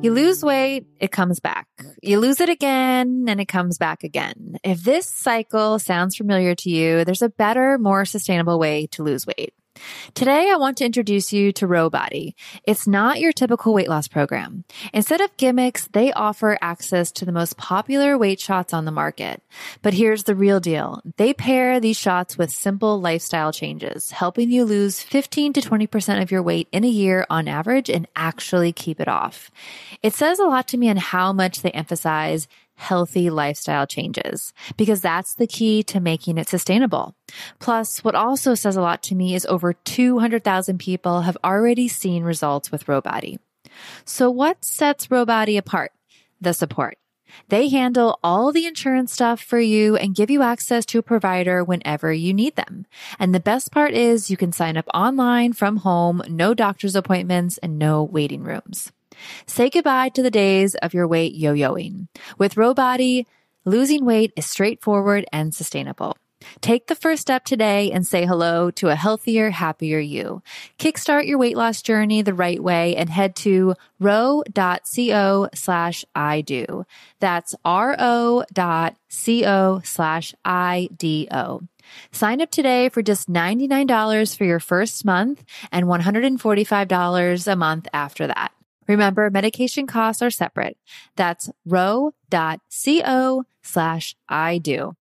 You 0.00 0.12
lose 0.12 0.44
weight, 0.44 0.86
it 1.00 1.10
comes 1.10 1.40
back. 1.40 1.66
You 2.02 2.20
lose 2.20 2.40
it 2.40 2.48
again, 2.48 3.26
and 3.28 3.40
it 3.40 3.46
comes 3.46 3.78
back 3.78 4.04
again. 4.04 4.56
If 4.62 4.84
this 4.84 5.06
cycle 5.06 5.80
sounds 5.80 6.16
familiar 6.16 6.54
to 6.54 6.70
you, 6.70 7.04
there's 7.04 7.20
a 7.20 7.28
better, 7.28 7.78
more 7.78 8.04
sustainable 8.04 8.60
way 8.60 8.86
to 8.92 9.02
lose 9.02 9.26
weight. 9.26 9.54
Today, 10.14 10.50
I 10.50 10.56
want 10.56 10.78
to 10.78 10.84
introduce 10.84 11.32
you 11.32 11.52
to 11.52 11.66
Ro 11.66 11.90
Body. 11.90 12.34
It's 12.64 12.86
not 12.86 13.20
your 13.20 13.32
typical 13.32 13.74
weight 13.74 13.88
loss 13.88 14.08
program. 14.08 14.64
Instead 14.92 15.20
of 15.20 15.36
gimmicks, 15.36 15.88
they 15.92 16.12
offer 16.12 16.58
access 16.60 17.12
to 17.12 17.24
the 17.24 17.32
most 17.32 17.56
popular 17.56 18.16
weight 18.16 18.40
shots 18.40 18.72
on 18.72 18.84
the 18.84 18.90
market. 18.90 19.42
But 19.82 19.94
here's 19.94 20.24
the 20.24 20.34
real 20.34 20.60
deal. 20.60 21.02
They 21.16 21.32
pair 21.32 21.80
these 21.80 21.98
shots 21.98 22.38
with 22.38 22.50
simple 22.50 23.00
lifestyle 23.00 23.52
changes, 23.52 24.10
helping 24.10 24.50
you 24.50 24.64
lose 24.64 25.02
15 25.02 25.52
to 25.54 25.60
20% 25.60 26.22
of 26.22 26.30
your 26.30 26.42
weight 26.42 26.68
in 26.72 26.84
a 26.84 26.88
year 26.88 27.26
on 27.30 27.48
average 27.48 27.88
and 27.88 28.06
actually 28.16 28.72
keep 28.72 29.00
it 29.00 29.08
off. 29.08 29.50
It 30.02 30.14
says 30.14 30.38
a 30.38 30.44
lot 30.44 30.68
to 30.68 30.78
me 30.78 30.90
on 30.90 30.96
how 30.96 31.32
much 31.32 31.62
they 31.62 31.70
emphasize 31.70 32.48
healthy 32.78 33.28
lifestyle 33.28 33.86
changes 33.86 34.52
because 34.76 35.00
that's 35.00 35.34
the 35.34 35.46
key 35.46 35.82
to 35.82 36.00
making 36.00 36.38
it 36.38 36.48
sustainable. 36.48 37.14
Plus, 37.58 38.02
what 38.04 38.14
also 38.14 38.54
says 38.54 38.76
a 38.76 38.80
lot 38.80 39.02
to 39.02 39.14
me 39.14 39.34
is 39.34 39.44
over 39.46 39.72
200,000 39.72 40.78
people 40.78 41.22
have 41.22 41.36
already 41.44 41.88
seen 41.88 42.22
results 42.22 42.70
with 42.72 42.88
Ro 42.88 43.00
Body. 43.00 43.38
So 44.04 44.30
what 44.30 44.64
sets 44.64 45.10
Ro 45.10 45.24
Body 45.24 45.56
apart? 45.56 45.92
The 46.40 46.54
support. 46.54 46.96
They 47.48 47.68
handle 47.68 48.18
all 48.22 48.52
the 48.52 48.64
insurance 48.64 49.12
stuff 49.12 49.40
for 49.40 49.58
you 49.58 49.96
and 49.96 50.14
give 50.14 50.30
you 50.30 50.42
access 50.42 50.86
to 50.86 50.98
a 50.98 51.02
provider 51.02 51.62
whenever 51.62 52.12
you 52.12 52.32
need 52.32 52.56
them. 52.56 52.86
And 53.18 53.34
the 53.34 53.40
best 53.40 53.70
part 53.70 53.92
is 53.92 54.30
you 54.30 54.36
can 54.36 54.52
sign 54.52 54.76
up 54.76 54.86
online 54.94 55.52
from 55.52 55.78
home, 55.78 56.22
no 56.28 56.54
doctor's 56.54 56.96
appointments 56.96 57.58
and 57.58 57.78
no 57.78 58.02
waiting 58.02 58.44
rooms. 58.44 58.92
Say 59.46 59.70
goodbye 59.70 60.10
to 60.10 60.22
the 60.22 60.30
days 60.30 60.74
of 60.76 60.94
your 60.94 61.06
weight 61.06 61.34
yo-yoing. 61.34 62.08
With 62.38 62.56
Ro 62.56 62.74
Body, 62.74 63.26
losing 63.64 64.04
weight 64.04 64.32
is 64.36 64.46
straightforward 64.46 65.24
and 65.32 65.54
sustainable. 65.54 66.16
Take 66.60 66.86
the 66.86 66.94
first 66.94 67.22
step 67.22 67.44
today 67.44 67.90
and 67.90 68.06
say 68.06 68.24
hello 68.24 68.70
to 68.72 68.88
a 68.88 68.94
healthier, 68.94 69.50
happier 69.50 69.98
you. 69.98 70.42
Kickstart 70.78 71.26
your 71.26 71.38
weight 71.38 71.56
loss 71.56 71.82
journey 71.82 72.22
the 72.22 72.34
right 72.34 72.62
way 72.62 72.94
and 72.96 73.10
head 73.10 73.34
to 73.36 73.74
ro.co 73.98 75.48
slash 75.54 76.04
I 76.14 76.40
do. 76.42 76.86
That's 77.20 77.54
ro.co 77.64 78.44
slash 79.84 80.34
I 80.44 80.88
D 80.96 81.28
O. 81.30 81.62
Sign 82.12 82.40
up 82.40 82.50
today 82.50 82.88
for 82.88 83.02
just 83.02 83.30
$99 83.32 84.36
for 84.36 84.44
your 84.44 84.60
first 84.60 85.04
month 85.04 85.42
and 85.72 85.86
$145 85.86 87.52
a 87.52 87.56
month 87.56 87.88
after 87.92 88.26
that. 88.26 88.52
Remember, 88.88 89.30
medication 89.30 89.86
costs 89.86 90.22
are 90.22 90.30
separate. 90.30 90.78
That's 91.16 91.50
ro.co 91.66 92.14
slash 93.62 94.16
I 94.28 94.58
do. 94.58 94.94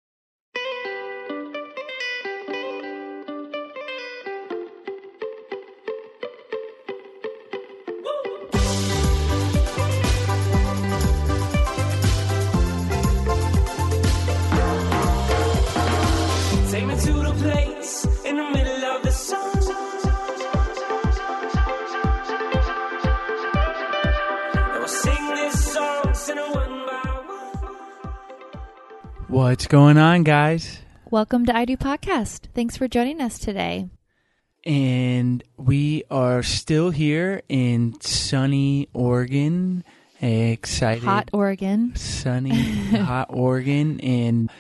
What's 29.48 29.68
going 29.68 29.96
on, 29.96 30.24
guys? 30.24 30.80
Welcome 31.08 31.46
to 31.46 31.56
I 31.56 31.66
Do 31.66 31.76
Podcast. 31.76 32.48
Thanks 32.52 32.76
for 32.76 32.88
joining 32.88 33.20
us 33.20 33.38
today. 33.38 33.88
And 34.64 35.44
we 35.56 36.02
are 36.10 36.42
still 36.42 36.90
here 36.90 37.42
in 37.48 37.94
sunny 38.00 38.88
Oregon. 38.92 39.84
Excited. 40.20 41.04
Hot 41.04 41.30
Oregon. 41.32 41.94
sunny, 41.94 42.50
hot 42.90 43.28
Oregon. 43.30 44.00
And 44.00 44.50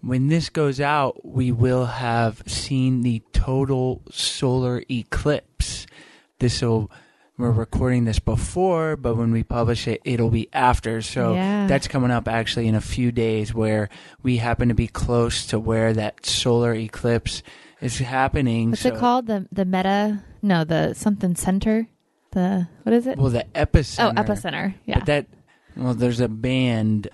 when 0.00 0.28
this 0.28 0.48
goes 0.48 0.80
out, 0.80 1.22
we 1.22 1.52
will 1.52 1.84
have 1.84 2.42
seen 2.46 3.02
the 3.02 3.22
total 3.34 4.00
solar 4.10 4.82
eclipse. 4.90 5.86
This 6.38 6.62
will, 6.62 6.90
we're 7.40 7.50
recording 7.50 8.04
this 8.04 8.18
before, 8.18 8.96
but 8.96 9.16
when 9.16 9.32
we 9.32 9.42
publish 9.42 9.88
it, 9.88 10.00
it'll 10.04 10.30
be 10.30 10.48
after. 10.52 11.02
So 11.02 11.34
Yeah. 11.34 11.66
that's 11.66 11.88
coming 11.88 12.10
up 12.10 12.28
actually 12.28 12.68
in 12.68 12.74
a 12.74 12.80
few 12.80 13.10
days 13.12 13.54
where 13.54 13.88
we 14.22 14.36
happen 14.36 14.68
to 14.68 14.74
be 14.74 14.86
close 14.86 15.46
to 15.48 15.58
where 15.58 15.92
that 15.94 16.24
solar 16.26 16.74
eclipse 16.74 17.42
is 17.80 17.98
happening. 17.98 18.70
What's 18.70 18.82
So- 18.82 18.90
it 18.90 18.98
called? 18.98 19.26
The 19.26 19.46
the 19.50 19.64
meta? 19.64 20.22
No, 20.42 20.64
the 20.64 20.94
something 20.94 21.34
center. 21.34 21.86
The 22.32 22.68
what 22.84 22.92
is 22.92 23.06
it? 23.06 23.18
Well, 23.18 23.30
the 23.30 23.44
epicenter. 23.54 24.12
oh, 24.16 24.22
epicenter. 24.22 24.74
Yeah. 24.86 24.98
But 25.00 25.06
that, 25.06 25.26
well, 25.76 25.94
there's 25.94 26.20
a 26.20 26.28
band 26.28 27.08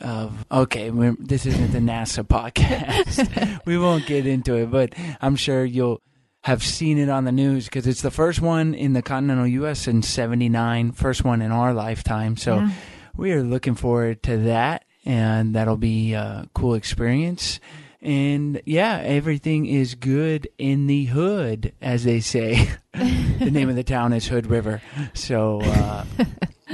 of, 0.00 0.44
okay, 0.50 0.90
we're, 0.90 1.16
this 1.18 1.46
isn't 1.46 1.72
the 1.72 1.78
NASA 1.78 2.22
podcast. 2.26 3.60
we 3.66 3.78
won't 3.78 4.06
get 4.06 4.26
into 4.26 4.54
it, 4.56 4.70
but 4.70 4.94
I'm 5.20 5.36
sure 5.36 5.64
you'll 5.64 6.00
have 6.42 6.62
seen 6.62 6.98
it 6.98 7.08
on 7.08 7.24
the 7.24 7.32
news 7.32 7.66
because 7.66 7.86
it's 7.86 8.02
the 8.02 8.10
first 8.10 8.40
one 8.40 8.74
in 8.74 8.92
the 8.94 9.02
continental 9.02 9.46
U.S. 9.46 9.86
in 9.86 10.02
79, 10.02 10.92
first 10.92 11.24
one 11.24 11.40
in 11.42 11.52
our 11.52 11.72
lifetime. 11.72 12.36
So 12.36 12.56
Yeah. 12.56 12.70
we 13.16 13.32
are 13.32 13.42
looking 13.42 13.74
forward 13.74 14.22
to 14.24 14.36
that, 14.38 14.84
and 15.04 15.54
that'll 15.54 15.76
be 15.76 16.14
a 16.14 16.48
cool 16.54 16.74
experience. 16.74 17.60
And 18.00 18.60
yeah, 18.66 19.00
everything 19.04 19.66
is 19.66 19.94
good 19.94 20.48
in 20.58 20.88
the 20.88 21.04
hood, 21.04 21.72
as 21.80 22.02
they 22.02 22.18
say. 22.18 22.68
the 22.92 23.50
name 23.52 23.68
of 23.68 23.76
the 23.76 23.84
town 23.84 24.12
is 24.12 24.26
Hood 24.26 24.46
River. 24.48 24.82
So, 25.14 25.60
uh, 25.62 26.04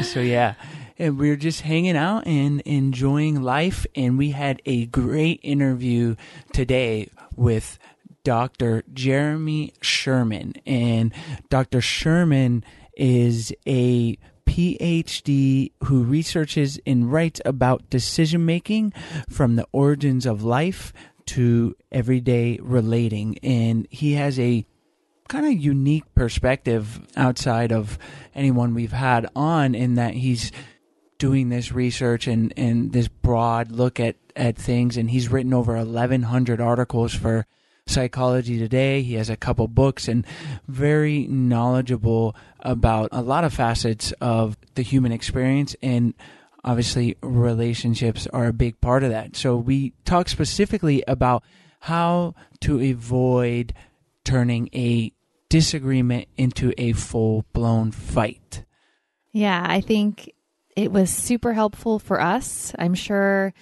so 0.02 0.20
yeah. 0.20 0.54
And 0.98 1.18
we 1.18 1.28
are 1.30 1.36
just 1.36 1.60
hanging 1.60 1.96
out 1.98 2.26
and 2.26 2.60
enjoying 2.62 3.42
life. 3.42 3.84
And 3.94 4.16
we 4.16 4.30
had 4.30 4.62
a 4.64 4.86
great 4.86 5.40
interview 5.42 6.16
today 6.54 7.10
with 7.36 7.78
Dr. 8.28 8.84
Jeremy 8.92 9.72
Sherman. 9.80 10.52
And 10.66 11.14
Dr. 11.48 11.80
Sherman 11.80 12.62
is 12.94 13.54
a 13.66 14.18
PhD 14.44 15.72
who 15.84 16.02
researches 16.02 16.78
and 16.86 17.10
writes 17.10 17.40
about 17.46 17.88
decision 17.88 18.44
making 18.44 18.92
from 19.30 19.56
the 19.56 19.66
origins 19.72 20.26
of 20.26 20.42
life 20.42 20.92
to 21.24 21.74
everyday 21.90 22.58
relating. 22.60 23.38
And 23.38 23.88
he 23.88 24.12
has 24.12 24.38
a 24.38 24.66
kind 25.28 25.46
of 25.46 25.52
unique 25.54 26.14
perspective 26.14 27.00
outside 27.16 27.72
of 27.72 27.98
anyone 28.34 28.74
we've 28.74 28.92
had 28.92 29.26
on 29.34 29.74
in 29.74 29.94
that 29.94 30.12
he's 30.12 30.52
doing 31.16 31.48
this 31.48 31.72
research 31.72 32.26
and, 32.26 32.52
and 32.58 32.92
this 32.92 33.08
broad 33.08 33.72
look 33.72 33.98
at, 33.98 34.16
at 34.36 34.58
things 34.58 34.98
and 34.98 35.08
he's 35.08 35.30
written 35.30 35.54
over 35.54 35.74
1100 35.78 36.60
articles 36.60 37.14
for 37.14 37.46
psychology 37.88 38.58
today 38.58 39.02
he 39.02 39.14
has 39.14 39.30
a 39.30 39.36
couple 39.36 39.66
books 39.66 40.08
and 40.08 40.26
very 40.66 41.26
knowledgeable 41.26 42.34
about 42.60 43.08
a 43.12 43.22
lot 43.22 43.44
of 43.44 43.52
facets 43.52 44.12
of 44.20 44.56
the 44.74 44.82
human 44.82 45.12
experience 45.12 45.74
and 45.82 46.14
obviously 46.64 47.16
relationships 47.22 48.26
are 48.32 48.46
a 48.46 48.52
big 48.52 48.80
part 48.80 49.02
of 49.02 49.10
that 49.10 49.34
so 49.34 49.56
we 49.56 49.92
talk 50.04 50.28
specifically 50.28 51.02
about 51.08 51.42
how 51.80 52.34
to 52.60 52.80
avoid 52.80 53.72
turning 54.24 54.68
a 54.74 55.12
disagreement 55.48 56.28
into 56.36 56.72
a 56.76 56.92
full 56.92 57.44
blown 57.52 57.90
fight. 57.90 58.64
Yeah, 59.32 59.64
I 59.66 59.80
think 59.80 60.32
it 60.76 60.92
was 60.92 61.10
super 61.10 61.52
helpful 61.52 61.98
for 61.98 62.20
us. 62.20 62.74
I'm 62.78 62.94
sure 62.94 63.54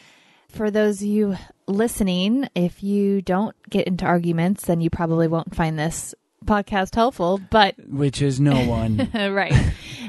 for 0.56 0.70
those 0.70 1.00
of 1.02 1.06
you 1.08 1.36
listening, 1.66 2.48
if 2.54 2.82
you 2.82 3.22
don't 3.22 3.54
get 3.68 3.86
into 3.86 4.04
arguments, 4.04 4.64
then 4.64 4.80
you 4.80 4.90
probably 4.90 5.28
won't 5.28 5.54
find 5.54 5.78
this 5.78 6.14
podcast 6.44 6.94
helpful. 6.94 7.40
But 7.50 7.74
Which 7.88 8.22
is 8.22 8.40
no 8.40 8.66
one. 8.66 9.10
right, 9.14 9.52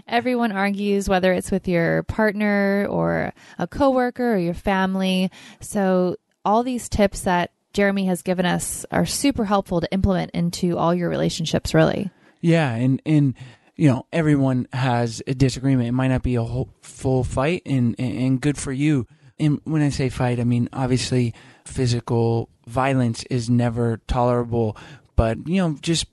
everyone 0.08 0.52
argues, 0.52 1.10
whether 1.10 1.34
it's 1.34 1.52
with 1.52 1.68
your 1.68 2.04
partner 2.04 2.88
or 2.90 3.34
a 3.60 3.68
coworker 3.68 4.34
or 4.34 4.38
your 4.38 4.54
family. 4.54 5.32
So 5.60 6.16
all 6.46 6.64
these 6.64 6.90
tips 6.90 7.22
that 7.22 7.52
Jeremy 7.74 8.06
has 8.06 8.22
given 8.22 8.46
us 8.46 8.86
are 8.92 9.06
super 9.06 9.46
helpful 9.46 9.82
to 9.82 9.92
implement 9.92 10.32
into 10.32 10.78
all 10.78 10.96
your 10.96 11.10
relationships, 11.10 11.74
really. 11.74 12.10
yeah, 12.42 12.74
and 12.74 13.02
and 13.06 13.34
you 13.76 13.90
know 13.90 14.06
everyone 14.14 14.68
has 14.74 15.22
a 15.28 15.34
disagreement. 15.34 15.90
It 15.90 15.92
might 15.92 16.08
not 16.08 16.24
be 16.24 16.36
a 16.36 16.44
whole 16.44 16.70
full 16.82 17.24
fight, 17.24 17.64
and 17.66 17.96
and, 18.00 18.18
and 18.18 18.42
good 18.42 18.58
for 18.58 18.72
you. 18.72 19.06
And 19.40 19.62
when 19.66 19.82
I 19.82 19.90
say 19.90 20.10
fight, 20.10 20.40
I 20.40 20.44
mean 20.44 20.70
obviously 20.74 21.34
physical 21.66 22.50
violence 22.66 23.24
is 23.24 23.50
never 23.50 23.98
tolerable, 24.08 24.76
but 25.16 25.48
you 25.48 25.62
know 25.62 25.78
just 25.82 26.08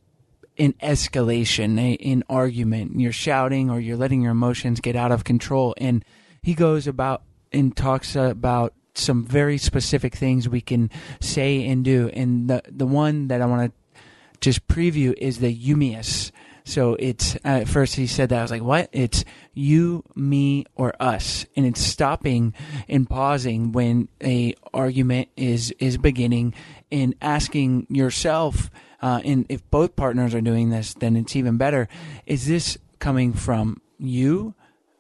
an 0.59 0.75
escalation, 0.75 1.79
a, 1.81 1.97
an 1.97 2.23
argument. 2.29 3.00
You're 3.00 3.12
shouting 3.12 3.71
or 3.71 3.81
you're 3.81 3.97
letting 3.97 4.23
your 4.23 4.32
emotions 4.32 4.81
get 4.81 4.97
out 4.97 5.12
of 5.12 5.25
control. 5.25 5.75
And 5.79 6.05
he 6.43 6.55
goes 6.55 6.87
about 6.87 7.23
and 7.53 7.76
talks 7.76 8.15
about 8.15 8.75
some 8.94 9.25
very 9.25 9.59
specific 9.59 10.15
things 10.15 10.49
we 10.49 10.61
can 10.61 10.91
say 11.20 11.67
and 11.67 11.85
do. 11.85 12.09
And 12.12 12.49
the 12.49 12.62
the 12.70 12.87
one 12.87 13.29
that 13.29 13.41
I 13.41 13.47
want 13.47 13.73
to 13.73 14.00
just 14.41 14.67
preview 14.69 15.15
is 15.19 15.38
the 15.38 15.56
Eumias. 15.56 16.31
So 16.67 16.95
it's 16.95 17.37
uh, 17.37 17.61
at 17.61 17.69
first 17.69 17.95
he 17.95 18.07
said 18.07 18.31
that 18.31 18.39
I 18.39 18.43
was 18.43 18.51
like, 18.51 18.63
"What?" 18.63 18.89
It's 18.91 19.25
you, 19.53 20.03
me, 20.15 20.65
or 20.75 20.95
us, 20.99 21.45
and 21.57 21.67
it's 21.67 21.81
stopping 21.81 22.55
and 22.89 23.09
pausing 23.09 23.73
when 23.73 24.09
a 24.23 24.55
argument 24.73 25.29
is 25.37 25.73
is 25.79 25.99
beginning, 25.99 26.55
and 26.91 27.15
asking 27.21 27.87
yourself, 27.91 28.71
uh, 29.03 29.21
and 29.25 29.45
if 29.51 29.69
both 29.71 29.95
partners 29.95 30.35
are 30.35 30.41
doing 30.41 30.71
this, 30.71 30.95
then 30.95 31.17
it's 31.17 31.37
even 31.37 31.59
better. 31.59 31.87
Is 32.25 32.47
this 32.47 32.79
coming 32.99 33.35
from 33.35 33.83
you, 33.99 34.55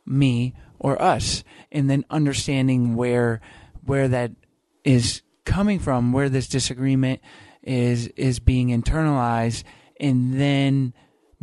me, 0.04 0.54
or 0.78 1.00
us? 1.00 1.44
And 1.72 1.88
then 1.88 2.04
understanding 2.10 2.94
where 2.94 3.40
where 3.86 4.08
that 4.08 4.32
is 4.84 5.22
coming 5.46 5.78
from, 5.78 6.12
where 6.12 6.28
this 6.28 6.46
disagreement 6.46 7.22
is 7.62 8.08
is 8.08 8.38
being 8.38 8.68
internalized, 8.68 9.64
and 9.98 10.38
then 10.38 10.92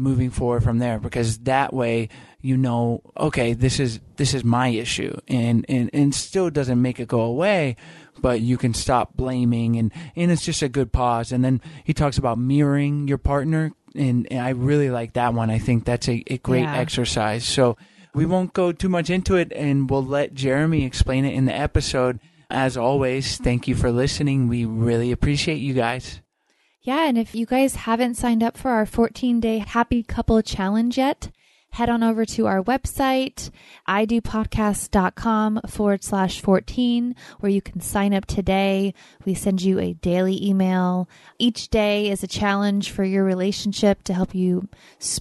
moving 0.01 0.29
forward 0.31 0.63
from 0.63 0.79
there 0.79 0.99
because 0.99 1.37
that 1.39 1.73
way 1.73 2.09
you 2.41 2.57
know 2.57 3.01
okay 3.17 3.53
this 3.53 3.79
is 3.79 3.99
this 4.17 4.33
is 4.33 4.43
my 4.43 4.69
issue. 4.69 5.15
And 5.27 5.65
and 5.69 5.89
and 5.93 6.13
still 6.15 6.49
doesn't 6.49 6.81
make 6.81 6.99
it 6.99 7.07
go 7.07 7.21
away 7.21 7.75
but 8.19 8.39
you 8.41 8.57
can 8.57 8.73
stop 8.73 9.15
blaming 9.15 9.77
and 9.77 9.91
and 10.15 10.31
it's 10.31 10.45
just 10.45 10.61
a 10.61 10.69
good 10.69 10.91
pause. 10.91 11.31
And 11.31 11.43
then 11.43 11.61
he 11.83 11.93
talks 11.93 12.17
about 12.17 12.37
mirroring 12.37 13.07
your 13.07 13.17
partner 13.17 13.71
and, 13.95 14.25
and 14.31 14.39
I 14.39 14.49
really 14.51 14.89
like 14.89 15.13
that 15.13 15.33
one. 15.33 15.49
I 15.49 15.59
think 15.59 15.83
that's 15.85 16.07
a, 16.07 16.23
a 16.27 16.37
great 16.37 16.63
Yeah. 16.63 16.77
exercise. 16.77 17.43
So 17.45 17.77
we 18.13 18.25
won't 18.25 18.53
go 18.53 18.71
too 18.71 18.89
much 18.89 19.09
into 19.09 19.35
it 19.35 19.51
and 19.53 19.89
we'll 19.89 20.05
let 20.05 20.33
Jeremy 20.33 20.85
explain 20.85 21.25
it 21.25 21.33
in 21.33 21.45
the 21.45 21.53
episode. 21.55 22.19
As 22.49 22.75
always 22.77 23.37
thank 23.37 23.67
you 23.67 23.75
for 23.75 23.91
listening. 23.91 24.47
We 24.47 24.65
really 24.65 25.11
appreciate 25.11 25.57
you 25.59 25.73
guys 25.73 26.20
Yeah, 26.83 27.07
and 27.07 27.15
if 27.15 27.35
you 27.35 27.45
guys 27.45 27.75
haven't 27.75 28.15
signed 28.15 28.41
up 28.41 28.57
for 28.57 28.71
our 28.71 28.87
14 28.87 29.39
day 29.39 29.59
happy 29.59 30.01
couple 30.01 30.41
challenge 30.41 30.97
yet, 30.97 31.29
head 31.73 31.89
on 31.89 32.01
over 32.01 32.25
to 32.25 32.47
our 32.47 32.63
website, 32.63 33.51
idopodcast.com 33.87 35.61
forward 35.67 36.03
slash 36.03 36.41
14, 36.41 37.15
where 37.39 37.51
you 37.51 37.61
can 37.61 37.81
sign 37.81 38.15
up 38.15 38.25
today. 38.25 38.95
We 39.25 39.35
send 39.35 39.61
you 39.61 39.77
a 39.77 39.93
daily 39.93 40.43
email. 40.43 41.07
Each 41.37 41.69
day 41.69 42.09
is 42.09 42.23
a 42.23 42.27
challenge 42.27 42.89
for 42.89 43.03
your 43.03 43.23
relationship 43.23 44.01
to 44.05 44.15
help 44.15 44.33
you 44.33 44.67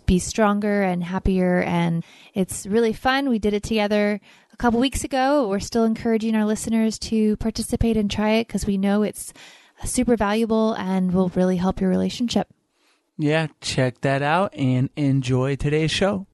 be 0.06 0.18
stronger 0.18 0.80
and 0.80 1.04
happier. 1.04 1.60
And 1.60 2.02
it's 2.32 2.66
really 2.66 2.94
fun. 2.94 3.28
We 3.28 3.38
did 3.38 3.52
it 3.52 3.64
together 3.64 4.18
a 4.50 4.56
couple 4.56 4.80
weeks 4.80 5.04
ago. 5.04 5.46
We're 5.46 5.60
still 5.60 5.84
encouraging 5.84 6.34
our 6.34 6.46
listeners 6.46 6.98
to 7.00 7.36
participate 7.36 7.98
and 7.98 8.10
try 8.10 8.30
it 8.36 8.46
because 8.46 8.64
we 8.64 8.78
know 8.78 9.02
it's 9.02 9.34
super 9.84 10.16
valuable 10.16 10.72
and 10.74 11.12
will 11.12 11.30
really 11.30 11.56
help 11.56 11.80
your 11.80 11.90
relationship. 11.90 12.48
Yeah, 13.18 13.48
check 13.60 14.00
that 14.00 14.22
out 14.22 14.54
and 14.54 14.88
enjoy 14.96 15.56
today's 15.56 15.90
show. 15.90 16.26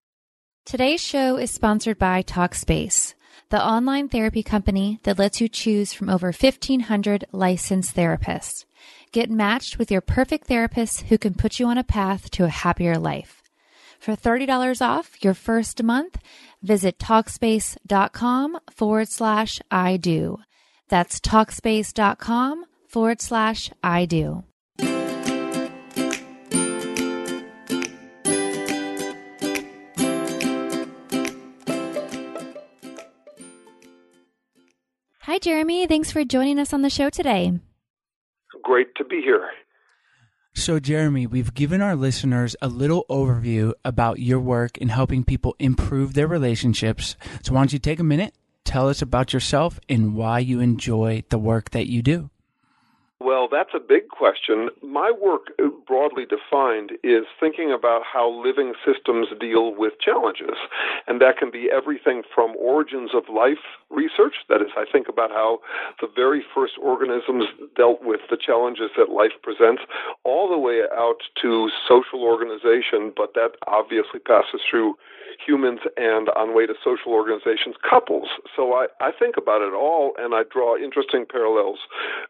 Today's 0.64 1.00
show 1.00 1.36
is 1.36 1.50
sponsored 1.50 1.98
by 1.98 2.22
Talkspace, 2.22 3.14
the 3.50 3.64
online 3.64 4.08
therapy 4.08 4.42
company 4.42 5.00
that 5.04 5.18
lets 5.18 5.40
you 5.40 5.48
choose 5.48 5.92
from 5.92 6.08
over 6.08 6.28
1,500 6.28 7.24
licensed 7.32 7.94
therapists. 7.94 8.64
Get 9.12 9.30
matched 9.30 9.78
with 9.78 9.90
your 9.90 10.00
perfect 10.00 10.46
therapist 10.46 11.02
who 11.02 11.18
can 11.18 11.34
put 11.34 11.58
you 11.58 11.66
on 11.66 11.78
a 11.78 11.84
path 11.84 12.30
to 12.32 12.44
a 12.44 12.48
happier 12.48 12.98
life. 12.98 13.42
For 13.98 14.14
$30 14.14 14.80
off 14.80 15.22
your 15.24 15.34
first 15.34 15.82
month, 15.82 16.18
visit 16.62 16.98
Talkspace.com 16.98 18.58
forward 18.70 19.08
slash 19.08 19.60
I 19.70 19.96
do. 19.96 20.38
That's 20.88 21.18
Talkspace.com 21.18 22.66
forward 22.96 23.20
slash 23.20 23.70
I 23.84 24.06
do. 24.06 24.42
Hi, 35.20 35.38
Jeremy. 35.38 35.86
Thanks 35.86 36.10
for 36.10 36.24
joining 36.24 36.58
us 36.58 36.72
on 36.72 36.80
the 36.80 36.88
show 36.88 37.10
today. 37.10 37.60
Great 38.62 38.94
to 38.94 39.04
be 39.04 39.20
here. 39.20 39.46
So, 40.54 40.80
Jeremy, 40.80 41.26
we've 41.26 41.52
given 41.52 41.82
our 41.82 41.96
listeners 41.96 42.56
a 42.62 42.68
little 42.68 43.04
overview 43.10 43.74
about 43.84 44.20
your 44.20 44.40
work 44.40 44.78
in 44.78 44.88
helping 44.88 45.22
people 45.22 45.54
improve 45.58 46.14
their 46.14 46.26
relationships. 46.26 47.14
So, 47.42 47.52
why 47.52 47.60
don't 47.60 47.74
you 47.74 47.78
take 47.78 48.00
a 48.00 48.02
minute, 48.02 48.32
tell 48.64 48.88
us 48.88 49.02
about 49.02 49.34
yourself 49.34 49.78
and 49.86 50.14
why 50.14 50.38
you 50.38 50.60
enjoy 50.60 51.24
the 51.28 51.38
work 51.38 51.72
that 51.72 51.88
you 51.88 52.00
do? 52.00 52.30
Well, 53.18 53.48
that's 53.50 53.70
a 53.74 53.80
big 53.80 54.08
question. 54.08 54.68
My 54.82 55.10
work, 55.10 55.48
uh, 55.58 55.68
broadly 55.86 56.26
defined, 56.26 56.92
is 57.02 57.24
thinking 57.40 57.72
about 57.72 58.02
how 58.04 58.28
living 58.28 58.74
systems 58.84 59.28
deal 59.40 59.74
with 59.74 59.94
challenges. 59.98 60.56
And 61.06 61.20
that 61.22 61.38
can 61.38 61.50
be 61.50 61.70
everything 61.72 62.22
from 62.34 62.54
origins 62.58 63.12
of 63.14 63.24
life 63.32 63.64
research, 63.90 64.34
that 64.48 64.60
is, 64.60 64.68
I 64.76 64.84
think 64.90 65.08
about 65.08 65.30
how 65.30 65.60
the 66.00 66.08
very 66.14 66.44
first 66.54 66.74
organisms 66.80 67.46
dealt 67.74 68.02
with 68.02 68.20
the 68.28 68.36
challenges 68.36 68.90
that 68.98 69.08
life 69.08 69.32
presents, 69.42 69.82
all 70.24 70.48
the 70.50 70.58
way 70.58 70.82
out 70.94 71.22
to 71.40 71.70
social 71.88 72.22
organization, 72.22 73.12
but 73.16 73.32
that 73.34 73.52
obviously 73.66 74.20
passes 74.20 74.60
through 74.68 74.94
humans 75.44 75.80
and 75.96 76.28
on 76.30 76.54
way 76.54 76.66
to 76.66 76.74
social 76.82 77.12
organizations, 77.12 77.76
couples. 77.88 78.28
So 78.54 78.74
I, 78.74 78.86
I 79.00 79.10
think 79.12 79.36
about 79.36 79.62
it 79.62 79.74
all 79.74 80.12
and 80.18 80.34
I 80.34 80.42
draw 80.50 80.76
interesting 80.76 81.24
parallels 81.30 81.78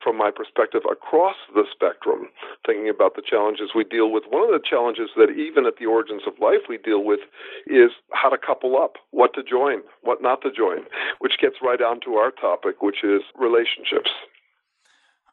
from 0.02 0.16
my 0.16 0.30
perspective 0.30 0.82
across 0.90 1.36
the 1.54 1.64
spectrum, 1.70 2.28
thinking 2.66 2.88
about 2.88 3.16
the 3.16 3.22
challenges 3.22 3.70
we 3.74 3.84
deal 3.84 4.10
with. 4.10 4.24
One 4.28 4.42
of 4.42 4.50
the 4.50 4.62
challenges 4.62 5.10
that 5.16 5.30
even 5.30 5.66
at 5.66 5.76
the 5.78 5.86
origins 5.86 6.22
of 6.26 6.34
life 6.40 6.68
we 6.68 6.78
deal 6.78 7.04
with 7.04 7.20
is 7.66 7.90
how 8.12 8.28
to 8.28 8.38
couple 8.38 8.76
up, 8.76 8.96
what 9.10 9.34
to 9.34 9.42
join, 9.42 9.82
what 10.02 10.22
not 10.22 10.42
to 10.42 10.50
join, 10.50 10.84
which 11.18 11.38
gets 11.40 11.56
right 11.62 11.80
on 11.80 12.00
to 12.00 12.14
our 12.14 12.30
topic, 12.30 12.82
which 12.82 13.02
is 13.04 13.22
relationships. 13.38 14.10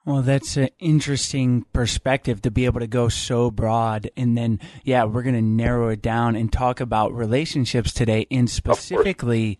Well, 0.06 0.22
that's 0.22 0.58
an 0.58 0.68
interesting 0.80 1.66
perspective 1.72 2.42
to 2.42 2.52
be 2.52 2.66
able 2.66 2.82
to 2.82 2.88
go 2.88 3.08
so 3.08 3.50
broad. 3.50 4.10
And 4.18 4.38
then, 4.38 4.60
yeah, 4.84 5.06
we're 5.06 5.24
going 5.24 5.36
to 5.36 5.42
narrow 5.42 5.90
it 5.90 6.02
down 6.02 6.36
and 6.36 6.52
talk 6.52 6.82
about 6.82 7.14
relationships 7.14 7.94
today 7.94 8.28
and 8.30 8.50
specifically 8.50 9.60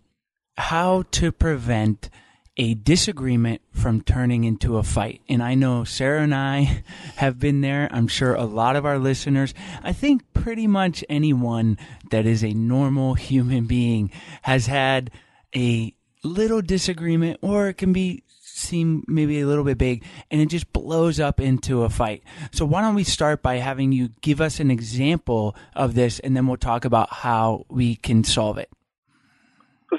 how 0.58 1.04
to 1.12 1.32
prevent 1.32 2.10
a 2.56 2.74
disagreement 2.74 3.62
from 3.72 4.02
turning 4.02 4.44
into 4.44 4.76
a 4.76 4.82
fight. 4.82 5.22
And 5.30 5.42
I 5.42 5.54
know 5.54 5.82
Sarah 5.84 6.22
and 6.22 6.34
I 6.34 6.84
have 7.16 7.38
been 7.38 7.62
there. 7.62 7.88
I'm 7.90 8.06
sure 8.06 8.34
a 8.34 8.44
lot 8.44 8.76
of 8.76 8.84
our 8.84 8.98
listeners, 8.98 9.54
I 9.82 9.92
think 9.92 10.32
pretty 10.34 10.66
much 10.66 11.02
anyone 11.08 11.78
that 12.10 12.26
is 12.26 12.44
a 12.44 12.52
normal 12.52 13.14
human 13.14 13.66
being 13.66 14.12
has 14.42 14.66
had 14.66 15.10
a 15.56 15.94
little 16.22 16.62
disagreement 16.62 17.38
or 17.42 17.68
it 17.68 17.74
can 17.74 17.92
be 17.92 18.22
seem 18.54 19.04
maybe 19.08 19.40
a 19.40 19.46
little 19.46 19.64
bit 19.64 19.78
big 19.78 20.04
and 20.30 20.40
it 20.40 20.46
just 20.46 20.72
blows 20.72 21.18
up 21.18 21.40
into 21.40 21.82
a 21.82 21.90
fight. 21.90 22.22
So 22.52 22.64
why 22.64 22.82
don't 22.82 22.94
we 22.94 23.04
start 23.04 23.42
by 23.42 23.56
having 23.56 23.92
you 23.92 24.10
give 24.20 24.40
us 24.40 24.60
an 24.60 24.70
example 24.70 25.56
of 25.74 25.94
this 25.94 26.20
and 26.20 26.36
then 26.36 26.46
we'll 26.46 26.56
talk 26.56 26.84
about 26.84 27.12
how 27.12 27.66
we 27.68 27.96
can 27.96 28.22
solve 28.24 28.58
it. 28.58 28.70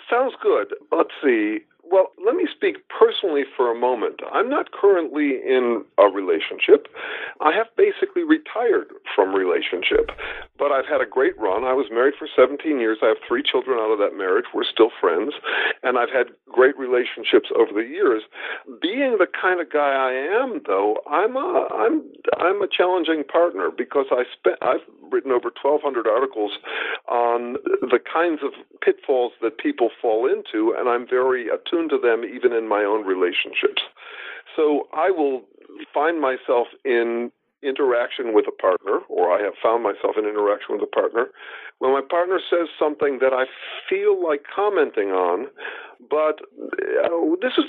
Sounds 0.10 0.34
good. 0.42 0.74
Let's 0.92 1.10
see. 1.24 1.60
Well, 1.92 2.12
let 2.26 2.36
me 2.36 2.48
speak 2.50 2.78
personally 2.90 3.44
for 3.56 3.72
a 3.72 3.78
moment. 3.78 4.20
I'm 4.34 4.50
not 4.50 4.72
currently 4.72 5.38
in 5.46 5.86
a 6.00 6.08
relationship. 6.08 6.88
I 7.42 7.54
have 7.54 7.68
basically 7.78 8.24
retired 8.24 8.88
from 9.14 9.36
relationship, 9.36 10.10
but 10.58 10.72
I've 10.72 10.88
had 10.88 11.02
a 11.02 11.06
great 11.06 11.38
run. 11.38 11.64
I 11.64 11.74
was 11.74 11.86
married 11.92 12.16
for 12.18 12.28
17 12.36 12.80
years. 12.80 12.98
I 13.04 13.08
have 13.08 13.18
three 13.28 13.44
children 13.44 13.78
out 13.78 13.92
of 13.92 14.00
that 14.00 14.18
marriage. 14.18 14.46
We're 14.54 14.66
still 14.66 14.90
friends, 15.00 15.34
and 15.84 15.98
I've 15.98 16.10
had 16.10 16.34
great 16.50 16.78
relationships 16.78 17.50
over 17.54 17.72
the 17.72 17.88
years. 17.88 18.24
Being 18.82 19.18
the 19.20 19.28
kind 19.30 19.62
of 19.62 19.72
guy 19.72 19.94
I 19.94 20.14
am, 20.42 20.62
though, 20.66 20.98
I'm 21.06 21.36
a 21.36 21.68
I'm 21.70 22.02
I'm 22.40 22.62
a 22.64 22.68
challenging 22.68 23.24
partner 23.24 23.70
because 23.70 24.08
I 24.10 24.24
spent 24.34 24.58
I've 24.62 24.82
written 25.12 25.32
over 25.32 25.54
1,200 25.62 26.08
articles 26.08 26.54
on 27.08 27.58
the 27.82 28.00
kinds 28.02 28.42
of 28.44 28.54
pitfalls 28.82 29.34
that 29.42 29.58
people 29.60 29.90
fall 30.02 30.26
into, 30.26 30.74
and 30.78 30.90
I'm 30.90 31.08
very 31.08 31.48
attuned 31.48 31.75
to 31.90 31.98
them 31.98 32.24
even 32.24 32.54
in 32.54 32.68
my 32.68 32.84
own 32.84 33.06
relationships. 33.06 33.82
So 34.56 34.88
I 34.94 35.12
will 35.12 35.44
find 35.94 36.22
myself 36.22 36.68
in 36.84 37.32
interaction 37.64 38.34
with 38.34 38.46
a 38.48 38.52
partner, 38.52 39.00
or 39.10 39.32
I 39.32 39.42
have 39.42 39.54
found 39.62 39.84
myself 39.84 40.16
in 40.18 40.26
interaction 40.26 40.76
with 40.76 40.84
a 40.84 40.88
partner, 40.88 41.28
when 41.80 41.92
my 41.92 42.02
partner 42.02 42.40
says 42.50 42.68
something 42.78 43.20
that 43.20 43.34
I 43.34 43.46
feel 43.90 44.24
like 44.24 44.44
commenting 44.54 45.10
on, 45.10 45.48
but 46.10 46.42
uh, 47.04 47.36
this 47.42 47.54
is 47.58 47.66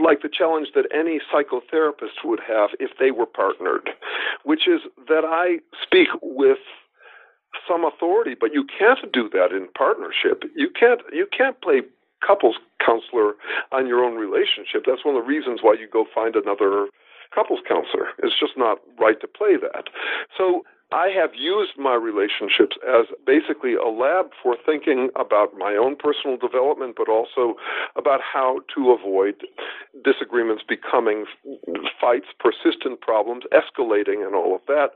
like 0.00 0.22
the 0.22 0.30
challenge 0.32 0.68
that 0.74 0.86
any 0.94 1.20
psychotherapist 1.32 2.24
would 2.24 2.40
have 2.46 2.70
if 2.80 2.92
they 2.98 3.10
were 3.10 3.26
partnered, 3.26 3.90
which 4.44 4.66
is 4.66 4.80
that 5.08 5.24
I 5.24 5.58
speak 5.82 6.08
with 6.22 6.58
some 7.68 7.84
authority, 7.84 8.34
but 8.38 8.52
you 8.52 8.64
can't 8.64 9.12
do 9.12 9.28
that 9.30 9.52
in 9.52 9.68
partnership. 9.76 10.42
You 10.56 10.68
can't 10.70 11.00
you 11.12 11.26
can't 11.36 11.60
play 11.60 11.82
couples 12.26 12.56
counselor 12.84 13.34
on 13.72 13.86
your 13.86 14.04
own 14.04 14.16
relationship. 14.16 14.84
That's 14.86 15.04
one 15.04 15.16
of 15.16 15.22
the 15.22 15.28
reasons 15.28 15.60
why 15.62 15.74
you 15.74 15.88
go 15.90 16.04
find 16.14 16.36
another 16.36 16.88
couples 17.34 17.60
counselor. 17.66 18.08
It's 18.22 18.38
just 18.38 18.56
not 18.56 18.78
right 18.98 19.20
to 19.20 19.28
play 19.28 19.56
that. 19.56 19.84
So 20.36 20.62
I 20.94 21.08
have 21.08 21.30
used 21.34 21.72
my 21.76 21.94
relationships 21.94 22.76
as 22.86 23.06
basically 23.26 23.74
a 23.74 23.88
lab 23.88 24.30
for 24.40 24.56
thinking 24.64 25.08
about 25.16 25.58
my 25.58 25.74
own 25.74 25.96
personal 25.96 26.36
development, 26.36 26.94
but 26.96 27.08
also 27.08 27.56
about 27.96 28.20
how 28.22 28.60
to 28.76 28.92
avoid 28.92 29.42
disagreements 30.04 30.62
becoming 30.62 31.24
fights, 32.00 32.26
persistent 32.38 33.00
problems, 33.00 33.42
escalating, 33.50 34.24
and 34.24 34.36
all 34.36 34.54
of 34.54 34.60
that. 34.68 34.90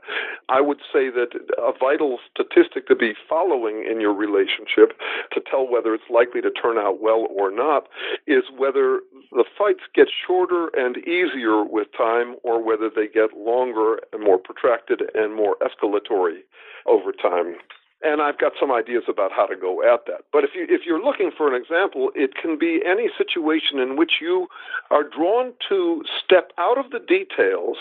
I 0.47 0.61
would 0.61 0.79
say 0.93 1.09
that 1.09 1.35
a 1.57 1.73
vital 1.77 2.19
statistic 2.31 2.87
to 2.87 2.95
be 2.95 3.13
following 3.27 3.83
in 3.83 3.99
your 3.99 4.13
relationship 4.13 4.95
to 5.33 5.41
tell 5.51 5.69
whether 5.69 5.93
it's 5.93 6.09
likely 6.09 6.39
to 6.39 6.51
turn 6.51 6.77
out 6.77 7.01
well 7.01 7.27
or 7.29 7.51
not 7.51 7.89
is 8.25 8.43
whether 8.57 9.01
the 9.31 9.43
fights 9.57 9.83
get 9.93 10.07
shorter 10.07 10.69
and 10.77 10.97
easier 10.99 11.65
with 11.65 11.87
time 11.97 12.35
or 12.43 12.63
whether 12.63 12.89
they 12.89 13.07
get 13.07 13.35
longer 13.35 13.99
and 14.13 14.23
more 14.23 14.37
protracted 14.37 15.01
and 15.13 15.35
more 15.35 15.57
escalatory 15.89 16.39
over 16.85 17.11
time. 17.11 17.55
And 18.01 18.21
I've 18.21 18.37
got 18.37 18.53
some 18.57 18.71
ideas 18.71 19.03
about 19.09 19.31
how 19.35 19.45
to 19.45 19.57
go 19.57 19.81
at 19.83 20.05
that. 20.07 20.23
But 20.31 20.45
if 20.45 20.51
you 20.55 20.65
if 20.69 20.81
you're 20.85 21.03
looking 21.03 21.31
for 21.35 21.53
an 21.53 21.61
example, 21.61 22.11
it 22.15 22.31
can 22.41 22.57
be 22.57 22.79
any 22.87 23.09
situation 23.17 23.77
in 23.79 23.97
which 23.97 24.13
you 24.21 24.47
are 24.89 25.03
drawn 25.03 25.53
to 25.67 26.03
step 26.23 26.51
out 26.57 26.77
of 26.77 26.91
the 26.91 26.99
details 26.99 27.75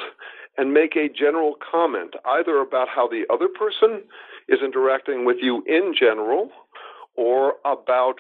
and 0.57 0.75
make 0.75 0.97
a 0.97 1.09
general 1.09 1.55
comment 1.63 2.15
either 2.25 2.59
about 2.59 2.89
how 2.89 3.07
the 3.07 3.23
other 3.33 3.47
person 3.47 4.03
is 4.49 4.59
interacting 4.65 5.25
with 5.25 5.37
you 5.41 5.63
in 5.69 5.95
general 5.97 6.51
or 7.15 7.55
about 7.65 8.17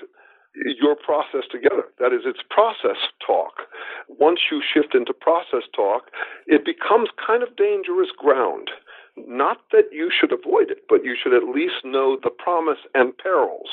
your 0.54 0.96
process 0.96 1.42
together. 1.50 1.84
That 1.98 2.12
is, 2.12 2.22
it's 2.24 2.42
process 2.50 2.98
talk. 3.24 3.62
Once 4.08 4.40
you 4.50 4.62
shift 4.62 4.94
into 4.94 5.12
process 5.12 5.66
talk, 5.74 6.10
it 6.46 6.64
becomes 6.64 7.08
kind 7.24 7.42
of 7.42 7.56
dangerous 7.56 8.10
ground. 8.16 8.70
Not 9.16 9.58
that 9.72 9.92
you 9.92 10.10
should 10.10 10.32
avoid 10.32 10.70
it, 10.70 10.84
but 10.88 11.04
you 11.04 11.16
should 11.20 11.34
at 11.34 11.48
least 11.48 11.84
know 11.84 12.18
the 12.22 12.30
promise 12.30 12.78
and 12.94 13.16
perils 13.16 13.68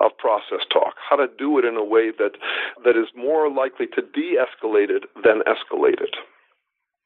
of 0.00 0.16
process 0.18 0.66
talk, 0.72 0.94
how 1.08 1.16
to 1.16 1.26
do 1.38 1.58
it 1.58 1.64
in 1.64 1.76
a 1.76 1.84
way 1.84 2.10
that, 2.10 2.32
that 2.84 2.96
is 2.96 3.08
more 3.16 3.50
likely 3.50 3.86
to 3.86 4.02
de 4.02 4.36
escalate 4.36 4.90
it 4.90 5.04
than 5.22 5.40
escalate 5.46 6.00
it. 6.00 6.16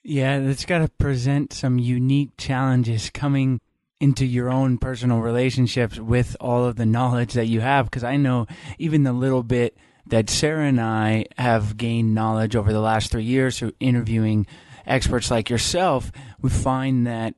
Yeah, 0.03 0.39
it's 0.39 0.65
got 0.65 0.79
to 0.79 0.89
present 0.89 1.53
some 1.53 1.79
unique 1.79 2.31
challenges 2.39 3.11
coming 3.11 3.61
into 4.01 4.25
your 4.25 4.51
own 4.51 4.79
personal 4.79 5.21
relationships 5.21 5.99
with 5.99 6.37
all 6.41 6.65
of 6.65 6.77
the 6.77 6.87
knowledge 6.87 7.33
that 7.33 7.47
you 7.47 7.61
have. 7.61 7.87
Because 7.87 8.05
I 8.05 8.17
know 8.17 8.47
even 8.79 9.03
the 9.03 9.13
little 9.13 9.43
bit 9.43 9.77
that 10.07 10.31
Sarah 10.31 10.67
and 10.67 10.81
I 10.81 11.27
have 11.37 11.77
gained 11.77 12.15
knowledge 12.15 12.55
over 12.55 12.73
the 12.73 12.81
last 12.81 13.11
three 13.11 13.25
years 13.25 13.59
through 13.59 13.73
interviewing 13.81 14.47
experts 14.87 15.31
like 15.31 15.51
yourself, 15.51 16.13
we 16.41 16.51
find 16.51 17.07
that 17.07 17.35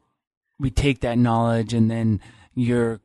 we 0.58 0.70
take 0.70 1.00
that 1.00 1.18
knowledge 1.18 1.72
and 1.72 1.90
then 1.90 2.20
you're 2.54 3.00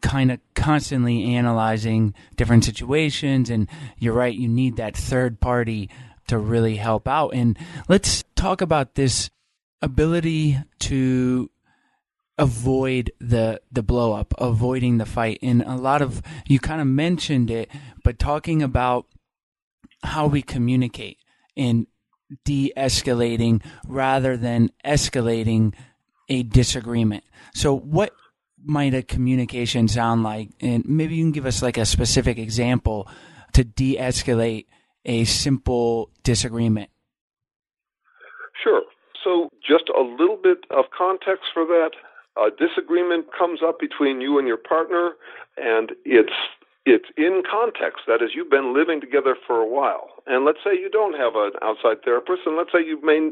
kind 0.00 0.30
of 0.30 0.38
constantly 0.54 1.34
analyzing 1.34 2.14
different 2.36 2.64
situations. 2.64 3.50
And 3.50 3.68
you're 3.98 4.14
right, 4.14 4.34
you 4.34 4.48
need 4.48 4.76
that 4.76 4.96
third 4.96 5.40
party 5.40 5.90
to 6.28 6.38
really 6.38 6.76
help 6.76 7.08
out. 7.08 7.30
And 7.34 7.58
let's 7.88 8.24
talk 8.36 8.60
about 8.60 8.94
this 8.94 9.30
ability 9.80 10.58
to 10.80 11.50
avoid 12.38 13.12
the 13.20 13.60
the 13.70 13.82
blow 13.82 14.12
up, 14.12 14.34
avoiding 14.38 14.98
the 14.98 15.06
fight. 15.06 15.38
And 15.42 15.62
a 15.62 15.76
lot 15.76 16.02
of 16.02 16.22
you 16.46 16.58
kind 16.58 16.80
of 16.80 16.86
mentioned 16.86 17.50
it, 17.50 17.70
but 18.04 18.18
talking 18.18 18.62
about 18.62 19.06
how 20.02 20.26
we 20.26 20.42
communicate 20.42 21.18
and 21.56 21.86
de-escalating 22.44 23.62
rather 23.86 24.36
than 24.36 24.70
escalating 24.84 25.74
a 26.32 26.42
disagreement. 26.42 27.24
So 27.54 27.76
what 27.76 28.14
might 28.64 28.94
a 28.94 29.02
communication 29.02 29.86
sound 29.86 30.22
like? 30.22 30.48
And 30.60 30.84
maybe 30.86 31.14
you 31.16 31.24
can 31.24 31.32
give 31.32 31.46
us 31.46 31.62
like 31.62 31.76
a 31.76 31.84
specific 31.84 32.38
example 32.38 33.06
to 33.52 33.64
de-escalate 33.64 34.66
a 35.04 35.24
simple 35.24 36.10
disagreement. 36.22 36.88
Sure. 38.62 38.82
So, 39.22 39.50
just 39.66 39.84
a 39.88 40.00
little 40.00 40.38
bit 40.42 40.58
of 40.70 40.86
context 40.96 41.44
for 41.52 41.64
that. 41.66 41.90
A 42.38 42.48
disagreement 42.50 43.26
comes 43.36 43.60
up 43.62 43.78
between 43.78 44.20
you 44.20 44.38
and 44.38 44.48
your 44.48 44.56
partner, 44.56 45.12
and 45.56 45.92
it's 46.04 46.32
it's 46.84 47.06
in 47.16 47.42
context. 47.46 48.10
That 48.10 48.22
is, 48.22 48.30
you've 48.34 48.50
been 48.50 48.74
living 48.74 49.00
together 49.00 49.36
for 49.46 49.62
a 49.62 49.66
while, 49.66 50.18
and 50.26 50.44
let's 50.44 50.58
say 50.64 50.74
you 50.74 50.90
don't 50.90 51.14
have 51.14 51.34
an 51.36 51.52
outside 51.62 52.02
therapist, 52.04 52.42
and 52.46 52.56
let's 52.56 52.72
say 52.72 52.82
you 52.84 52.98
may 53.02 53.30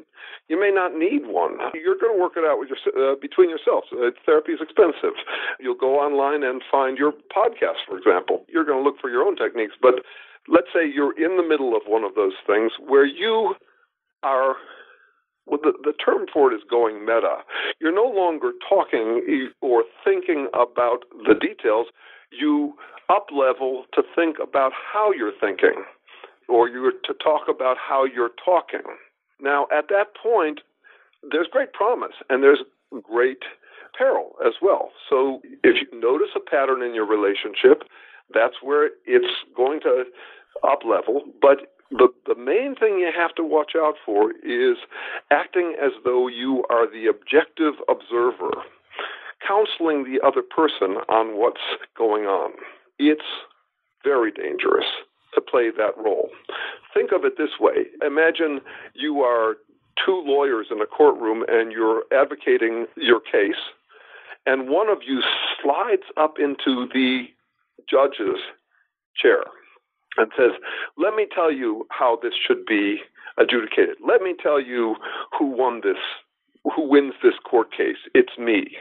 you 0.49 0.59
may 0.59 0.71
not 0.71 0.95
need 0.95 1.27
one. 1.27 1.59
You're 1.75 1.99
going 1.99 2.15
to 2.15 2.21
work 2.21 2.35
it 2.37 2.47
out 2.47 2.59
with 2.59 2.71
your 2.71 2.79
uh, 2.95 3.17
between 3.21 3.51
yourselves. 3.51 3.89
Uh, 3.91 4.15
therapy 4.25 4.53
is 4.53 4.61
expensive. 4.63 5.19
You'll 5.59 5.79
go 5.79 5.99
online 5.99 6.43
and 6.43 6.63
find 6.71 6.97
your 6.97 7.13
podcast, 7.35 7.83
for 7.87 7.99
example. 7.99 8.47
You're 8.49 8.65
going 8.65 8.79
to 8.79 8.85
look 8.85 9.01
for 9.01 9.11
your 9.11 9.23
own 9.27 9.35
techniques, 9.35 9.75
but 9.81 10.07
let's 10.47 10.69
say 10.73 10.87
you're 10.87 11.17
in 11.19 11.37
the 11.37 11.47
middle 11.47 11.75
of 11.75 11.83
one 11.87 12.05
of 12.05 12.15
those 12.15 12.39
things 12.47 12.73
where 12.79 13.07
you 13.07 13.55
are 14.23 14.57
well, 15.47 15.59
the, 15.63 15.73
the 15.83 15.93
term 15.93 16.27
for 16.33 16.53
it 16.53 16.55
is 16.55 16.63
going 16.71 17.01
meta. 17.01 17.39
You're 17.81 17.95
no 17.95 18.07
longer 18.07 18.53
talking 18.69 19.51
or 19.61 19.85
thinking 20.05 20.49
about 20.55 21.05
the 21.27 21.35
details. 21.35 21.87
You 22.31 22.75
up 23.11 23.27
level 23.37 23.85
to 23.95 24.03
think 24.15 24.37
about 24.43 24.73
how 24.73 25.13
you're 25.13 25.33
thinking, 25.41 25.85
or 26.49 26.69
you're 26.69 26.93
to 26.93 27.15
talk 27.23 27.43
about 27.49 27.77
how 27.77 28.05
you're 28.05 28.31
talking. 28.45 28.83
Now, 29.41 29.67
at 29.77 29.89
that 29.89 30.15
point, 30.21 30.61
there's 31.31 31.49
great 31.51 31.73
promise 31.73 32.15
and 32.29 32.43
there's 32.43 32.61
great 33.03 33.43
peril 33.97 34.33
as 34.47 34.55
well. 34.63 34.91
So, 35.09 35.41
if 35.65 35.77
you 35.81 36.01
notice 36.01 36.31
a 36.37 36.41
pattern 36.41 36.83
in 36.83 36.95
your 36.95 37.07
relationship, 37.07 37.83
that's 38.33 38.57
where 38.63 38.91
it's 39.05 39.35
going 39.57 39.81
to 39.81 40.05
up 40.67 40.81
level. 40.85 41.23
But 41.41 41.75
the, 41.91 42.09
the 42.27 42.37
main 42.37 42.75
thing 42.77 42.99
you 43.01 43.11
have 43.17 43.35
to 43.35 43.45
watch 43.45 43.73
out 43.77 43.95
for 44.05 44.31
is 44.45 44.77
acting 45.31 45.75
as 45.83 45.91
though 46.05 46.29
you 46.29 46.65
are 46.71 46.87
the 46.87 47.07
objective 47.09 47.75
observer, 47.89 48.63
counseling 49.47 50.05
the 50.05 50.25
other 50.25 50.43
person 50.43 50.99
on 51.09 51.37
what's 51.39 51.61
going 51.97 52.25
on. 52.25 52.53
It's 53.01 53.25
very 54.05 54.31
dangerous 54.31 54.85
to 55.35 55.41
play 55.41 55.71
that 55.71 55.97
role. 55.97 56.29
Think 56.93 57.13
of 57.13 57.25
it 57.25 57.39
this 57.39 57.59
way 57.59 57.87
imagine 58.05 58.61
you 58.95 59.23
are 59.23 59.57
two 60.05 60.23
lawyers 60.25 60.67
in 60.71 60.81
a 60.81 60.87
courtroom 60.87 61.45
and 61.49 61.73
you're 61.73 62.03
advocating 62.13 62.87
your 62.97 63.21
case, 63.21 63.63
and 64.45 64.69
one 64.69 64.89
of 64.91 64.99
you 65.07 65.23
slides 65.63 66.03
up 66.19 66.35
into 66.39 66.87
the 66.93 67.25
judge's 67.89 68.41
chair 69.17 69.45
and 70.19 70.31
says, 70.37 70.53
Let 70.99 71.15
me 71.15 71.27
tell 71.35 71.51
you 71.51 71.87
how 71.91 72.19
this 72.23 72.35
should 72.47 72.67
be 72.67 72.99
adjudicated. 73.39 73.97
Let 74.07 74.21
me 74.21 74.35
tell 74.41 74.61
you 74.61 74.97
who 75.39 75.47
won 75.47 75.81
this, 75.83 75.97
who 76.77 76.87
wins 76.89 77.15
this 77.23 77.35
court 77.49 77.73
case. 77.73 77.97
It's 78.15 78.37
me. 78.39 78.77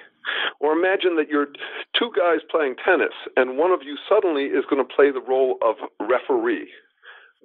Or 0.60 0.74
imagine 0.74 1.16
that 1.18 1.30
you're 1.30 1.48
two 1.98 2.12
guys 2.18 2.40
playing 2.50 2.76
tennis, 2.84 3.14
and 3.36 3.58
one 3.58 3.72
of 3.72 3.82
you 3.84 3.98
suddenly 4.08 4.46
is 4.46 4.66
going 4.70 4.86
to 4.86 4.96
play 4.96 5.12
the 5.12 5.22
role 5.22 5.58
of 5.62 5.76
referee. 6.00 6.70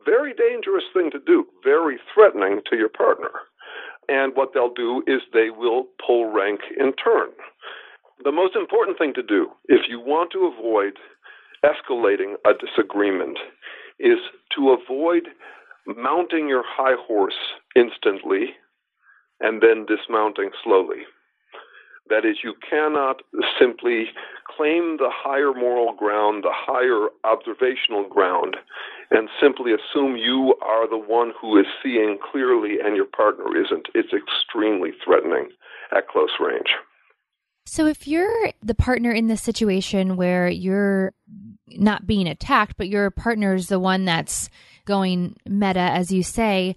Very 0.05 0.35
dangerous 0.35 0.85
thing 0.93 1.11
to 1.13 1.19
do, 1.19 1.47
very 1.63 1.99
threatening 2.13 2.61
to 2.71 2.77
your 2.77 2.89
partner. 2.89 3.31
And 4.09 4.37
what 4.37 4.51
they'll 4.53 4.75
do 4.75 5.03
is 5.07 5.23
they 5.33 5.49
will 5.51 5.87
pull 6.05 6.31
rank 6.33 6.61
in 6.79 6.93
turn. 6.93 7.31
The 8.23 8.33
most 8.33 8.55
important 8.55 8.99
thing 8.99 9.15
to 9.15 9.23
do, 9.23 9.49
if 9.67 9.83
you 9.89 9.99
want 10.01 10.31
to 10.33 10.53
avoid 10.53 10.95
escalating 11.65 12.35
a 12.45 12.53
disagreement 12.53 13.39
is 13.99 14.19
to 14.55 14.77
avoid 14.77 15.23
mounting 15.87 16.49
your 16.49 16.63
high 16.67 16.97
horse 17.07 17.35
instantly 17.75 18.55
and 19.41 19.63
then 19.63 19.87
dismounting 19.87 20.51
slowly. 20.63 21.03
That 22.11 22.25
is, 22.27 22.39
you 22.45 22.55
cannot 22.69 23.23
simply 23.59 24.07
claim 24.57 24.99
the 24.99 25.11
higher 25.11 25.55
moral 25.55 25.95
ground, 25.95 26.45
the 26.45 26.53
higher 26.53 27.09
observational 27.25 28.09
ground, 28.09 28.57
and 29.11 29.29
simply 29.41 29.73
assume 29.73 30.17
you 30.17 30.55
are 30.61 30.89
the 30.89 30.99
one 30.99 31.33
who 31.41 31.59
is 31.59 31.67
seeing 31.83 32.19
clearly 32.31 32.77
and 32.85 32.95
your 32.95 33.07
partner 33.07 33.57
isn't. 33.57 33.89
It's 33.95 34.13
extremely 34.13 34.91
threatening 35.05 35.49
at 35.97 36.09
close 36.09 36.31
range. 36.39 36.75
So, 37.67 37.87
if 37.87 38.07
you're 38.07 38.53
the 38.63 38.75
partner 38.75 39.11
in 39.11 39.29
this 39.29 39.41
situation 39.41 40.17
where 40.17 40.49
you're 40.49 41.15
not 41.69 42.07
being 42.07 42.29
attacked, 42.29 42.77
but 42.77 42.89
your 42.89 43.11
partner's 43.11 43.69
the 43.69 43.81
one 43.81 44.05
that's 44.05 44.51
going 44.85 45.37
meta, 45.47 45.81
as 45.81 46.13
you 46.13 46.23
say, 46.23 46.77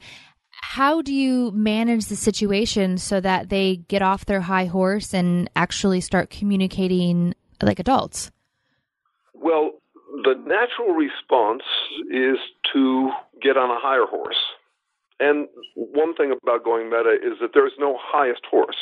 how 0.62 1.02
do 1.02 1.14
you 1.14 1.52
manage 1.52 2.06
the 2.06 2.16
situation 2.16 2.98
so 2.98 3.20
that 3.20 3.50
they 3.50 3.78
get 3.88 4.02
off 4.02 4.26
their 4.26 4.42
high 4.42 4.66
horse 4.66 5.14
and 5.14 5.50
actually 5.56 6.02
start 6.02 6.30
communicating 6.30 7.34
like 7.62 7.80
adults? 7.80 8.32
Well, 9.34 9.72
the 10.24 10.36
natural 10.36 10.96
response 10.96 11.64
is 12.12 12.38
to 12.74 13.12
get 13.42 13.58
on 13.58 13.70
a 13.70 13.80
higher 13.80 14.06
horse. 14.06 14.38
And 15.20 15.48
one 15.76 16.14
thing 16.14 16.32
about 16.44 16.64
going 16.64 16.90
meta 16.90 17.18
is 17.24 17.40
that 17.42 17.52
there's 17.54 17.74
no 17.80 17.98
highest 18.00 18.42
horse. 18.50 18.78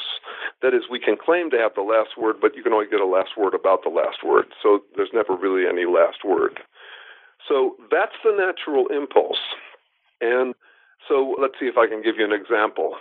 That 0.62 0.74
is, 0.74 0.84
we 0.90 1.00
can 1.00 1.16
claim 1.16 1.50
to 1.52 1.58
have 1.58 1.76
the 1.76 1.82
last 1.82 2.18
word, 2.18 2.38
but 2.42 2.56
you 2.56 2.64
can 2.64 2.74
only 2.74 2.88
get 2.88 3.00
a 3.00 3.06
last 3.06 3.38
word 3.38 3.54
about 3.54 3.84
the 3.84 3.90
last 3.90 4.18
word. 4.26 4.46
So 4.62 4.80
there's 4.96 5.14
never 5.14 5.36
really 5.36 5.68
any 5.68 5.86
last 5.86 6.26
word. 6.26 6.60
So 7.48 7.76
that's 7.90 8.16
the 8.24 8.32
natural 8.36 8.88
impulse. 8.88 9.40
And 10.20 10.56
so 11.08 11.36
let's 11.40 11.56
see 11.60 11.68
if 11.68 11.78
I 11.78 11.88
can 11.88 12.02
give 12.02 12.18
you 12.18 12.26
an 12.26 12.34
example. 12.34 12.96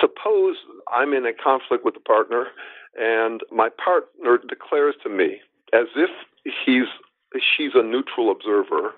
Suppose 0.00 0.56
I'm 0.92 1.12
in 1.12 1.26
a 1.26 1.32
conflict 1.32 1.84
with 1.84 1.96
a 1.96 2.00
partner, 2.00 2.46
and 2.98 3.40
my 3.50 3.68
partner 3.68 4.38
declares 4.38 4.94
to 5.02 5.08
me, 5.08 5.40
as 5.72 5.86
if 5.96 6.10
he's 6.64 6.86
she's 7.56 7.72
a 7.74 7.82
neutral 7.82 8.30
observer, 8.30 8.94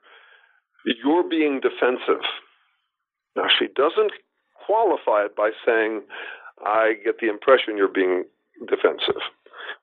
you're 1.05 1.29
being 1.29 1.61
defensive. 1.61 2.25
Now 3.37 3.45
she 3.59 3.69
doesn't 3.75 4.13
qualify 4.67 5.25
it 5.25 5.37
by 5.37 5.51
saying, 5.65 6.03
I 6.65 6.95
get 7.05 7.19
the 7.21 7.29
impression 7.29 7.77
you're 7.77 7.89
being 7.89 8.25
defensive. 8.69 9.21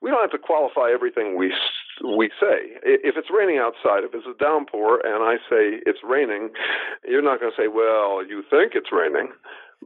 We 0.00 0.10
don't 0.10 0.20
have 0.20 0.30
to 0.32 0.38
qualify 0.38 0.90
everything 0.92 1.36
we 1.36 1.52
we 2.04 2.30
say. 2.40 2.78
If 2.82 3.16
it's 3.16 3.28
raining 3.30 3.58
outside, 3.58 4.04
if 4.04 4.14
it's 4.14 4.26
a 4.26 4.36
downpour, 4.42 5.00
and 5.04 5.22
I 5.22 5.36
say 5.48 5.80
it's 5.86 6.00
raining, 6.04 6.50
you're 7.06 7.22
not 7.22 7.40
going 7.40 7.52
to 7.52 7.62
say, 7.62 7.68
"Well, 7.68 8.24
you 8.26 8.42
think 8.48 8.72
it's 8.74 8.92
raining." 8.92 9.32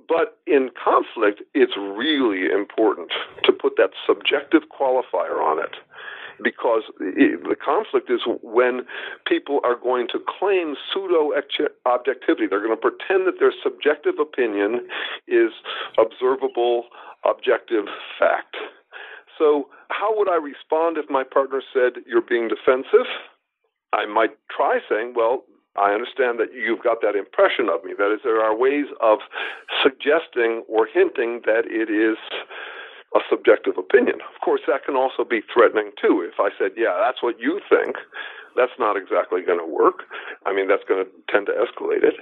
But 0.09 0.39
in 0.47 0.71
conflict, 0.75 1.43
it's 1.55 1.77
really 1.77 2.51
important 2.51 3.13
to 3.45 3.53
put 3.53 3.77
that 3.77 3.91
subjective 4.07 4.63
qualifier 4.69 5.41
on 5.41 5.61
it 5.63 5.77
because 6.43 6.83
the 6.99 7.57
conflict 7.65 8.11
is 8.11 8.21
when 8.43 8.83
people 9.27 9.61
are 9.63 9.77
going 9.77 10.09
to 10.09 10.19
claim 10.19 10.75
pseudo 10.93 11.33
objectivity. 11.87 12.47
They're 12.49 12.65
going 12.65 12.77
to 12.77 12.77
pretend 12.77 13.27
that 13.27 13.39
their 13.39 13.53
subjective 13.63 14.19
opinion 14.21 14.89
is 15.29 15.53
observable, 15.99 16.87
objective 17.25 17.85
fact. 18.19 18.57
So, 19.39 19.69
how 19.89 20.17
would 20.17 20.29
I 20.29 20.37
respond 20.37 20.99
if 20.99 21.11
my 21.11 21.25
partner 21.25 21.63
said, 21.73 22.03
You're 22.07 22.23
being 22.23 22.49
defensive? 22.49 23.07
I 23.93 24.07
might 24.07 24.37
try 24.51 24.81
saying, 24.89 25.15
Well, 25.17 25.45
I 25.77 25.91
understand 25.91 26.39
that 26.39 26.55
you've 26.55 26.83
got 26.83 27.03
that 27.03 27.17
impression 27.17 27.69
of 27.69 27.83
me. 27.85 27.95
That 27.99 28.15
is, 28.15 28.21
there 28.23 28.41
are 28.41 28.57
ways 28.57 28.87
of 29.01 29.19
suggesting 29.83 30.63
or 30.69 30.87
hinting 30.87 31.43
that 31.47 31.67
it 31.67 31.91
is 31.91 32.17
a 33.15 33.21
subjective 33.31 33.79
opinion. 33.79 34.23
Of 34.23 34.41
course, 34.43 34.63
that 34.67 34.85
can 34.85 34.95
also 34.97 35.25
be 35.25 35.43
threatening 35.53 35.91
too. 36.01 36.23
If 36.23 36.39
I 36.39 36.51
said, 36.59 36.73
yeah, 36.77 36.95
that's 37.03 37.23
what 37.23 37.41
you 37.41 37.61
think, 37.69 37.97
that's 38.57 38.75
not 38.79 38.97
exactly 38.97 39.43
going 39.43 39.59
to 39.59 39.67
work. 39.67 40.07
I 40.47 40.55
mean, 40.55 40.69
that's 40.69 40.85
going 40.87 41.05
to 41.05 41.11
tend 41.31 41.47
to 41.47 41.53
escalate 41.53 42.03
it. 42.03 42.15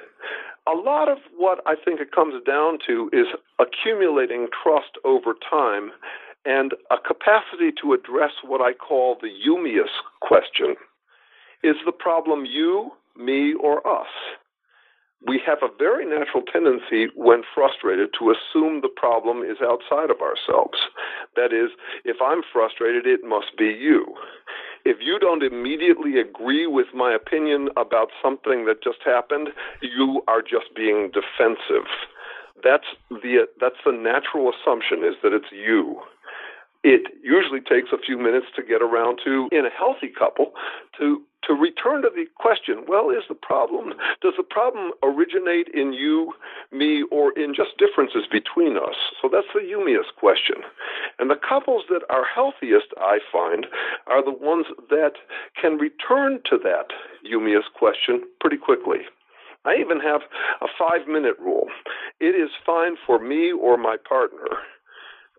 A 0.69 0.77
lot 0.77 1.09
of 1.09 1.19
what 1.37 1.61
I 1.67 1.75
think 1.75 2.01
it 2.01 2.13
comes 2.13 2.41
down 2.45 2.79
to 2.87 3.11
is 3.13 3.27
accumulating 3.59 4.49
trust 4.53 4.97
over 5.05 5.35
time 5.35 5.91
and 6.45 6.73
a 6.91 6.97
capacity 6.97 7.73
to 7.81 7.93
address 7.93 8.33
what 8.45 8.61
I 8.61 8.73
call 8.73 9.17
the 9.21 9.29
Humeus 9.29 9.91
question. 10.21 10.75
Is 11.63 11.77
the 11.87 11.93
problem 11.93 12.45
you, 12.45 12.91
me, 13.17 13.55
or 13.55 13.87
us? 13.87 14.09
We 15.25 15.41
have 15.47 15.59
a 15.63 15.71
very 15.79 16.05
natural 16.05 16.43
tendency 16.43 17.07
when 17.15 17.43
frustrated 17.55 18.11
to 18.19 18.35
assume 18.35 18.81
the 18.81 18.89
problem 18.89 19.43
is 19.43 19.59
outside 19.63 20.11
of 20.11 20.21
ourselves. 20.21 20.79
That 21.37 21.53
is, 21.53 21.71
if 22.05 22.17
I'm 22.21 22.43
frustrated, 22.53 23.07
it 23.07 23.21
must 23.23 23.57
be 23.57 23.67
you. 23.67 24.17
If 24.85 24.97
you 25.01 25.21
don't 25.21 25.45
immediately 25.45 26.19
agree 26.19 26.67
with 26.67 26.89
my 26.93 27.15
opinion 27.15 27.69
about 27.77 28.09
something 28.21 28.67
that 28.67 28.83
just 28.83 28.99
happened, 29.05 29.51
you 29.81 30.23
are 30.27 30.43
just 30.43 30.75
being 30.75 31.13
defensive. 31.15 31.87
That's 32.65 32.91
the 33.11 33.47
that's 33.61 33.79
the 33.87 33.93
natural 33.93 34.51
assumption 34.51 35.05
is 35.05 35.15
that 35.23 35.33
it's 35.33 35.53
you 35.53 36.03
it 36.85 37.03
usually 37.23 37.61
takes 37.61 37.91
a 37.93 37.99
few 37.99 38.19
minutes 38.19 38.47
to 38.57 38.63
get 38.63 38.83
around 38.83 39.21
to 39.25 39.49
in 39.53 39.67
a 39.67 39.71
healthy 39.71 40.09
couple 40.09 40.53
to 40.99 41.23
to 41.47 41.55
return 41.55 42.03
to 42.03 42.11
the 42.15 42.27
question 42.37 42.85
well 42.87 43.11
is 43.11 43.25
the 43.29 43.35
problem 43.35 43.95
does 44.21 44.35
the 44.37 44.43
problem 44.43 44.93
originate 45.03 45.69
in 45.75 45.93
you 45.93 46.33
me 46.71 47.05
or 47.11 47.33
in 47.39 47.55
just 47.55 47.77
differences 47.79 48.25
between 48.31 48.77
us? 48.77 48.95
So 49.21 49.29
that's 49.31 49.51
the 49.55 49.61
Humeus 49.61 50.11
question. 50.17 50.57
And 51.19 51.31
the 51.31 51.37
couples 51.37 51.85
that 51.91 52.03
are 52.11 52.25
healthiest 52.25 52.95
i 52.99 53.19
find 53.31 53.67
are 54.07 54.25
the 54.25 54.33
ones 54.33 54.67
that 54.91 55.15
can 55.61 55.79
return 55.79 56.41
to 56.51 56.59
that 56.59 56.87
Humeus 57.27 57.67
question 57.77 58.23
pretty 58.41 58.57
quickly. 58.57 58.99
I 59.65 59.77
even 59.79 60.01
have 60.01 60.23
a 60.61 60.67
five 60.79 61.07
minute 61.07 61.37
rule. 61.39 61.69
It 62.21 62.35
is 62.35 62.51
fine 62.67 62.97
for 63.07 63.19
me 63.19 63.53
or 63.53 63.77
my 63.77 63.97
partner 64.09 64.47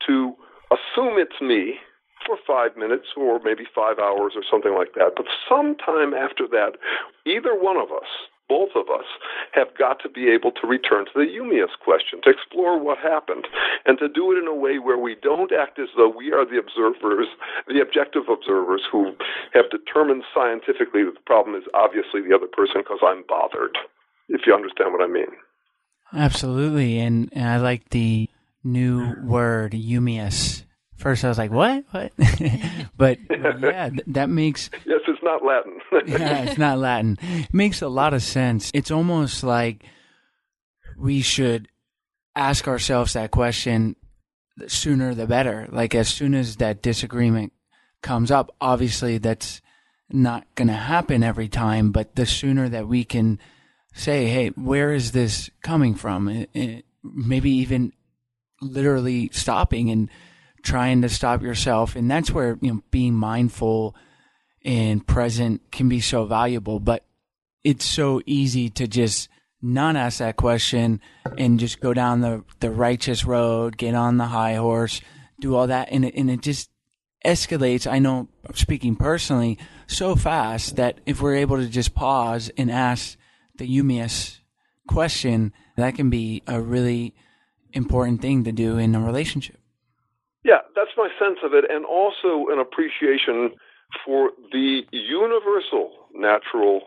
to 0.07 0.35
assume 0.73 1.17
it's 1.17 1.41
me 1.41 1.79
for 2.25 2.37
five 2.47 2.77
minutes 2.77 3.07
or 3.17 3.39
maybe 3.43 3.63
five 3.75 3.99
hours 3.99 4.33
or 4.35 4.43
something 4.49 4.73
like 4.73 4.93
that. 4.95 5.13
But 5.15 5.27
sometime 5.47 6.13
after 6.13 6.47
that, 6.49 6.79
either 7.25 7.53
one 7.55 7.77
of 7.77 7.91
us, 7.91 8.07
both 8.49 8.75
of 8.75 8.89
us, 8.89 9.07
have 9.53 9.75
got 9.77 9.99
to 10.03 10.09
be 10.09 10.29
able 10.29 10.51
to 10.51 10.67
return 10.67 11.05
to 11.05 11.15
the 11.15 11.27
Humeus 11.27 11.73
question, 11.83 12.19
to 12.23 12.29
explore 12.29 12.77
what 12.77 12.97
happened, 12.97 13.47
and 13.85 13.97
to 13.99 14.07
do 14.07 14.31
it 14.31 14.39
in 14.39 14.47
a 14.47 14.55
way 14.55 14.79
where 14.79 14.97
we 14.97 15.15
don't 15.15 15.51
act 15.51 15.79
as 15.79 15.87
though 15.95 16.11
we 16.11 16.31
are 16.31 16.45
the 16.45 16.59
observers, 16.59 17.27
the 17.67 17.81
objective 17.81 18.23
observers 18.29 18.81
who 18.91 19.15
have 19.53 19.71
determined 19.71 20.23
scientifically 20.33 21.03
that 21.03 21.15
the 21.15 21.25
problem 21.25 21.55
is 21.55 21.63
obviously 21.73 22.21
the 22.21 22.35
other 22.35 22.51
person 22.51 22.83
because 22.83 22.99
I'm 23.01 23.23
bothered, 23.27 23.77
if 24.29 24.41
you 24.45 24.53
understand 24.53 24.91
what 24.91 25.01
I 25.01 25.07
mean. 25.07 25.31
Absolutely. 26.13 26.99
And, 26.99 27.29
and 27.33 27.47
I 27.47 27.57
like 27.57 27.89
the 27.89 28.29
new 28.63 29.15
word, 29.23 29.73
Humeus. 29.73 30.63
First, 30.95 31.25
I 31.25 31.29
was 31.29 31.37
like, 31.37 31.51
"What? 31.51 31.83
What?" 31.91 32.13
but 32.97 33.17
yeah, 33.29 33.89
th- 33.89 34.03
that 34.07 34.29
makes 34.29 34.69
yes, 34.85 35.01
it's 35.07 35.23
not 35.23 35.43
Latin. 35.43 35.79
yeah, 36.07 36.43
it's 36.43 36.57
not 36.57 36.77
Latin. 36.77 37.17
It 37.21 37.53
makes 37.53 37.81
a 37.81 37.89
lot 37.89 38.13
of 38.13 38.23
sense. 38.23 38.71
It's 38.73 38.91
almost 38.91 39.43
like 39.43 39.83
we 40.97 41.21
should 41.21 41.67
ask 42.35 42.67
ourselves 42.67 43.13
that 43.13 43.31
question 43.31 43.95
the 44.55 44.69
sooner 44.69 45.13
the 45.13 45.27
better. 45.27 45.67
Like 45.71 45.93
as 45.95 46.07
soon 46.07 46.33
as 46.35 46.57
that 46.57 46.81
disagreement 46.81 47.53
comes 48.01 48.31
up, 48.31 48.55
obviously 48.61 49.17
that's 49.17 49.61
not 50.09 50.45
going 50.55 50.67
to 50.67 50.73
happen 50.73 51.23
every 51.23 51.47
time, 51.47 51.91
but 51.91 52.15
the 52.15 52.25
sooner 52.25 52.69
that 52.69 52.87
we 52.87 53.03
can 53.03 53.39
say, 53.93 54.27
"Hey, 54.27 54.49
where 54.49 54.93
is 54.93 55.11
this 55.11 55.49
coming 55.61 55.95
from?" 55.95 56.29
It, 56.29 56.49
it, 56.53 56.85
maybe 57.03 57.51
even 57.51 57.91
literally 58.63 59.29
stopping 59.31 59.89
and 59.89 60.09
trying 60.63 61.01
to 61.01 61.09
stop 61.09 61.41
yourself. 61.41 61.95
And 61.95 62.09
that's 62.09 62.31
where, 62.31 62.57
you 62.61 62.73
know, 62.73 62.83
being 62.89 63.13
mindful 63.13 63.95
and 64.63 65.05
present 65.05 65.61
can 65.71 65.89
be 65.89 65.99
so 65.99 66.25
valuable. 66.25 66.79
But 66.79 67.05
it's 67.63 67.85
so 67.85 68.21
easy 68.25 68.69
to 68.71 68.87
just 68.87 69.29
not 69.61 69.95
ask 69.95 70.19
that 70.19 70.35
question 70.35 70.99
and 71.37 71.59
just 71.59 71.79
go 71.79 71.93
down 71.93 72.21
the, 72.21 72.43
the 72.59 72.71
righteous 72.71 73.25
road, 73.25 73.77
get 73.77 73.95
on 73.95 74.17
the 74.17 74.25
high 74.25 74.55
horse, 74.55 75.01
do 75.39 75.55
all 75.55 75.67
that. 75.67 75.89
And 75.91 76.05
it, 76.05 76.15
and 76.15 76.29
it 76.29 76.41
just 76.41 76.69
escalates. 77.25 77.89
I 77.89 77.99
know 77.99 78.27
speaking 78.53 78.95
personally 78.95 79.57
so 79.87 80.15
fast 80.15 80.75
that 80.75 80.99
if 81.05 81.21
we're 81.21 81.35
able 81.35 81.57
to 81.57 81.67
just 81.67 81.93
pause 81.93 82.51
and 82.57 82.69
ask 82.69 83.17
the 83.57 83.67
Humeus 83.67 84.39
question, 84.87 85.53
that 85.77 85.95
can 85.95 86.09
be 86.09 86.43
a 86.47 86.59
really 86.59 87.15
important 87.73 88.21
thing 88.21 88.43
to 88.45 88.51
do 88.51 88.77
in 88.77 88.95
a 88.95 88.99
relationship. 88.99 89.57
Yeah, 90.43 90.59
that's 90.75 90.91
my 90.97 91.09
sense 91.19 91.39
of 91.43 91.53
it, 91.53 91.65
and 91.69 91.85
also 91.85 92.47
an 92.51 92.59
appreciation 92.59 93.51
for 94.05 94.31
the 94.51 94.81
universal 94.91 95.91
natural 96.13 96.81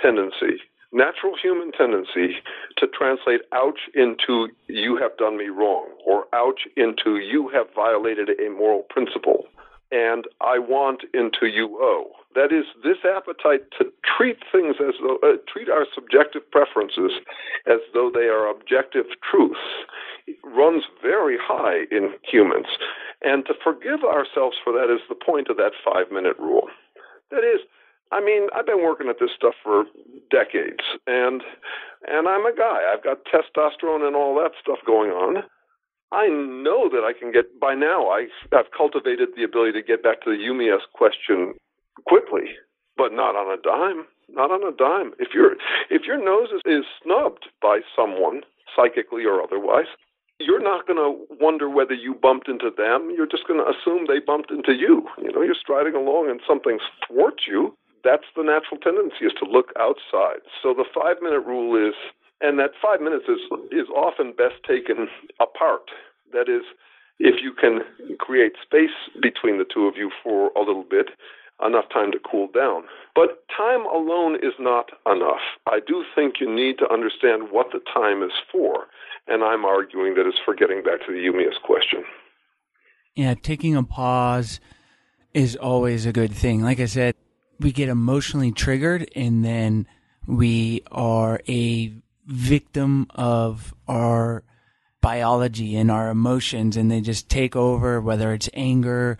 tendency, 0.00 0.60
natural 0.92 1.34
human 1.40 1.72
tendency 1.72 2.36
to 2.76 2.86
translate 2.86 3.40
ouch 3.52 3.80
into 3.94 4.48
you 4.66 4.96
have 4.96 5.16
done 5.16 5.36
me 5.36 5.48
wrong, 5.48 5.88
or 6.06 6.26
ouch 6.32 6.62
into 6.76 7.16
you 7.16 7.48
have 7.48 7.66
violated 7.74 8.30
a 8.40 8.50
moral 8.50 8.82
principle, 8.88 9.46
and 9.90 10.26
I 10.40 10.58
want 10.58 11.02
into 11.12 11.46
you 11.46 11.78
owe. 11.80 12.10
That 12.34 12.52
is, 12.52 12.64
this 12.84 12.98
appetite 13.04 13.66
to 13.78 13.90
treat 14.06 14.38
things 14.52 14.76
as 14.78 14.94
though, 15.02 15.18
uh, 15.22 15.42
treat 15.52 15.68
our 15.68 15.84
subjective 15.92 16.48
preferences 16.50 17.10
as 17.66 17.80
though 17.92 18.10
they 18.12 18.30
are 18.30 18.48
objective 18.48 19.06
truths 19.28 19.58
runs 20.44 20.84
very 21.02 21.36
high 21.40 21.86
in 21.90 22.14
humans. 22.22 22.66
And 23.22 23.44
to 23.46 23.54
forgive 23.62 24.04
ourselves 24.04 24.56
for 24.62 24.72
that 24.72 24.94
is 24.94 25.00
the 25.08 25.16
point 25.16 25.48
of 25.48 25.56
that 25.56 25.72
five 25.84 26.12
minute 26.12 26.38
rule. 26.38 26.68
That 27.30 27.42
is, 27.42 27.60
I 28.12 28.20
mean, 28.20 28.48
I've 28.54 28.66
been 28.66 28.82
working 28.82 29.08
at 29.08 29.18
this 29.20 29.30
stuff 29.36 29.54
for 29.62 29.84
decades, 30.30 30.82
and 31.06 31.42
and 32.08 32.28
I'm 32.28 32.46
a 32.46 32.54
guy. 32.56 32.80
I've 32.92 33.04
got 33.04 33.26
testosterone 33.26 34.06
and 34.06 34.16
all 34.16 34.34
that 34.36 34.52
stuff 34.60 34.78
going 34.86 35.10
on. 35.10 35.42
I 36.12 36.26
know 36.26 36.88
that 36.88 37.04
I 37.04 37.12
can 37.12 37.30
get 37.30 37.60
by 37.60 37.74
now. 37.74 38.08
I, 38.08 38.26
I've 38.52 38.72
cultivated 38.76 39.28
the 39.36 39.44
ability 39.44 39.72
to 39.80 39.86
get 39.86 40.02
back 40.02 40.22
to 40.22 40.30
the 40.30 40.36
you 40.36 40.54
me 40.54 40.70
us 40.70 40.80
question 40.92 41.54
quickly, 42.06 42.56
but 42.96 43.12
not 43.12 43.36
on 43.36 43.52
a 43.52 43.60
dime. 43.60 44.06
Not 44.28 44.50
on 44.50 44.62
a 44.62 44.76
dime. 44.76 45.12
If 45.18 45.34
your 45.34 45.56
if 45.90 46.02
your 46.06 46.22
nose 46.22 46.48
is, 46.54 46.62
is 46.64 46.84
snubbed 47.02 47.48
by 47.60 47.80
someone 47.96 48.42
psychically 48.76 49.24
or 49.24 49.42
otherwise, 49.42 49.90
you're 50.38 50.62
not 50.62 50.86
going 50.86 50.98
to 50.98 51.34
wonder 51.38 51.68
whether 51.68 51.94
you 51.94 52.14
bumped 52.14 52.48
into 52.48 52.70
them. 52.70 53.12
You're 53.14 53.26
just 53.26 53.46
going 53.46 53.60
to 53.60 53.68
assume 53.68 54.06
they 54.06 54.20
bumped 54.24 54.50
into 54.50 54.72
you. 54.72 55.06
You 55.20 55.32
know, 55.32 55.42
you're 55.42 55.58
striding 55.58 55.94
along 55.94 56.30
and 56.30 56.40
something 56.46 56.78
thwarts 57.06 57.44
you. 57.46 57.76
That's 58.02 58.24
the 58.34 58.42
natural 58.42 58.80
tendency 58.80 59.26
is 59.26 59.32
to 59.38 59.44
look 59.44 59.72
outside. 59.78 60.40
So 60.62 60.72
the 60.72 60.88
five 60.88 61.16
minute 61.20 61.44
rule 61.44 61.76
is, 61.76 61.94
and 62.40 62.58
that 62.58 62.72
five 62.80 63.00
minutes 63.00 63.26
is 63.28 63.40
is 63.70 63.88
often 63.94 64.32
best 64.32 64.62
taken 64.66 65.08
apart. 65.40 65.90
That 66.32 66.48
is, 66.48 66.62
if 67.18 67.42
you 67.42 67.52
can 67.52 67.80
create 68.18 68.52
space 68.62 68.96
between 69.20 69.58
the 69.58 69.66
two 69.68 69.84
of 69.84 69.96
you 69.98 70.10
for 70.22 70.50
a 70.56 70.60
little 70.60 70.86
bit, 70.88 71.10
enough 71.64 71.84
time 71.92 72.12
to 72.12 72.18
cool 72.18 72.48
down. 72.54 72.84
But 73.14 73.44
time 73.56 73.84
alone 73.86 74.36
is 74.36 74.54
not 74.58 74.90
enough. 75.06 75.40
I 75.66 75.80
do 75.86 76.04
think 76.14 76.36
you 76.40 76.52
need 76.52 76.78
to 76.78 76.90
understand 76.92 77.50
what 77.50 77.68
the 77.72 77.80
time 77.92 78.22
is 78.22 78.32
for, 78.50 78.86
and 79.26 79.42
I'm 79.42 79.64
arguing 79.64 80.14
that 80.14 80.26
it's 80.26 80.38
for 80.44 80.54
getting 80.54 80.82
back 80.82 81.00
to 81.06 81.12
the 81.12 81.18
you 81.18 81.32
me 81.32 81.46
us 81.46 81.58
question. 81.64 82.04
Yeah, 83.14 83.34
taking 83.34 83.76
a 83.76 83.82
pause 83.82 84.60
is 85.34 85.56
always 85.56 86.06
a 86.06 86.12
good 86.12 86.32
thing. 86.32 86.62
Like 86.62 86.80
I 86.80 86.86
said, 86.86 87.14
we 87.58 87.72
get 87.72 87.88
emotionally 87.88 88.52
triggered 88.52 89.10
and 89.14 89.44
then 89.44 89.86
we 90.26 90.82
are 90.90 91.40
a 91.48 91.92
victim 92.26 93.06
of 93.10 93.74
our 93.86 94.44
biology 95.00 95.76
and 95.76 95.90
our 95.90 96.10
emotions 96.10 96.76
and 96.76 96.90
they 96.90 97.00
just 97.00 97.28
take 97.28 97.56
over 97.56 98.00
whether 98.00 98.32
it's 98.32 98.48
anger 98.54 99.18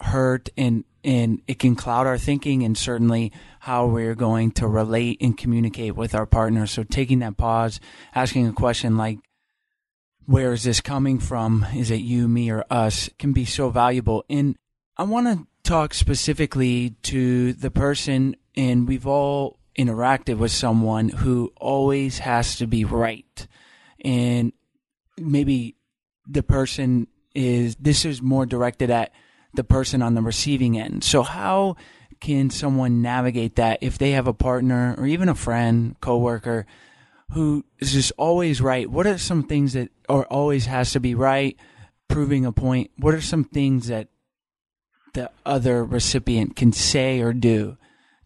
hurt 0.00 0.48
and 0.56 0.84
and 1.02 1.40
it 1.46 1.58
can 1.58 1.76
cloud 1.76 2.06
our 2.06 2.18
thinking 2.18 2.62
and 2.62 2.76
certainly 2.76 3.32
how 3.60 3.86
we're 3.86 4.14
going 4.14 4.50
to 4.50 4.68
relate 4.68 5.16
and 5.20 5.36
communicate 5.36 5.96
with 5.96 6.14
our 6.14 6.26
partner 6.26 6.66
so 6.66 6.82
taking 6.82 7.20
that 7.20 7.36
pause 7.36 7.80
asking 8.14 8.46
a 8.46 8.52
question 8.52 8.96
like 8.96 9.18
where 10.30 10.52
is 10.52 10.62
this 10.62 10.80
coming 10.80 11.18
from? 11.18 11.66
Is 11.74 11.90
it 11.90 12.02
you 12.02 12.28
me 12.28 12.52
or 12.52 12.64
us? 12.70 13.10
can 13.18 13.32
be 13.32 13.44
so 13.44 13.68
valuable. 13.68 14.24
And 14.30 14.56
i 14.96 15.02
want 15.02 15.26
to 15.26 15.46
talk 15.68 15.92
specifically 15.92 16.90
to 17.02 17.52
the 17.54 17.70
person 17.70 18.36
and 18.56 18.86
we've 18.86 19.08
all 19.08 19.58
interacted 19.76 20.38
with 20.38 20.52
someone 20.52 21.08
who 21.08 21.52
always 21.56 22.18
has 22.18 22.56
to 22.56 22.68
be 22.68 22.84
right. 22.84 23.48
And 24.04 24.52
maybe 25.18 25.74
the 26.28 26.44
person 26.44 27.08
is 27.34 27.74
this 27.76 28.04
is 28.04 28.22
more 28.22 28.46
directed 28.46 28.90
at 28.90 29.12
the 29.54 29.64
person 29.64 30.02
on 30.02 30.14
the 30.14 30.22
receiving 30.22 30.78
end. 30.78 31.04
So 31.04 31.22
how 31.22 31.76
can 32.20 32.50
someone 32.50 33.02
navigate 33.02 33.56
that 33.56 33.78
if 33.80 33.98
they 33.98 34.12
have 34.12 34.26
a 34.26 34.32
partner 34.32 34.94
or 34.98 35.06
even 35.06 35.28
a 35.28 35.34
friend, 35.34 35.96
coworker 36.00 36.66
who 37.32 37.64
is 37.78 37.92
just 37.92 38.12
always 38.16 38.60
right? 38.60 38.90
What 38.90 39.06
are 39.06 39.18
some 39.18 39.44
things 39.44 39.72
that 39.72 39.90
or 40.08 40.26
always 40.26 40.66
has 40.66 40.92
to 40.92 41.00
be 41.00 41.14
right, 41.14 41.56
proving 42.08 42.44
a 42.44 42.52
point? 42.52 42.90
What 42.98 43.14
are 43.14 43.20
some 43.20 43.44
things 43.44 43.88
that 43.88 44.08
the 45.14 45.30
other 45.44 45.84
recipient 45.84 46.56
can 46.56 46.72
say 46.72 47.20
or 47.20 47.32
do 47.32 47.76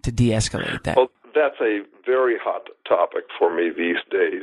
to 0.03 0.13
de-escalate 0.13 0.83
that? 0.85 0.97
Well, 0.97 1.11
that's 1.35 1.61
a 1.61 1.81
very 2.05 2.37
hot 2.43 2.69
topic 2.89 3.25
for 3.39 3.55
me 3.55 3.71
these 3.77 3.97
days. 4.11 4.43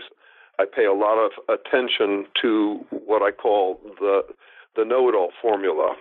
I 0.60 0.66
pay 0.66 0.86
a 0.86 0.94
lot 0.94 1.18
of 1.18 1.32
attention 1.50 2.26
to 2.42 2.86
what 2.92 3.22
I 3.22 3.32
call 3.32 3.80
the 4.00 4.22
the 4.76 4.86
know-it-all 4.86 5.32
formula. 5.42 5.96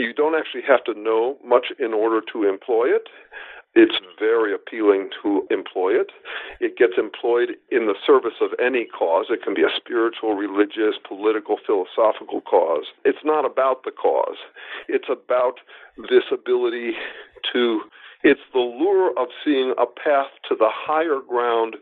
You 0.00 0.14
don't 0.14 0.34
actually 0.34 0.62
have 0.66 0.84
to 0.84 0.94
know 0.94 1.36
much 1.44 1.66
in 1.78 1.92
order 1.92 2.20
to 2.32 2.48
employ 2.48 2.86
it. 2.86 3.08
It's 3.74 3.94
mm-hmm. 3.94 4.18
very 4.18 4.52
appealing 4.54 5.10
to 5.22 5.46
employ 5.50 5.92
it. 5.92 6.10
It 6.58 6.76
gets 6.76 6.94
employed 6.98 7.50
in 7.70 7.86
the 7.86 7.94
service 8.04 8.40
of 8.40 8.50
any 8.58 8.86
cause. 8.86 9.26
It 9.30 9.42
can 9.42 9.54
be 9.54 9.62
a 9.62 9.70
spiritual, 9.76 10.34
religious, 10.34 10.98
political, 11.06 11.56
philosophical 11.64 12.40
cause. 12.40 12.86
It's 13.04 13.24
not 13.24 13.44
about 13.44 13.84
the 13.84 13.92
cause. 13.92 14.38
It's 14.88 15.08
about 15.08 15.60
this 16.08 16.24
ability 16.32 16.92
to 17.52 17.82
it's 18.22 18.40
the 18.52 18.60
lure 18.60 19.18
of 19.18 19.28
seeing 19.42 19.72
a 19.78 19.86
path 19.86 20.28
to 20.48 20.54
the 20.54 20.68
higher 20.68 21.20
ground 21.26 21.76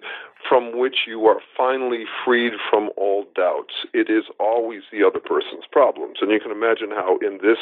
from 0.48 0.78
which 0.78 0.98
you 1.06 1.26
are 1.26 1.40
finally 1.56 2.04
freed 2.24 2.52
from 2.70 2.90
all 2.96 3.24
doubts. 3.34 3.74
It 3.92 4.08
is 4.08 4.24
always 4.38 4.82
the 4.92 5.04
other 5.04 5.18
person's 5.18 5.66
problems. 5.70 6.18
And 6.20 6.30
you 6.30 6.38
can 6.38 6.52
imagine 6.52 6.90
how, 6.90 7.18
in 7.18 7.38
this 7.42 7.58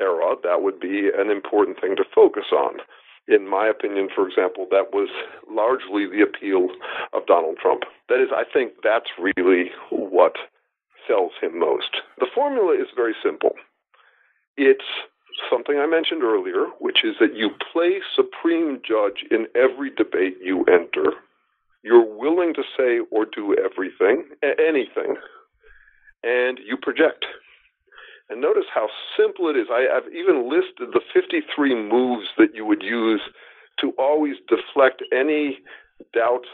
era, 0.00 0.36
that 0.42 0.62
would 0.62 0.80
be 0.80 1.10
an 1.16 1.30
important 1.30 1.80
thing 1.80 1.96
to 1.96 2.04
focus 2.14 2.52
on. 2.52 2.78
In 3.28 3.46
my 3.48 3.68
opinion, 3.68 4.08
for 4.14 4.26
example, 4.26 4.66
that 4.70 4.92
was 4.92 5.10
largely 5.50 6.06
the 6.06 6.24
appeal 6.24 6.68
of 7.12 7.26
Donald 7.26 7.58
Trump. 7.60 7.82
That 8.08 8.22
is, 8.22 8.28
I 8.32 8.44
think 8.50 8.72
that's 8.82 9.10
really 9.20 9.70
what 9.90 10.36
sells 11.06 11.32
him 11.40 11.58
most. 11.58 12.00
The 12.18 12.26
formula 12.34 12.74
is 12.74 12.88
very 12.96 13.14
simple. 13.22 13.52
It's 14.56 14.84
something 15.50 15.78
I 15.78 15.86
mentioned 15.86 16.22
earlier, 16.22 16.66
which 16.80 17.04
is 17.04 17.16
that 17.20 17.34
you 17.34 17.50
play 17.72 18.00
supreme 18.16 18.80
judge 18.86 19.24
in 19.30 19.46
every 19.54 19.90
debate 19.90 20.38
you 20.42 20.64
enter. 20.64 21.12
You're 21.82 22.16
willing 22.16 22.54
to 22.54 22.62
say 22.76 23.00
or 23.10 23.24
do 23.24 23.54
everything, 23.54 24.24
anything, 24.42 25.16
and 26.22 26.58
you 26.66 26.76
project. 26.76 27.24
And 28.30 28.40
notice 28.40 28.66
how 28.72 28.88
simple 29.16 29.48
it 29.48 29.56
is. 29.56 29.68
I, 29.70 29.86
I've 29.88 30.12
even 30.12 30.50
listed 30.50 30.92
the 30.92 31.00
53 31.14 31.74
moves 31.74 32.28
that 32.36 32.54
you 32.54 32.64
would 32.66 32.82
use 32.82 33.22
to 33.80 33.92
always 33.98 34.36
deflect 34.48 35.02
any 35.12 35.58
doubt 36.12 36.44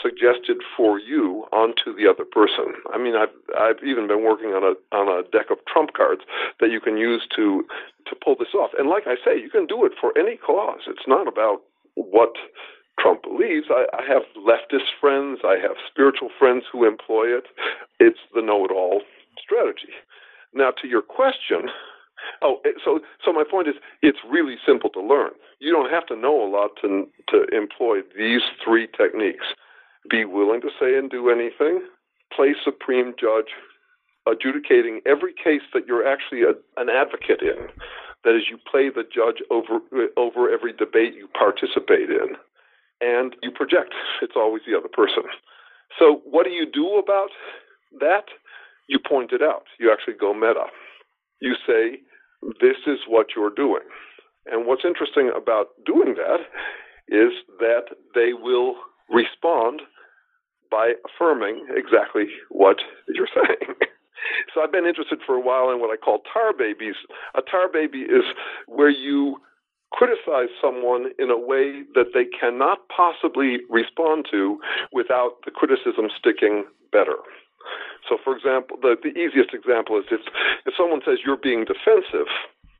suggested 0.00 0.58
for 0.76 0.98
you 0.98 1.44
onto 1.52 1.94
the 1.94 2.08
other 2.08 2.24
person. 2.24 2.72
I 2.92 2.98
mean, 2.98 3.14
I've 3.14 3.34
I've 3.58 3.82
even 3.84 4.06
been 4.06 4.24
working 4.24 4.50
on 4.50 4.62
a 4.64 4.74
on 4.96 5.08
a 5.08 5.28
deck 5.30 5.50
of 5.50 5.58
trump 5.66 5.92
cards 5.94 6.22
that 6.60 6.70
you 6.70 6.80
can 6.80 6.96
use 6.96 7.22
to 7.36 7.64
to 8.06 8.16
pull 8.24 8.36
this 8.38 8.54
off. 8.54 8.70
And 8.78 8.88
like 8.88 9.04
I 9.06 9.16
say, 9.24 9.38
you 9.38 9.50
can 9.50 9.66
do 9.66 9.84
it 9.84 9.92
for 10.00 10.16
any 10.16 10.36
cause. 10.36 10.80
It's 10.86 11.06
not 11.06 11.28
about 11.28 11.62
what 11.94 12.32
Trump 12.98 13.22
believes. 13.22 13.66
I, 13.70 13.86
I 13.92 14.02
have 14.06 14.22
leftist 14.36 14.88
friends. 15.00 15.40
I 15.44 15.56
have 15.60 15.76
spiritual 15.90 16.30
friends 16.38 16.64
who 16.72 16.86
employ 16.86 17.36
it. 17.36 17.44
It's 17.98 18.20
the 18.34 18.42
know-it-all 18.42 19.02
strategy. 19.42 19.92
Now, 20.54 20.70
to 20.82 20.88
your 20.88 21.02
question, 21.02 21.70
oh, 22.42 22.60
so 22.84 23.00
so 23.24 23.32
my 23.32 23.44
point 23.48 23.68
is, 23.68 23.74
it's 24.02 24.18
really 24.28 24.56
simple 24.66 24.90
to 24.90 25.00
learn. 25.00 25.30
You 25.60 25.72
don't 25.72 25.90
have 25.90 26.06
to 26.06 26.16
know 26.16 26.42
a 26.42 26.48
lot 26.50 26.70
to 26.82 27.06
to 27.28 27.44
employ 27.56 28.00
these 28.16 28.42
three 28.64 28.86
techniques 28.96 29.46
be 30.10 30.24
willing 30.24 30.60
to 30.62 30.70
say 30.80 30.96
and 30.96 31.10
do 31.10 31.30
anything, 31.30 31.82
play 32.34 32.54
supreme 32.64 33.14
judge, 33.18 33.54
adjudicating 34.26 35.00
every 35.06 35.32
case 35.32 35.62
that 35.72 35.86
you're 35.86 36.06
actually 36.06 36.42
a, 36.42 36.54
an 36.80 36.88
advocate 36.88 37.42
in. 37.42 37.68
That 38.24 38.36
is, 38.36 38.44
you 38.50 38.58
play 38.70 38.88
the 38.88 39.02
judge 39.02 39.42
over 39.50 39.80
over 40.16 40.48
every 40.48 40.72
debate 40.72 41.14
you 41.14 41.28
participate 41.28 42.08
in, 42.08 42.36
and 43.00 43.34
you 43.42 43.50
project. 43.50 43.94
It's 44.22 44.36
always 44.36 44.62
the 44.66 44.78
other 44.78 44.88
person. 44.88 45.24
So, 45.98 46.22
what 46.24 46.44
do 46.44 46.50
you 46.50 46.64
do 46.70 46.98
about 46.98 47.30
that? 47.98 48.26
You 48.88 48.98
point 48.98 49.32
it 49.32 49.42
out. 49.42 49.64
You 49.78 49.92
actually 49.92 50.14
go 50.14 50.34
meta. 50.34 50.66
You 51.40 51.54
say, 51.66 52.00
"This 52.60 52.76
is 52.86 53.00
what 53.06 53.28
you're 53.36 53.54
doing." 53.54 53.82
And 54.46 54.66
what's 54.66 54.84
interesting 54.84 55.30
about 55.34 55.68
doing 55.86 56.14
that 56.14 56.40
is 57.08 57.32
that 57.60 57.94
they 58.14 58.32
will 58.32 58.76
respond 59.08 59.82
by 60.70 60.94
affirming 61.06 61.66
exactly 61.76 62.26
what 62.48 62.78
you're 63.08 63.28
saying. 63.34 63.74
so 64.54 64.62
I've 64.62 64.72
been 64.72 64.86
interested 64.86 65.20
for 65.24 65.34
a 65.34 65.40
while 65.40 65.70
in 65.70 65.80
what 65.80 65.90
I 65.90 65.96
call 65.96 66.22
tar 66.32 66.52
babies. 66.56 66.96
A 67.36 67.42
tar 67.42 67.68
baby 67.72 68.00
is 68.00 68.24
where 68.66 68.90
you 68.90 69.38
criticize 69.92 70.48
someone 70.60 71.10
in 71.18 71.30
a 71.30 71.38
way 71.38 71.82
that 71.94 72.06
they 72.14 72.24
cannot 72.24 72.78
possibly 72.88 73.58
respond 73.68 74.26
to 74.30 74.58
without 74.92 75.36
the 75.44 75.50
criticism 75.50 76.08
sticking 76.18 76.64
better. 76.90 77.16
So, 78.12 78.18
for 78.22 78.36
example, 78.36 78.76
the, 78.82 78.94
the 79.02 79.18
easiest 79.18 79.54
example 79.54 79.96
is 79.96 80.04
if, 80.10 80.20
if 80.66 80.74
someone 80.76 81.00
says 81.02 81.20
you're 81.24 81.38
being 81.38 81.64
defensive, 81.64 82.28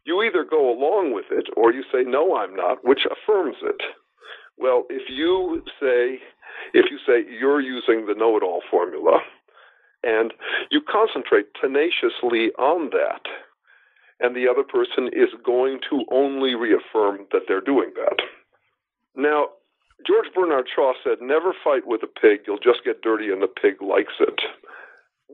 you 0.04 0.22
either 0.22 0.44
go 0.44 0.68
along 0.68 1.14
with 1.14 1.24
it 1.30 1.48
or 1.56 1.72
you 1.72 1.84
say, 1.90 2.02
no, 2.02 2.36
I'm 2.36 2.54
not, 2.54 2.84
which 2.84 3.06
affirms 3.06 3.56
it. 3.62 3.80
Well, 4.58 4.84
if 4.90 5.08
you 5.08 5.62
say, 5.80 6.18
if 6.74 6.90
you 6.90 6.98
say 7.06 7.24
you're 7.32 7.62
using 7.62 8.04
the 8.04 8.14
know 8.14 8.36
it 8.36 8.42
all 8.42 8.60
formula 8.70 9.20
and 10.02 10.34
you 10.70 10.82
concentrate 10.82 11.46
tenaciously 11.58 12.52
on 12.58 12.90
that, 12.90 13.22
and 14.20 14.36
the 14.36 14.48
other 14.48 14.64
person 14.64 15.08
is 15.14 15.30
going 15.42 15.80
to 15.88 16.04
only 16.12 16.54
reaffirm 16.54 17.20
that 17.32 17.44
they're 17.48 17.62
doing 17.62 17.92
that. 17.96 18.22
Now, 19.16 19.46
George 20.06 20.26
Bernard 20.34 20.68
Shaw 20.74 20.92
said, 21.02 21.22
Never 21.22 21.54
fight 21.64 21.86
with 21.86 22.02
a 22.02 22.06
pig, 22.06 22.40
you'll 22.46 22.58
just 22.58 22.84
get 22.84 23.00
dirty 23.00 23.30
and 23.30 23.40
the 23.40 23.48
pig 23.48 23.80
likes 23.80 24.20
it. 24.20 24.42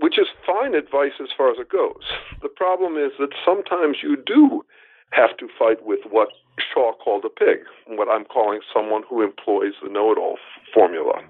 Which 0.01 0.19
is 0.19 0.27
fine 0.47 0.75
advice 0.75 1.19
as 1.21 1.29
far 1.37 1.51
as 1.51 1.59
it 1.59 1.69
goes. 1.69 2.03
The 2.43 2.49
problem 2.49 2.97
is 2.97 3.13
that 3.19 3.35
sometimes 3.45 3.99
you 4.03 4.17
do 4.17 4.63
have 5.11 5.37
to 5.39 5.49
fight 5.59 5.85
with 5.85 6.01
what 6.11 6.29
Shaw 6.59 6.93
called 6.93 7.25
a 7.25 7.29
pig, 7.29 7.59
what 7.87 8.09
I'm 8.09 8.25
calling 8.25 8.61
someone 8.73 9.03
who 9.09 9.23
employs 9.23 9.75
the 9.83 9.89
know 9.89 10.13
it 10.13 10.19
all 10.19 10.39
formula, 10.73 11.21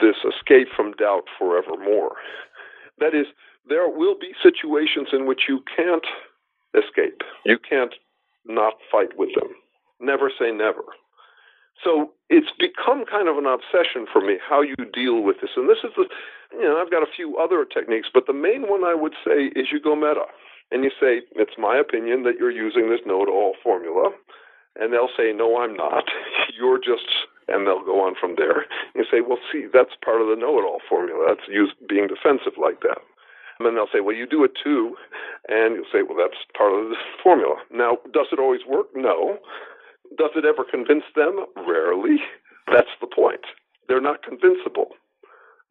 this 0.00 0.16
escape 0.24 0.68
from 0.74 0.92
doubt 0.92 1.24
forevermore. 1.38 2.16
That 2.98 3.14
is, 3.14 3.26
there 3.68 3.88
will 3.88 4.16
be 4.18 4.32
situations 4.42 5.08
in 5.12 5.26
which 5.26 5.42
you 5.48 5.62
can't 5.74 6.06
escape. 6.74 7.22
You 7.44 7.58
can't 7.58 7.94
not 8.44 8.74
fight 8.90 9.16
with 9.16 9.30
them. 9.34 9.50
Never 10.00 10.30
say 10.36 10.50
never. 10.50 10.84
So 11.82 12.12
it's 12.28 12.52
become 12.58 13.04
kind 13.06 13.28
of 13.28 13.38
an 13.38 13.46
obsession 13.46 14.06
for 14.12 14.20
me 14.20 14.38
how 14.38 14.62
you 14.62 14.76
deal 14.92 15.22
with 15.22 15.40
this. 15.40 15.50
And 15.56 15.68
this 15.68 15.82
is 15.82 15.90
the, 15.96 16.06
you 16.52 16.64
know, 16.64 16.80
I've 16.80 16.90
got 16.90 17.02
a 17.02 17.14
few 17.14 17.36
other 17.38 17.64
techniques, 17.64 18.08
but 18.12 18.26
the 18.26 18.32
main 18.32 18.68
one 18.68 18.84
I 18.84 18.94
would 18.94 19.14
say 19.24 19.52
is 19.54 19.68
you 19.72 19.80
go 19.80 19.94
meta. 19.96 20.26
And 20.72 20.84
you 20.84 20.90
say, 20.98 21.20
it's 21.36 21.60
my 21.60 21.76
opinion 21.76 22.24
that 22.24 22.40
you're 22.40 22.50
using 22.50 22.88
this 22.88 23.04
know 23.04 23.22
it 23.22 23.28
all 23.28 23.54
formula. 23.62 24.08
And 24.80 24.90
they'll 24.90 25.12
say, 25.12 25.32
no, 25.36 25.60
I'm 25.60 25.76
not. 25.76 26.04
You're 26.56 26.78
just, 26.78 27.04
and 27.46 27.66
they'll 27.66 27.84
go 27.84 28.00
on 28.00 28.14
from 28.18 28.36
there. 28.38 28.64
You 28.94 29.04
say, 29.04 29.20
well, 29.20 29.36
see, 29.52 29.66
that's 29.68 29.92
part 30.02 30.22
of 30.22 30.28
the 30.28 30.36
know 30.36 30.56
it 30.56 30.64
all 30.64 30.80
formula. 30.88 31.28
That's 31.28 31.44
used 31.46 31.76
being 31.86 32.08
defensive 32.08 32.56
like 32.56 32.80
that. 32.80 33.04
And 33.58 33.66
then 33.68 33.74
they'll 33.74 33.92
say, 33.92 34.00
well, 34.00 34.16
you 34.16 34.26
do 34.26 34.44
it 34.44 34.56
too. 34.56 34.96
And 35.48 35.76
you'll 35.76 35.92
say, 35.92 36.00
well, 36.00 36.16
that's 36.16 36.40
part 36.56 36.72
of 36.72 36.88
the 36.88 36.96
formula. 37.22 37.56
Now, 37.70 37.98
does 38.16 38.32
it 38.32 38.40
always 38.40 38.64
work? 38.66 38.88
No. 38.96 39.36
Does 40.16 40.32
it 40.36 40.48
ever 40.48 40.64
convince 40.64 41.04
them? 41.14 41.44
Rarely. 41.68 42.16
That's 42.72 42.96
the 43.00 43.06
point. 43.06 43.44
They're 43.88 44.00
not 44.00 44.24
convincible. 44.24 44.96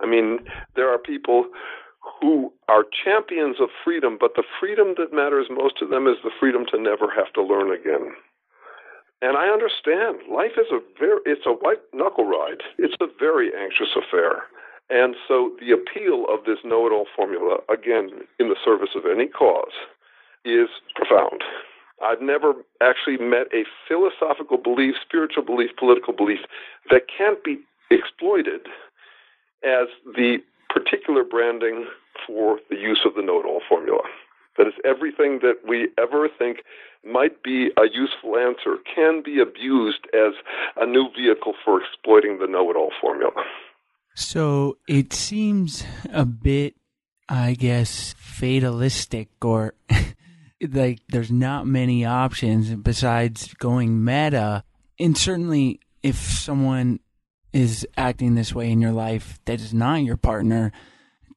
I 0.01 0.07
mean, 0.07 0.39
there 0.75 0.89
are 0.89 0.97
people 0.97 1.45
who 2.19 2.51
are 2.67 2.83
champions 3.05 3.57
of 3.59 3.69
freedom, 3.83 4.17
but 4.19 4.35
the 4.35 4.43
freedom 4.59 4.95
that 4.97 5.13
matters 5.13 5.47
most 5.49 5.77
to 5.79 5.87
them 5.87 6.07
is 6.07 6.17
the 6.23 6.31
freedom 6.39 6.65
to 6.71 6.81
never 6.81 7.11
have 7.15 7.31
to 7.33 7.43
learn 7.43 7.71
again. 7.71 8.13
And 9.21 9.37
I 9.37 9.47
understand 9.47 10.17
life 10.31 10.57
is 10.57 10.71
a 10.71 10.79
very 10.99 11.21
it's 11.25 11.45
a 11.45 11.53
white 11.53 11.81
knuckle 11.93 12.25
ride. 12.25 12.65
It's 12.79 12.95
a 13.01 13.05
very 13.19 13.51
anxious 13.53 13.93
affair. 13.95 14.49
And 14.89 15.15
so 15.27 15.51
the 15.59 15.71
appeal 15.71 16.25
of 16.27 16.43
this 16.45 16.57
know-it-all 16.65 17.05
formula, 17.15 17.59
again, 17.71 18.25
in 18.39 18.49
the 18.49 18.57
service 18.65 18.89
of 18.95 19.05
any 19.05 19.27
cause, 19.27 19.71
is 20.43 20.67
profound. 20.95 21.43
I've 22.03 22.21
never 22.21 22.53
actually 22.81 23.17
met 23.17 23.47
a 23.53 23.63
philosophical 23.87 24.57
belief, 24.57 24.95
spiritual 24.99 25.45
belief, 25.45 25.69
political 25.77 26.13
belief 26.13 26.39
that 26.89 27.03
can't 27.07 27.43
be 27.43 27.59
exploited 27.91 28.67
as 29.63 29.87
the 30.05 30.37
particular 30.69 31.23
branding 31.23 31.85
for 32.25 32.59
the 32.69 32.77
use 32.77 33.01
of 33.05 33.15
the 33.15 33.21
know 33.21 33.39
it 33.39 33.45
all 33.45 33.61
formula. 33.67 34.01
That 34.57 34.67
is, 34.67 34.73
everything 34.83 35.39
that 35.41 35.59
we 35.67 35.89
ever 35.97 36.27
think 36.27 36.63
might 37.05 37.41
be 37.41 37.71
a 37.77 37.85
useful 37.91 38.37
answer 38.37 38.77
can 38.95 39.23
be 39.23 39.39
abused 39.39 40.05
as 40.13 40.33
a 40.77 40.85
new 40.85 41.09
vehicle 41.15 41.53
for 41.63 41.81
exploiting 41.81 42.39
the 42.39 42.47
know 42.47 42.69
it 42.69 42.75
all 42.75 42.91
formula. 42.99 43.31
So 44.13 44.77
it 44.87 45.13
seems 45.13 45.85
a 46.11 46.25
bit, 46.25 46.75
I 47.29 47.53
guess, 47.53 48.13
fatalistic 48.17 49.29
or 49.43 49.73
like 50.61 50.99
there's 51.09 51.31
not 51.31 51.65
many 51.65 52.05
options 52.05 52.73
besides 52.75 53.53
going 53.55 54.03
meta. 54.03 54.63
And 54.99 55.17
certainly, 55.17 55.79
if 56.03 56.15
someone 56.15 56.99
is 57.53 57.85
acting 57.97 58.35
this 58.35 58.53
way 58.55 58.71
in 58.71 58.81
your 58.81 58.91
life 58.91 59.39
that 59.45 59.59
is 59.59 59.73
not 59.73 60.03
your 60.03 60.17
partner, 60.17 60.71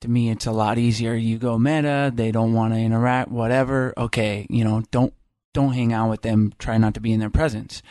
to 0.01 0.09
me, 0.09 0.31
it's 0.31 0.47
a 0.47 0.53
lot 0.53 0.79
easier. 0.79 1.15
You 1.15 1.39
go 1.39 1.59
meta, 1.59 2.13
they 2.15 2.31
don't 2.31 2.53
want 2.53 2.75
to 2.75 2.79
interact, 2.79 3.31
whatever. 3.31 3.95
Okay, 3.97 4.47
you 4.51 4.63
know, 4.65 4.83
don't 4.91 5.15
don't 5.55 5.73
hang 5.73 5.93
out 5.93 6.11
with 6.11 6.23
them. 6.23 6.53
Try 6.59 6.79
not 6.79 6.95
to 6.95 7.01
be 7.01 7.13
in 7.13 7.21
their 7.21 7.31
presence. 7.31 7.83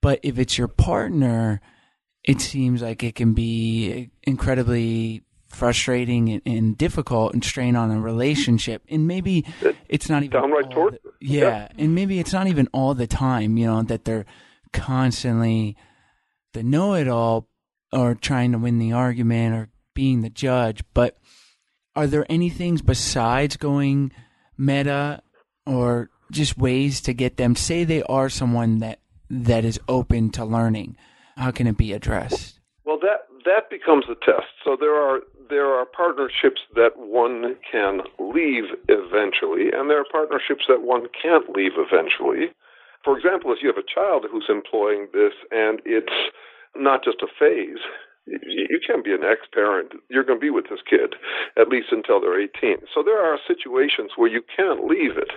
But 0.00 0.20
if 0.22 0.38
it's 0.38 0.56
your 0.56 0.68
partner, 0.68 1.60
it 2.24 2.40
seems 2.40 2.80
like 2.82 3.02
it 3.02 3.14
can 3.14 3.34
be 3.34 4.10
incredibly 4.22 5.22
frustrating 5.48 6.30
and, 6.30 6.42
and 6.46 6.78
difficult 6.78 7.34
and 7.34 7.44
strain 7.44 7.74
on 7.76 7.90
a 7.90 8.00
relationship. 8.00 8.82
And 8.88 9.06
maybe 9.06 9.44
it's 9.88 10.08
not 10.08 10.22
even 10.22 10.40
downright 10.40 10.66
all 10.66 10.70
torture. 10.72 10.98
the- 11.02 11.10
yeah, 11.20 11.68
and 11.76 11.94
maybe 11.94 12.18
it's 12.20 12.32
not 12.32 12.46
even 12.46 12.68
all 12.72 12.94
the 12.94 13.06
time. 13.08 13.58
You 13.58 13.66
know 13.66 13.82
that 13.82 14.04
they're 14.06 14.24
constantly 14.72 15.76
the 16.54 16.62
know-it-all 16.62 17.46
or 17.92 18.14
trying 18.14 18.52
to 18.52 18.58
win 18.58 18.78
the 18.78 18.92
argument 18.92 19.54
or 19.54 19.68
being 19.94 20.22
the 20.22 20.30
judge. 20.30 20.82
But 20.94 21.18
are 21.94 22.06
there 22.06 22.26
any 22.28 22.50
things 22.50 22.82
besides 22.82 23.56
going 23.56 24.12
meta 24.56 25.22
or 25.66 26.10
just 26.30 26.56
ways 26.56 27.00
to 27.02 27.12
get 27.12 27.36
them? 27.36 27.56
Say 27.56 27.84
they 27.84 28.02
are 28.04 28.28
someone 28.28 28.78
that 28.78 29.00
that 29.28 29.64
is 29.64 29.80
open 29.88 30.30
to 30.30 30.44
learning. 30.44 30.96
How 31.36 31.50
can 31.50 31.66
it 31.66 31.76
be 31.76 31.92
addressed? 31.92 32.58
Well, 32.84 32.98
that 33.00 33.26
that 33.44 33.70
becomes 33.70 34.04
a 34.10 34.14
test. 34.24 34.50
So 34.64 34.76
there 34.78 34.94
are 34.94 35.20
there 35.48 35.66
are 35.66 35.84
partnerships 35.84 36.60
that 36.74 36.96
one 36.96 37.56
can 37.70 38.00
leave 38.18 38.64
eventually, 38.88 39.70
and 39.72 39.90
there 39.90 40.00
are 40.00 40.10
partnerships 40.10 40.64
that 40.68 40.82
one 40.82 41.06
can't 41.20 41.50
leave 41.50 41.72
eventually. 41.76 42.52
For 43.04 43.16
example, 43.16 43.52
if 43.52 43.58
you 43.62 43.68
have 43.68 43.82
a 43.82 43.94
child 43.94 44.26
who's 44.30 44.46
employing 44.48 45.08
this 45.12 45.32
and 45.50 45.80
it's 45.84 46.12
not 46.76 47.04
just 47.04 47.22
a 47.22 47.26
phase, 47.26 47.82
you 48.26 48.78
can't 48.86 49.04
be 49.04 49.12
an 49.12 49.24
ex 49.24 49.40
parent. 49.52 49.92
You're 50.08 50.24
going 50.24 50.38
to 50.38 50.44
be 50.44 50.50
with 50.50 50.66
this 50.70 50.80
kid 50.88 51.14
at 51.58 51.68
least 51.68 51.88
until 51.90 52.20
they're 52.20 52.40
18. 52.40 52.76
So 52.94 53.02
there 53.02 53.20
are 53.20 53.38
situations 53.46 54.12
where 54.16 54.30
you 54.30 54.42
can't 54.56 54.84
leave 54.84 55.16
it. 55.16 55.30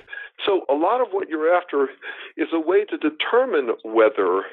So 0.46 0.62
a 0.70 0.74
lot 0.74 1.02
of 1.02 1.08
what 1.12 1.30
you're 1.30 1.54
after 1.54 1.90
is 2.38 2.50
a 2.54 2.60
way 2.60 2.86
to 2.86 2.98
determine 2.98 3.76
whether 3.84 4.44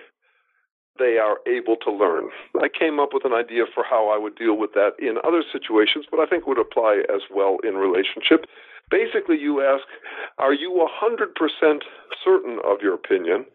they 0.99 1.19
are 1.19 1.39
able 1.49 1.77
to 1.77 1.91
learn. 1.91 2.29
I 2.61 2.69
came 2.69 3.01
up 3.01 3.11
with 3.13 3.25
an 3.25 3.33
idea 3.33 3.65
for 3.75 3.85
how 3.89 4.09
I 4.09 4.19
would 4.19 4.37
deal 4.37 4.57
with 4.57 4.73
that 4.75 4.93
in 4.99 5.17
other 5.25 5.43
situations, 5.51 6.05
but 6.11 6.21
I 6.21 6.27
think 6.27 6.47
would 6.47 6.61
apply 6.61 7.03
as 7.13 7.23
well 7.35 7.59
in 7.65 7.75
relationship. 7.75 8.47
Basically, 8.91 9.39
you 9.39 9.63
ask, 9.63 9.85
are 10.39 10.53
you 10.53 10.71
100% 10.73 11.81
certain 12.25 12.59
of 12.65 12.79
your 12.83 12.95
opinion? 12.95 13.47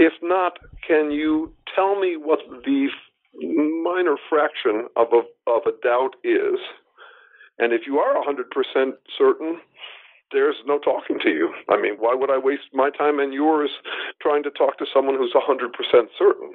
If 0.00 0.14
not, 0.22 0.58
can 0.88 1.10
you 1.10 1.52
tell 1.76 2.00
me 2.00 2.16
what 2.16 2.38
the 2.64 2.88
minor 3.84 4.16
fraction 4.30 4.86
of 4.96 5.08
a, 5.12 5.20
of 5.46 5.62
a 5.66 5.76
doubt 5.82 6.16
is? 6.24 6.58
And 7.58 7.74
if 7.74 7.82
you 7.86 7.98
are 7.98 8.14
100% 8.16 8.92
certain, 9.18 9.60
there's 10.32 10.56
no 10.64 10.78
talking 10.78 11.18
to 11.22 11.28
you. 11.28 11.52
I 11.68 11.78
mean, 11.78 11.96
why 11.98 12.14
would 12.14 12.30
I 12.30 12.38
waste 12.38 12.72
my 12.72 12.88
time 12.88 13.20
and 13.20 13.34
yours 13.34 13.68
trying 14.22 14.42
to 14.44 14.50
talk 14.50 14.78
to 14.78 14.86
someone 14.94 15.16
who's 15.16 15.34
100% 15.34 15.68
certain? 16.18 16.52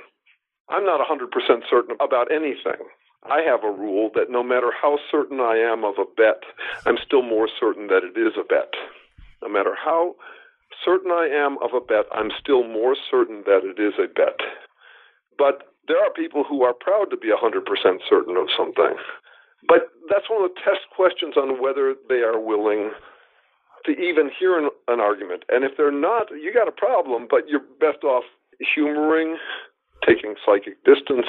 I'm 0.70 0.84
not 0.84 1.00
100% 1.08 1.30
certain 1.70 1.98
about 2.02 2.32
anything. 2.32 2.82
I 3.30 3.42
have 3.42 3.64
a 3.64 3.70
rule 3.72 4.10
that 4.16 4.32
no 4.32 4.42
matter 4.42 4.72
how 4.72 4.98
certain 5.12 5.40
I 5.40 5.58
am 5.58 5.84
of 5.84 5.96
a 6.00 6.06
bet, 6.18 6.42
I'm 6.88 6.98
still 7.06 7.22
more 7.22 7.48
certain 7.60 7.86
that 7.88 8.02
it 8.04 8.20
is 8.20 8.34
a 8.40 8.44
bet. 8.44 8.74
No 9.44 9.50
matter 9.50 9.76
how 9.76 10.16
certain 10.84 11.12
I 11.12 11.30
am 11.32 11.58
of 11.64 11.74
a 11.74 11.84
bet, 11.84 12.06
I'm 12.12 12.32
still 12.40 12.64
more 12.64 12.96
certain 13.10 13.44
that 13.46 13.62
it 13.64 13.82
is 13.82 13.94
a 14.00 14.08
bet. 14.08 14.40
But 15.38 15.76
there 15.88 16.00
are 16.00 16.12
people 16.12 16.44
who 16.44 16.64
are 16.64 16.74
proud 16.74 17.12
to 17.12 17.18
be 17.18 17.30
100% 17.30 17.62
certain 18.10 18.38
of 18.38 18.48
something. 18.58 18.96
But 19.68 19.90
that's 20.10 20.30
one 20.30 20.44
of 20.44 20.52
the 20.52 20.62
test 20.62 20.86
questions 20.96 21.38
on 21.38 21.62
whether 21.62 21.96
they 22.10 22.22
are 22.22 22.40
willing 22.40 22.92
to 23.86 23.92
even 23.92 24.30
hear 24.30 24.58
an, 24.58 24.70
an 24.88 25.00
argument. 25.00 25.44
And 25.50 25.64
if 25.64 25.78
they're 25.78 25.92
not, 25.92 26.30
you 26.32 26.54
got 26.54 26.68
a 26.68 26.72
problem, 26.72 27.28
but 27.30 27.48
you're 27.48 27.66
best 27.80 28.04
off 28.04 28.24
humoring, 28.60 29.38
taking 30.06 30.36
psychic 30.46 30.84
distance 30.84 31.28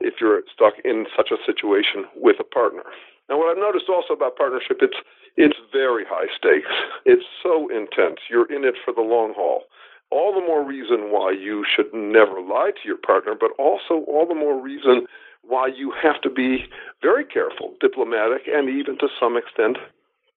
if 0.00 0.14
you're 0.20 0.42
stuck 0.52 0.74
in 0.84 1.06
such 1.16 1.30
a 1.32 1.40
situation 1.44 2.04
with 2.16 2.36
a 2.40 2.44
partner. 2.44 2.84
Now, 3.28 3.38
what 3.38 3.50
I've 3.50 3.60
noticed 3.62 3.88
also 3.88 4.14
about 4.14 4.36
partnership, 4.36 4.78
it's 4.80 4.96
it's 5.36 5.58
very 5.72 6.04
high 6.08 6.26
stakes. 6.36 6.72
It's 7.04 7.24
so 7.42 7.68
intense. 7.68 8.20
You're 8.30 8.50
in 8.52 8.64
it 8.64 8.74
for 8.84 8.92
the 8.92 9.02
long 9.02 9.34
haul. 9.36 9.64
All 10.10 10.32
the 10.32 10.46
more 10.46 10.64
reason 10.64 11.10
why 11.10 11.32
you 11.32 11.64
should 11.64 11.92
never 11.92 12.40
lie 12.40 12.70
to 12.70 12.88
your 12.88 12.96
partner, 12.98 13.34
but 13.38 13.50
also 13.58 14.04
all 14.06 14.26
the 14.26 14.34
more 14.34 14.60
reason 14.60 15.06
why 15.42 15.66
you 15.66 15.92
have 16.02 16.20
to 16.22 16.30
be 16.30 16.66
very 17.02 17.24
careful, 17.24 17.74
diplomatic, 17.80 18.42
and 18.46 18.68
even 18.68 18.98
to 18.98 19.08
some 19.20 19.36
extent 19.36 19.78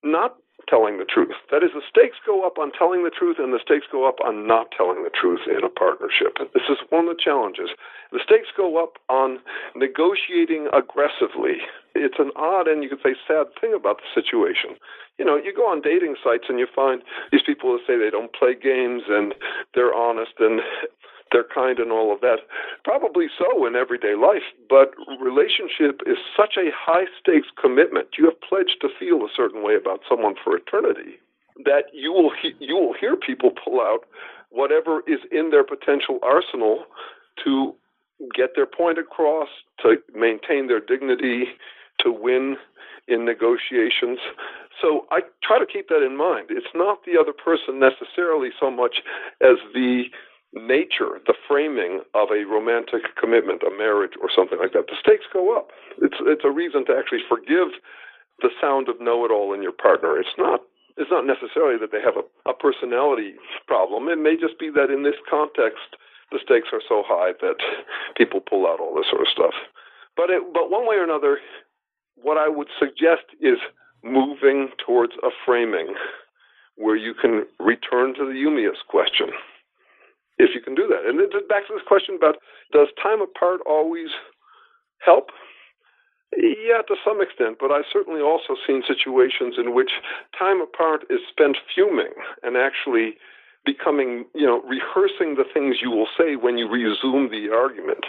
not 0.03 0.37
telling 0.67 0.97
the 0.97 1.05
truth. 1.05 1.35
That 1.51 1.63
is, 1.63 1.71
the 1.73 1.85
stakes 1.87 2.17
go 2.25 2.45
up 2.45 2.57
on 2.57 2.71
telling 2.71 3.03
the 3.03 3.09
truth, 3.13 3.37
and 3.39 3.53
the 3.53 3.59
stakes 3.61 3.85
go 3.91 4.07
up 4.07 4.17
on 4.25 4.47
not 4.47 4.71
telling 4.75 5.03
the 5.03 5.09
truth 5.09 5.41
in 5.47 5.63
a 5.63 5.69
partnership. 5.69 6.37
This 6.53 6.67
is 6.69 6.77
one 6.89 7.07
of 7.07 7.15
the 7.15 7.21
challenges. 7.21 7.69
The 8.11 8.19
stakes 8.23 8.49
go 8.55 8.81
up 8.81 8.97
on 9.09 9.39
negotiating 9.75 10.67
aggressively. 10.73 11.61
It's 11.95 12.19
an 12.19 12.31
odd 12.35 12.67
and 12.67 12.83
you 12.83 12.89
could 12.89 13.01
say 13.03 13.15
sad 13.27 13.47
thing 13.59 13.73
about 13.73 13.97
the 13.97 14.21
situation. 14.21 14.77
You 15.17 15.25
know, 15.25 15.35
you 15.37 15.53
go 15.53 15.67
on 15.69 15.81
dating 15.81 16.15
sites 16.23 16.45
and 16.49 16.59
you 16.59 16.67
find 16.73 17.01
these 17.31 17.41
people 17.45 17.71
who 17.71 17.79
say 17.85 17.97
they 17.97 18.09
don't 18.09 18.33
play 18.33 18.55
games 18.55 19.03
and 19.09 19.33
they're 19.75 19.93
honest 19.93 20.33
and 20.39 20.61
they're 21.31 21.43
kind 21.53 21.79
and 21.79 21.91
all 21.91 22.13
of 22.13 22.21
that. 22.21 22.39
Probably 22.83 23.27
so 23.37 23.65
in 23.65 23.75
everyday 23.75 24.15
life, 24.15 24.43
but 24.69 24.93
relationship 25.21 26.01
is 26.05 26.17
such 26.35 26.57
a 26.57 26.71
high 26.75 27.05
stakes 27.19 27.47
commitment. 27.59 28.09
You 28.17 28.25
have 28.25 28.41
pledged 28.41 28.77
to 28.81 28.89
feel 28.99 29.23
a 29.23 29.29
certain 29.35 29.63
way 29.63 29.75
about 29.75 30.01
someone 30.09 30.35
for 30.43 30.55
eternity 30.55 31.19
that 31.65 31.85
you 31.93 32.13
will 32.13 32.29
he- 32.31 32.55
you 32.59 32.75
will 32.75 32.93
hear 32.93 33.15
people 33.15 33.51
pull 33.51 33.81
out 33.81 34.05
whatever 34.49 35.03
is 35.07 35.19
in 35.31 35.49
their 35.51 35.63
potential 35.63 36.19
arsenal 36.23 36.85
to 37.43 37.75
get 38.33 38.55
their 38.55 38.65
point 38.65 38.97
across, 38.97 39.49
to 39.81 40.01
maintain 40.13 40.67
their 40.67 40.79
dignity, 40.79 41.49
to 41.99 42.11
win 42.11 42.57
in 43.07 43.25
negotiations. 43.25 44.19
So 44.81 45.07
I 45.11 45.21
try 45.43 45.59
to 45.59 45.65
keep 45.65 45.89
that 45.89 46.03
in 46.03 46.15
mind. 46.15 46.47
It's 46.49 46.73
not 46.73 47.03
the 47.05 47.17
other 47.17 47.33
person 47.33 47.79
necessarily 47.79 48.49
so 48.59 48.69
much 48.69 49.01
as 49.41 49.57
the 49.73 50.05
nature, 50.53 51.21
the 51.27 51.37
framing 51.47 52.01
of 52.15 52.29
a 52.31 52.45
romantic 52.45 53.15
commitment, 53.19 53.61
a 53.61 53.69
marriage, 53.69 54.17
or 54.21 54.29
something 54.33 54.57
like 54.57 54.73
that. 54.73 54.87
The 54.87 54.97
stakes 54.99 55.29
go 55.31 55.55
up. 55.55 55.69
It's 56.01 56.17
it's 56.21 56.45
a 56.45 56.51
reason 56.51 56.85
to 56.87 56.97
actually 56.97 57.21
forgive 57.27 57.77
the 58.41 58.49
sound 58.61 58.89
of 58.89 59.01
know-it-all 59.01 59.53
in 59.53 59.61
your 59.61 59.75
partner. 59.75 60.17
It's 60.17 60.37
not 60.37 60.61
it's 60.97 61.11
not 61.11 61.25
necessarily 61.25 61.77
that 61.79 61.91
they 61.91 62.01
have 62.01 62.17
a, 62.17 62.25
a 62.49 62.53
personality 62.53 63.35
problem. 63.67 64.09
It 64.09 64.17
may 64.17 64.35
just 64.35 64.59
be 64.59 64.69
that 64.75 64.91
in 64.91 65.03
this 65.03 65.19
context, 65.29 65.95
the 66.31 66.39
stakes 66.43 66.69
are 66.73 66.83
so 66.87 67.03
high 67.05 67.31
that 67.41 67.57
people 68.17 68.41
pull 68.41 68.67
out 68.67 68.79
all 68.79 68.95
this 68.95 69.07
sort 69.09 69.21
of 69.21 69.31
stuff. 69.31 69.55
But 70.17 70.29
it, 70.29 70.43
but 70.53 70.69
one 70.69 70.87
way 70.87 70.97
or 70.97 71.03
another, 71.03 71.39
what 72.15 72.37
I 72.37 72.49
would 72.49 72.67
suggest 72.77 73.31
is 73.39 73.57
moving 74.03 74.69
towards 74.85 75.13
a 75.23 75.29
framing 75.45 75.95
where 76.75 76.95
you 76.95 77.13
can 77.13 77.45
return 77.59 78.13
to 78.15 78.25
the 78.25 78.35
Eumias 78.35 78.79
question, 78.87 79.27
if 80.39 80.55
you 80.55 80.61
can 80.61 80.73
do 80.73 80.87
that. 80.87 81.05
And 81.05 81.19
back 81.47 81.67
to 81.67 81.73
this 81.75 81.85
question 81.85 82.15
about 82.15 82.37
does 82.71 82.87
time 83.01 83.21
apart 83.21 83.59
always 83.67 84.09
help? 85.03 85.29
Yeah, 86.37 86.81
to 86.87 86.95
some 87.03 87.21
extent, 87.21 87.57
but 87.59 87.71
I've 87.71 87.89
certainly 87.91 88.21
also 88.21 88.55
seen 88.65 88.83
situations 88.87 89.55
in 89.57 89.73
which 89.73 89.91
time 90.37 90.61
apart 90.61 91.03
is 91.09 91.19
spent 91.29 91.57
fuming 91.73 92.13
and 92.43 92.55
actually 92.55 93.17
becoming, 93.65 94.25
you 94.33 94.45
know, 94.45 94.61
rehearsing 94.61 95.35
the 95.35 95.43
things 95.43 95.77
you 95.81 95.91
will 95.91 96.07
say 96.17 96.35
when 96.35 96.57
you 96.57 96.69
resume 96.69 97.29
the 97.29 97.51
argument. 97.51 98.05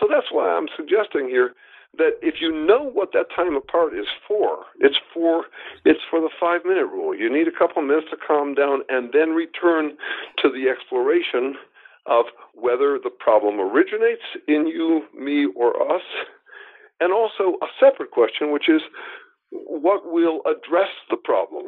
So 0.00 0.08
that's 0.10 0.32
why 0.32 0.48
I'm 0.48 0.68
suggesting 0.76 1.28
here 1.28 1.52
that 1.96 2.20
if 2.20 2.36
you 2.40 2.52
know 2.52 2.90
what 2.90 3.12
that 3.12 3.26
time 3.34 3.56
apart 3.56 3.94
is 3.94 4.06
for, 4.26 4.64
it's 4.80 4.98
for 5.14 5.46
it's 5.84 6.00
for 6.10 6.20
the 6.20 6.30
five 6.38 6.60
minute 6.64 6.86
rule. 6.86 7.14
You 7.14 7.32
need 7.32 7.48
a 7.48 7.56
couple 7.58 7.82
minutes 7.82 8.08
to 8.10 8.16
calm 8.16 8.54
down 8.54 8.80
and 8.88 9.10
then 9.12 9.30
return 9.30 9.96
to 10.42 10.48
the 10.50 10.68
exploration 10.68 11.56
of 12.06 12.26
whether 12.54 12.98
the 13.02 13.10
problem 13.10 13.60
originates 13.60 14.24
in 14.46 14.66
you, 14.66 15.02
me, 15.16 15.46
or 15.56 15.76
us, 15.94 16.02
and 17.00 17.12
also 17.12 17.56
a 17.62 17.66
separate 17.78 18.10
question, 18.10 18.52
which 18.52 18.68
is 18.68 18.82
what 19.50 20.10
will 20.10 20.40
address 20.46 20.90
the 21.10 21.16
problem. 21.16 21.66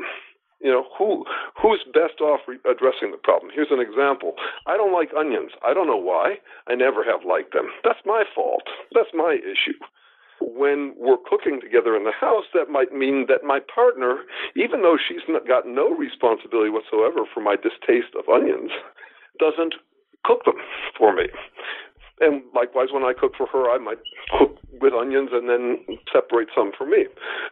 You 0.61 0.71
know, 0.71 0.85
who 0.99 1.25
who's 1.61 1.83
best 1.95 2.21
off 2.21 2.41
re- 2.47 2.61
addressing 2.71 3.11
the 3.11 3.21
problem? 3.23 3.51
Here's 3.55 3.71
an 3.71 3.81
example. 3.81 4.35
I 4.67 4.77
don't 4.77 4.93
like 4.93 5.09
onions. 5.17 5.53
I 5.67 5.73
don't 5.73 5.87
know 5.87 5.97
why. 5.97 6.37
I 6.69 6.75
never 6.75 7.03
have 7.03 7.25
liked 7.27 7.55
them. 7.55 7.69
That's 7.83 8.01
my 8.05 8.25
fault. 8.35 8.65
That's 8.93 9.09
my 9.15 9.39
issue. 9.41 9.79
When 10.41 10.95
we're 10.97 11.21
cooking 11.29 11.61
together 11.61 11.97
in 11.97 12.05
the 12.05 12.13
house, 12.13 12.45
that 12.55 12.71
might 12.71 12.93
mean 12.93 13.27
that 13.29 13.45
my 13.45 13.61
partner, 13.61 14.25
even 14.57 14.83
though 14.83 14.97
she's 14.97 15.23
got 15.47 15.67
no 15.67 15.91
responsibility 15.95 16.71
whatsoever 16.71 17.25
for 17.33 17.41
my 17.41 17.57
distaste 17.57 18.15
of 18.19 18.29
onions, 18.29 18.71
doesn't 19.39 19.75
cook 20.25 20.45
them 20.45 20.57
for 20.97 21.15
me. 21.15 21.29
And 22.21 22.43
likewise, 22.55 22.89
when 22.93 23.05
I 23.05 23.13
cook 23.19 23.33
for 23.37 23.47
her, 23.47 23.71
I 23.71 23.79
might 23.79 23.99
cook 24.39 24.59
with 24.81 24.93
onions 24.93 25.31
and 25.33 25.49
then 25.49 25.85
separate 26.13 26.49
some 26.55 26.73
for 26.77 26.87
me. 26.87 27.07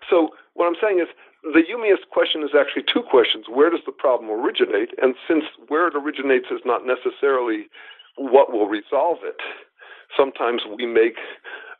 So 0.08 0.30
what 0.54 0.66
I'm 0.66 0.76
saying 0.80 1.00
is 1.00 1.08
the 1.42 1.62
Eumias 1.64 2.04
question 2.10 2.42
is 2.42 2.50
actually 2.58 2.84
two 2.92 3.02
questions. 3.02 3.46
Where 3.48 3.70
does 3.70 3.80
the 3.86 3.92
problem 3.92 4.30
originate? 4.30 4.90
And 5.00 5.14
since 5.26 5.44
where 5.68 5.88
it 5.88 5.94
originates 5.96 6.46
is 6.50 6.60
not 6.64 6.82
necessarily 6.84 7.68
what 8.16 8.52
will 8.52 8.66
resolve 8.66 9.18
it, 9.22 9.40
sometimes 10.16 10.62
we 10.76 10.84
make 10.84 11.16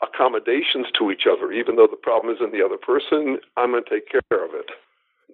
accommodations 0.02 0.87
to 0.98 1.11
each 1.11 1.26
other, 1.30 1.52
even 1.52 1.76
though 1.76 1.88
the 1.90 1.96
problem 1.96 2.34
is 2.34 2.40
in 2.40 2.52
the 2.52 2.64
other 2.64 2.78
person. 2.78 3.38
I'm 3.56 3.72
going 3.72 3.84
to 3.84 3.90
take 3.90 4.08
care 4.11 4.44
of 4.44 4.54
it. 4.54 4.70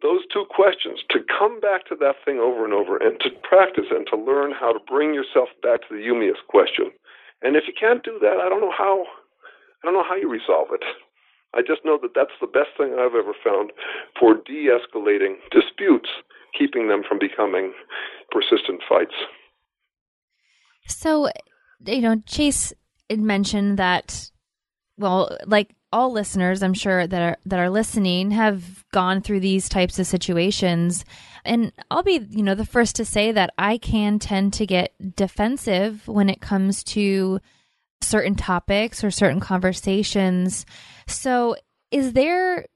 Those 0.03 0.27
two 0.33 0.45
questions, 0.51 1.01
to 1.11 1.21
come 1.23 1.61
back 1.61 1.87
to 1.87 1.97
that 2.01 2.17
thing 2.25 2.39
over 2.39 2.65
and 2.65 2.75
over 2.75 2.97
and 2.97 3.19
to 3.21 3.31
practice 3.43 3.87
and 3.91 4.07
to 4.09 4.17
learn 4.17 4.53
how 4.53 4.73
to 4.73 4.81
bring 4.87 5.15
yourself 5.15 5.49
back 5.63 5.81
to 5.89 5.95
the 5.95 6.03
Eumias 6.03 6.43
question. 6.49 6.91
And 7.43 7.57
if 7.57 7.65
you 7.67 7.75
can't 7.79 8.03
do 8.03 8.19
that, 8.21 8.41
I 8.41 8.49
don't 8.49 8.61
know 8.61 8.75
how. 8.77 9.05
I 9.83 9.87
don't 9.87 9.95
know 9.95 10.03
how 10.03 10.17
you 10.17 10.31
resolve 10.31 10.69
it. 10.73 10.85
I 11.55 11.61
just 11.61 11.85
know 11.85 11.99
that 12.01 12.15
that's 12.15 12.35
the 12.41 12.47
best 12.47 12.71
thing 12.77 12.95
I've 12.95 13.15
ever 13.15 13.35
found 13.45 13.71
for 14.19 14.35
de-escalating 14.35 15.37
disputes, 15.53 16.09
keeping 16.59 16.89
them 16.89 17.03
from 17.07 17.19
becoming 17.19 17.73
persistent 18.31 18.83
fights. 18.89 19.15
So, 20.89 21.29
you 21.87 22.01
know, 22.01 22.17
Chase 22.27 22.73
mentioned 23.11 23.79
that, 23.79 24.31
well, 24.97 25.37
like 25.47 25.75
all 25.93 26.11
listeners, 26.13 26.63
I'm 26.63 26.75
sure 26.75 27.07
that 27.07 27.23
are 27.23 27.37
that 27.47 27.59
are 27.59 27.71
listening 27.71 28.33
have 28.33 28.85
gone 28.93 29.21
through 29.21 29.41
these 29.41 29.69
types 29.69 29.99
of 29.99 30.07
situations, 30.07 31.05
and 31.45 31.73
I'll 31.91 32.03
be, 32.03 32.27
you 32.31 32.43
know, 32.43 32.55
the 32.55 32.67
first 32.67 32.97
to 32.97 33.05
say 33.05 33.33
that 33.33 33.51
I 33.59 33.79
can 33.79 34.19
tend 34.19 34.53
to 34.55 34.67
get 34.67 35.17
defensive 35.17 36.07
when 36.09 36.29
it 36.29 36.41
comes 36.41 36.83
to 36.85 37.41
certain 38.01 38.35
topics 38.35 39.03
or 39.03 39.11
certain 39.11 39.41
conversations. 39.41 40.67
So, 41.07 41.57
is 41.91 42.13
there 42.13 42.67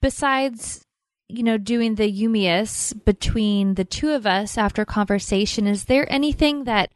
besides 0.00 0.86
you 1.28 1.42
know, 1.42 1.58
doing 1.58 1.96
the 1.96 2.10
Eumias 2.10 2.92
between 3.04 3.74
the 3.74 3.84
two 3.84 4.10
of 4.10 4.26
us 4.26 4.56
after 4.56 4.84
conversation, 4.84 5.66
is 5.66 5.84
there 5.84 6.10
anything 6.12 6.64
that 6.64 6.92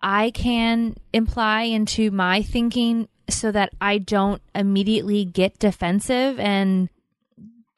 I 0.00 0.30
can 0.30 0.96
imply 1.12 1.62
into 1.62 2.10
my 2.10 2.42
thinking 2.42 3.08
so 3.28 3.50
that 3.52 3.70
I 3.80 3.98
don't 3.98 4.40
immediately 4.54 5.24
get 5.24 5.58
defensive 5.58 6.38
and 6.38 6.88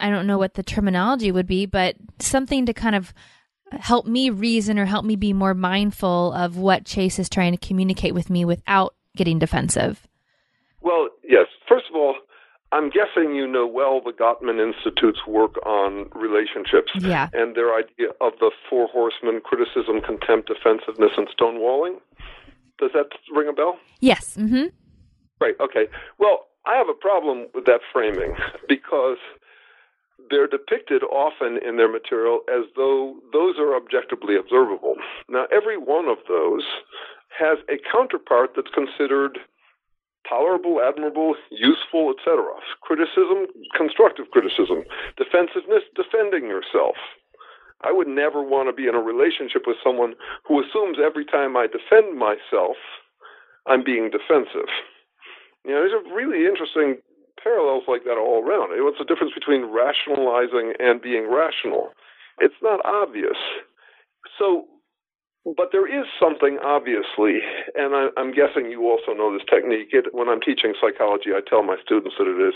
I 0.00 0.10
don't 0.10 0.26
know 0.26 0.38
what 0.38 0.54
the 0.54 0.62
terminology 0.62 1.32
would 1.32 1.46
be, 1.46 1.66
but 1.66 1.96
something 2.20 2.66
to 2.66 2.72
kind 2.72 2.94
of 2.94 3.12
help 3.72 4.06
me 4.06 4.30
reason 4.30 4.78
or 4.78 4.84
help 4.84 5.04
me 5.04 5.16
be 5.16 5.32
more 5.32 5.54
mindful 5.54 6.32
of 6.32 6.56
what 6.56 6.84
Chase 6.84 7.18
is 7.18 7.28
trying 7.28 7.52
to 7.56 7.66
communicate 7.66 8.14
with 8.14 8.30
me 8.30 8.44
without 8.44 8.94
getting 9.16 9.38
defensive. 9.38 10.06
Well, 10.80 11.08
yes. 11.24 11.46
First 11.68 11.86
of 11.90 11.96
all, 11.96 12.14
I'm 12.70 12.90
guessing 12.90 13.34
you 13.34 13.46
know 13.46 13.66
well 13.66 14.00
the 14.04 14.12
Gottman 14.12 14.60
Institute's 14.64 15.26
work 15.26 15.56
on 15.66 16.08
relationships 16.14 16.92
Yeah. 16.98 17.28
and 17.32 17.54
their 17.56 17.74
idea 17.74 18.08
of 18.20 18.34
the 18.40 18.50
four 18.70 18.86
horsemen 18.88 19.40
criticism, 19.42 20.00
contempt, 20.02 20.48
defensiveness, 20.48 21.12
and 21.16 21.28
stonewalling. 21.28 21.96
Does 22.78 22.90
that 22.94 23.06
ring 23.34 23.48
a 23.48 23.52
bell? 23.52 23.78
Yes. 24.00 24.36
Mm-hmm. 24.38 24.66
Right. 25.40 25.54
Okay. 25.60 25.86
Well, 26.18 26.46
I 26.66 26.76
have 26.76 26.88
a 26.88 26.94
problem 26.94 27.46
with 27.54 27.64
that 27.66 27.80
framing 27.92 28.34
because 28.68 29.18
they're 30.30 30.48
depicted 30.48 31.02
often 31.04 31.58
in 31.66 31.76
their 31.76 31.90
material 31.90 32.40
as 32.52 32.64
though 32.76 33.16
those 33.32 33.56
are 33.58 33.76
objectively 33.76 34.36
observable. 34.36 34.94
Now, 35.28 35.46
every 35.52 35.78
one 35.78 36.06
of 36.08 36.18
those 36.28 36.64
has 37.38 37.58
a 37.70 37.78
counterpart 37.90 38.50
that's 38.56 38.70
considered 38.74 39.38
tolerable, 40.28 40.80
admirable, 40.82 41.36
useful, 41.50 42.12
etc. 42.12 42.44
Criticism, 42.82 43.46
constructive 43.76 44.26
criticism. 44.30 44.84
Defensiveness, 45.16 45.84
defending 45.94 46.44
yourself. 46.48 46.96
I 47.82 47.92
would 47.92 48.08
never 48.08 48.42
want 48.42 48.68
to 48.68 48.72
be 48.74 48.88
in 48.88 48.94
a 48.94 49.00
relationship 49.00 49.62
with 49.66 49.76
someone 49.84 50.14
who 50.46 50.60
assumes 50.60 50.98
every 51.02 51.24
time 51.24 51.56
I 51.56 51.68
defend 51.68 52.18
myself, 52.18 52.76
I'm 53.66 53.84
being 53.84 54.10
defensive. 54.10 54.68
You 55.64 55.72
know, 55.72 55.80
there's 55.80 55.92
a 55.92 56.14
really 56.14 56.46
interesting 56.46 56.98
parallels 57.42 57.84
like 57.86 58.04
that 58.04 58.18
all 58.18 58.42
around. 58.42 58.70
What's 58.82 58.98
the 58.98 59.04
difference 59.04 59.32
between 59.34 59.66
rationalizing 59.66 60.74
and 60.78 61.00
being 61.00 61.30
rational? 61.30 61.90
It's 62.40 62.60
not 62.62 62.84
obvious. 62.84 63.36
So, 64.38 64.66
but 65.44 65.70
there 65.72 65.86
is 65.86 66.06
something 66.20 66.58
obviously, 66.62 67.40
and 67.74 67.94
I, 67.94 68.08
I'm 68.16 68.32
guessing 68.32 68.70
you 68.70 68.90
also 68.90 69.12
know 69.12 69.32
this 69.32 69.46
technique. 69.48 69.88
It, 69.92 70.12
when 70.12 70.28
I'm 70.28 70.40
teaching 70.40 70.74
psychology, 70.80 71.30
I 71.34 71.40
tell 71.46 71.62
my 71.62 71.76
students 71.84 72.16
that 72.18 72.26
it 72.26 72.38
has 72.38 72.54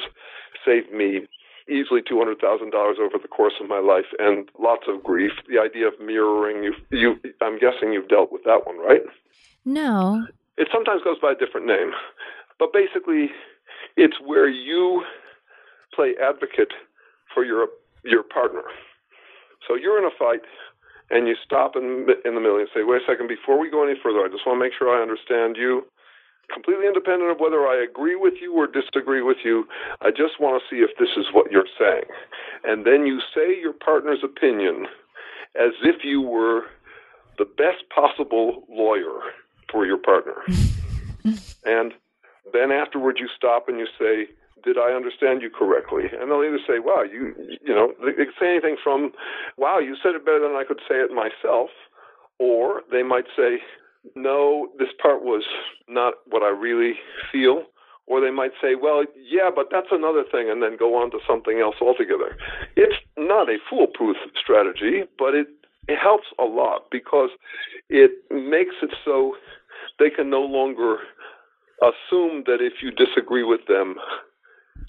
saved 0.64 0.92
me 0.92 1.26
easily 1.70 2.02
two 2.02 2.18
hundred 2.18 2.40
thousand 2.40 2.70
dollars 2.70 2.98
over 3.00 3.18
the 3.20 3.28
course 3.28 3.54
of 3.62 3.68
my 3.68 3.78
life 3.78 4.10
and 4.18 4.48
lots 4.58 4.84
of 4.88 5.02
grief. 5.02 5.32
The 5.48 5.58
idea 5.58 5.88
of 5.88 5.94
mirroring, 6.00 6.62
you, 6.62 6.74
you, 6.90 7.16
I'm 7.40 7.58
guessing 7.58 7.92
you've 7.92 8.08
dealt 8.08 8.32
with 8.32 8.42
that 8.44 8.66
one, 8.66 8.78
right? 8.78 9.02
No. 9.64 10.26
It 10.58 10.68
sometimes 10.72 11.02
goes 11.02 11.18
by 11.18 11.32
a 11.32 11.34
different 11.34 11.66
name, 11.66 11.92
but 12.58 12.72
basically, 12.72 13.30
it's 13.96 14.16
where 14.24 14.48
you 14.48 15.04
play 15.94 16.14
advocate 16.22 16.72
for 17.34 17.44
your 17.44 17.68
your 18.04 18.22
partner. 18.22 18.62
So 19.66 19.76
you're 19.76 19.98
in 19.98 20.04
a 20.04 20.14
fight, 20.18 20.42
and 21.12 21.28
you 21.28 21.36
stop 21.44 21.76
in, 21.76 22.06
in 22.24 22.34
the 22.34 22.40
middle 22.40 22.58
and 22.58 22.68
say, 22.74 22.82
wait 22.82 23.02
a 23.02 23.06
second, 23.06 23.28
before 23.28 23.60
we 23.60 23.70
go 23.70 23.84
any 23.84 23.98
further, 24.02 24.20
I 24.20 24.28
just 24.28 24.46
want 24.46 24.58
to 24.58 24.64
make 24.64 24.72
sure 24.76 24.88
I 24.90 25.02
understand 25.02 25.56
you. 25.56 25.84
Completely 26.52 26.86
independent 26.86 27.30
of 27.30 27.38
whether 27.38 27.66
I 27.66 27.82
agree 27.82 28.16
with 28.16 28.34
you 28.40 28.54
or 28.54 28.66
disagree 28.66 29.22
with 29.22 29.38
you, 29.44 29.64
I 30.00 30.10
just 30.10 30.40
want 30.40 30.60
to 30.60 30.68
see 30.68 30.82
if 30.82 30.90
this 30.98 31.10
is 31.16 31.26
what 31.32 31.52
you're 31.52 31.70
saying. 31.78 32.04
And 32.64 32.84
then 32.84 33.06
you 33.06 33.20
say 33.34 33.58
your 33.60 33.72
partner's 33.72 34.24
opinion 34.24 34.86
as 35.54 35.72
if 35.82 36.02
you 36.02 36.20
were 36.20 36.62
the 37.38 37.44
best 37.44 37.84
possible 37.94 38.64
lawyer 38.68 39.20
for 39.70 39.86
your 39.86 39.98
partner. 39.98 40.34
and 41.64 41.92
then 42.52 42.72
afterwards 42.72 43.18
you 43.20 43.28
stop 43.36 43.68
and 43.68 43.78
you 43.78 43.86
say, 43.98 44.26
did 44.64 44.78
I 44.78 44.92
understand 44.92 45.42
you 45.42 45.50
correctly? 45.50 46.04
And 46.12 46.30
they'll 46.30 46.44
either 46.44 46.60
say, 46.66 46.78
wow, 46.78 47.02
you, 47.02 47.34
you 47.64 47.74
know, 47.74 47.92
they 48.00 48.24
say 48.38 48.50
anything 48.50 48.76
from, 48.82 49.12
wow, 49.56 49.78
you 49.78 49.96
said 50.02 50.14
it 50.14 50.24
better 50.24 50.40
than 50.40 50.56
I 50.56 50.64
could 50.64 50.80
say 50.88 50.96
it 50.96 51.10
myself. 51.10 51.70
Or 52.38 52.82
they 52.90 53.02
might 53.02 53.26
say, 53.36 53.58
no, 54.14 54.68
this 54.78 54.88
part 55.00 55.22
was 55.22 55.44
not 55.88 56.14
what 56.26 56.42
I 56.42 56.48
really 56.48 56.94
feel. 57.30 57.64
Or 58.06 58.20
they 58.20 58.30
might 58.30 58.50
say, 58.60 58.74
well, 58.74 59.04
yeah, 59.16 59.48
but 59.54 59.68
that's 59.70 59.88
another 59.92 60.24
thing, 60.30 60.50
and 60.50 60.62
then 60.62 60.76
go 60.76 61.00
on 61.00 61.10
to 61.12 61.18
something 61.26 61.60
else 61.60 61.76
altogether. 61.80 62.36
It's 62.76 62.96
not 63.16 63.48
a 63.48 63.58
foolproof 63.70 64.16
strategy, 64.40 65.04
but 65.18 65.34
it, 65.34 65.46
it 65.88 65.98
helps 65.98 66.26
a 66.38 66.44
lot 66.44 66.86
because 66.90 67.30
it 67.88 68.10
makes 68.30 68.74
it 68.82 68.90
so 69.04 69.36
they 69.98 70.10
can 70.10 70.30
no 70.30 70.40
longer 70.40 70.98
assume 71.82 72.44
that 72.46 72.62
if 72.62 72.82
you 72.82 72.90
disagree 72.90 73.42
with 73.42 73.66
them, 73.66 73.96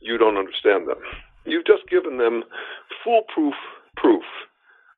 you 0.02 0.18
don't 0.18 0.38
understand 0.38 0.88
them. 0.88 1.02
You've 1.46 1.66
just 1.66 1.90
given 1.90 2.18
them 2.18 2.44
foolproof 3.04 3.56
proof 3.96 4.24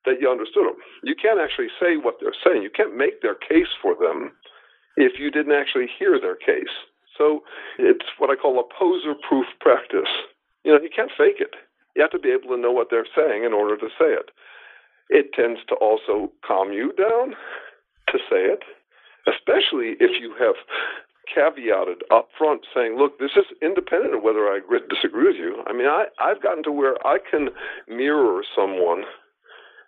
that 0.06 0.22
you 0.22 0.30
understood 0.30 0.66
them. 0.66 0.78
You 1.04 1.16
can't 1.16 1.40
actually 1.40 1.70
say 1.80 1.98
what 1.98 2.16
they're 2.22 2.38
saying. 2.46 2.62
You 2.62 2.70
can't 2.70 2.96
make 2.96 3.22
their 3.22 3.36
case 3.36 3.74
for 3.82 3.96
them 3.96 4.32
if 4.96 5.20
you 5.20 5.32
didn't 5.32 5.54
actually 5.54 5.88
hear 5.98 6.20
their 6.20 6.36
case. 6.36 6.72
So 7.18 7.44
it's 7.80 8.06
what 8.18 8.30
I 8.30 8.36
call 8.36 8.60
a 8.60 8.74
poser 8.78 9.16
proof 9.28 9.46
practice. 9.60 10.12
You 10.64 10.74
know, 10.74 10.82
you 10.82 10.90
can't 10.94 11.12
fake 11.18 11.40
it. 11.40 11.56
You 11.96 12.02
have 12.02 12.12
to 12.12 12.20
be 12.20 12.30
able 12.30 12.56
to 12.56 12.62
know 12.62 12.72
what 12.72 12.88
they're 12.92 13.08
saying 13.16 13.44
in 13.44 13.54
order 13.54 13.78
to 13.78 13.88
say 13.98 14.12
it. 14.14 14.32
It 15.10 15.34
tends 15.34 15.60
to 15.70 15.76
also 15.76 16.32
calm 16.46 16.72
you 16.74 16.92
down 16.94 17.36
to 18.10 18.18
say 18.30 18.46
it, 18.52 18.64
especially 19.28 19.96
if 20.00 20.20
you 20.22 20.34
have 20.40 20.56
caveated 21.26 22.02
up 22.12 22.30
front 22.38 22.66
saying, 22.74 22.98
look, 22.98 23.20
this 23.20 23.32
is 23.36 23.46
independent 23.62 24.16
of 24.16 24.24
whether 24.24 24.48
I 24.48 24.58
agree, 24.58 24.80
disagree 24.90 25.28
with 25.28 25.38
you. 25.38 25.64
I 25.68 25.74
mean, 25.74 25.88
I, 25.88 26.06
I've 26.20 26.42
gotten 26.42 26.64
to 26.64 26.72
where 26.72 26.96
I 27.06 27.18
can 27.20 27.50
mirror 27.88 28.44
someone 28.56 29.04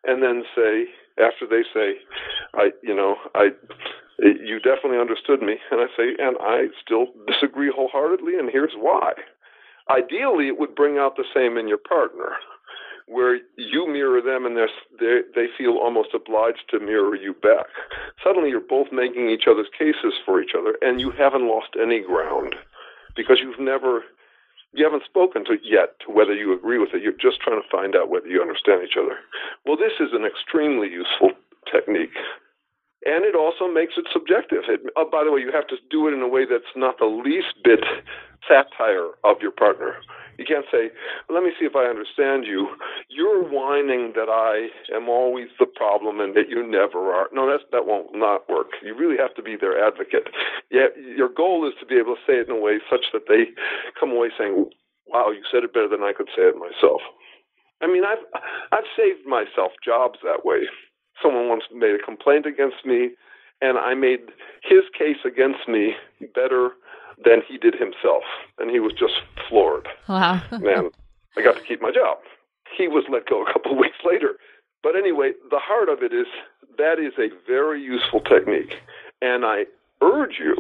and 0.03 0.23
then 0.23 0.43
say, 0.55 0.85
after 1.19 1.47
they 1.49 1.63
say, 1.73 1.95
I, 2.53 2.71
you 2.83 2.95
know, 2.95 3.15
I, 3.33 3.49
you 4.19 4.59
definitely 4.59 4.99
understood 4.99 5.41
me. 5.41 5.57
And 5.71 5.81
I 5.81 5.88
say, 5.97 6.15
and 6.19 6.38
I 6.39 6.67
still 6.83 7.07
disagree 7.27 7.71
wholeheartedly, 7.73 8.38
and 8.38 8.49
here's 8.51 8.73
why. 8.77 9.13
Ideally, 9.89 10.47
it 10.47 10.59
would 10.59 10.75
bring 10.75 10.97
out 10.97 11.15
the 11.15 11.25
same 11.33 11.57
in 11.57 11.67
your 11.67 11.77
partner 11.77 12.33
where 13.08 13.39
you 13.55 13.88
mirror 13.88 14.22
them 14.22 14.45
and 14.45 14.55
they 14.55 15.22
they 15.34 15.47
feel 15.58 15.80
almost 15.82 16.10
obliged 16.14 16.68
to 16.70 16.80
mirror 16.80 17.16
you 17.16 17.34
back. 17.34 17.68
Suddenly, 18.24 18.49
you're 18.49 18.60
both 18.60 18.88
making 18.91 19.30
each 19.30 19.47
other's 19.49 19.72
cases 19.78 20.14
for 20.26 20.41
each 20.41 20.51
other, 20.58 20.76
and 20.82 20.99
you 20.99 21.12
haven't 21.12 21.47
lost 21.47 21.76
any 21.82 22.01
ground 22.01 22.55
because 23.16 23.39
you've 23.41 23.60
never 23.60 24.03
you 24.74 24.84
haven't 24.84 25.05
spoken 25.05 25.45
to 25.45 25.55
yet 25.64 25.95
to 26.05 26.12
whether 26.12 26.34
you 26.34 26.53
agree 26.53 26.78
with 26.78 26.93
it. 26.93 27.01
You're 27.01 27.14
just 27.14 27.39
trying 27.39 27.62
to 27.62 27.70
find 27.72 27.95
out 27.95 28.10
whether 28.10 28.28
you 28.28 28.41
understand 28.41 28.84
each 28.84 28.99
other. 28.99 29.18
Well, 29.66 29.78
this 29.78 29.95
is 29.99 30.12
an 30.12 30.26
extremely 30.26 30.89
useful 30.91 31.32
technique. 31.72 32.16
And 33.05 33.24
it 33.24 33.36
also 33.36 33.72
makes 33.72 33.93
it 33.95 34.05
subjective. 34.12 34.68
It, 34.68 34.82
oh, 34.97 35.08
by 35.10 35.24
the 35.24 35.32
way, 35.32 35.39
you 35.39 35.51
have 35.53 35.68
to 35.68 35.78
do 35.89 36.08
it 36.08 36.14
in 36.14 36.22
a 36.22 36.28
way 36.28 36.43
that's 36.43 36.76
not 36.76 36.99
the 36.99 37.05
least 37.05 37.55
bit 37.64 37.80
satire 38.43 39.16
of 39.24 39.38
your 39.41 39.51
partner. 39.51 39.95
You 40.38 40.45
can't 40.45 40.65
say, 40.71 40.89
let 41.29 41.43
me 41.43 41.51
see 41.59 41.65
if 41.65 41.75
I 41.75 41.85
understand 41.85 42.45
you. 42.45 42.69
You're 43.09 43.43
whining 43.43 44.13
that 44.15 44.29
I 44.29 44.69
am 44.95 45.09
always 45.09 45.47
the 45.59 45.65
problem 45.65 46.19
and 46.19 46.35
that 46.35 46.49
you 46.49 46.65
never 46.65 47.11
are. 47.11 47.27
No, 47.33 47.49
that's, 47.49 47.63
that 47.71 47.88
won't 47.88 48.13
not 48.13 48.47
work. 48.47 48.67
You 48.83 48.95
really 48.95 49.17
have 49.17 49.33
to 49.35 49.41
be 49.41 49.55
their 49.55 49.83
advocate. 49.83 50.29
Yeah, 50.69 50.88
your 50.95 51.29
goal 51.29 51.67
is 51.67 51.73
to 51.79 51.85
be 51.85 51.95
able 51.95 52.15
to 52.15 52.21
say 52.27 52.38
it 52.38 52.49
in 52.49 52.55
a 52.55 52.59
way 52.59 52.77
such 52.89 53.05
that 53.13 53.27
they 53.27 53.49
come 53.99 54.11
away 54.11 54.29
saying, 54.38 54.69
wow, 55.07 55.31
you 55.31 55.41
said 55.51 55.63
it 55.63 55.73
better 55.73 55.89
than 55.89 56.03
I 56.03 56.13
could 56.13 56.29
say 56.35 56.43
it 56.43 56.55
myself. 56.55 57.01
I 57.81 57.88
mean, 57.88 58.03
I've, 58.05 58.23
I've 58.71 58.89
saved 58.95 59.25
myself 59.25 59.71
jobs 59.83 60.19
that 60.23 60.45
way. 60.45 60.69
Someone 61.21 61.49
once 61.49 61.63
made 61.73 61.95
a 61.95 62.03
complaint 62.03 62.45
against 62.45 62.85
me, 62.85 63.11
and 63.61 63.77
I 63.77 63.95
made 63.95 64.19
his 64.61 64.83
case 64.97 65.17
against 65.25 65.67
me 65.67 65.95
better 66.35 66.71
than 67.24 67.41
he 67.47 67.57
did 67.57 67.74
himself, 67.74 68.24
and 68.59 68.70
he 68.70 68.80
was 68.80 68.93
just 68.93 69.13
floored. 69.49 69.88
Wow. 70.07 70.41
Man, 70.51 70.89
I 71.38 71.41
got 71.41 71.55
to 71.57 71.63
keep 71.63 71.82
my 71.82 71.91
job. 71.91 72.18
He 72.78 72.88
was 72.88 73.05
let 73.09 73.28
go 73.28 73.43
a 73.43 73.51
couple 73.51 73.72
of 73.72 73.78
weeks 73.86 73.97
later. 74.05 74.36
But 74.84 74.95
anyway, 74.95 75.32
the 75.49 75.59
heart 75.59 75.89
of 75.89 76.03
it 76.03 76.13
is 76.13 76.28
that 76.78 76.99
is 76.99 77.13
a 77.18 77.30
very 77.47 77.82
useful 77.82 78.22
technique, 78.22 78.76
and 79.22 79.43
I 79.45 79.65
urge 80.01 80.36
you 80.39 80.55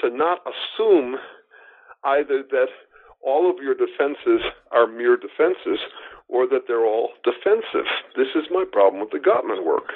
to 0.00 0.10
not 0.10 0.40
assume 0.46 1.16
either 2.04 2.42
that 2.50 2.68
all 3.22 3.50
of 3.50 3.56
your 3.62 3.74
defenses 3.74 4.44
are 4.70 4.86
mere 4.86 5.16
defenses 5.16 5.80
or 6.28 6.46
that 6.46 6.62
they're 6.68 6.84
all 6.84 7.10
defensive. 7.24 7.86
This 8.16 8.28
is 8.34 8.44
my 8.50 8.64
problem 8.70 9.00
with 9.00 9.10
the 9.10 9.18
Gottman 9.18 9.64
work. 9.64 9.92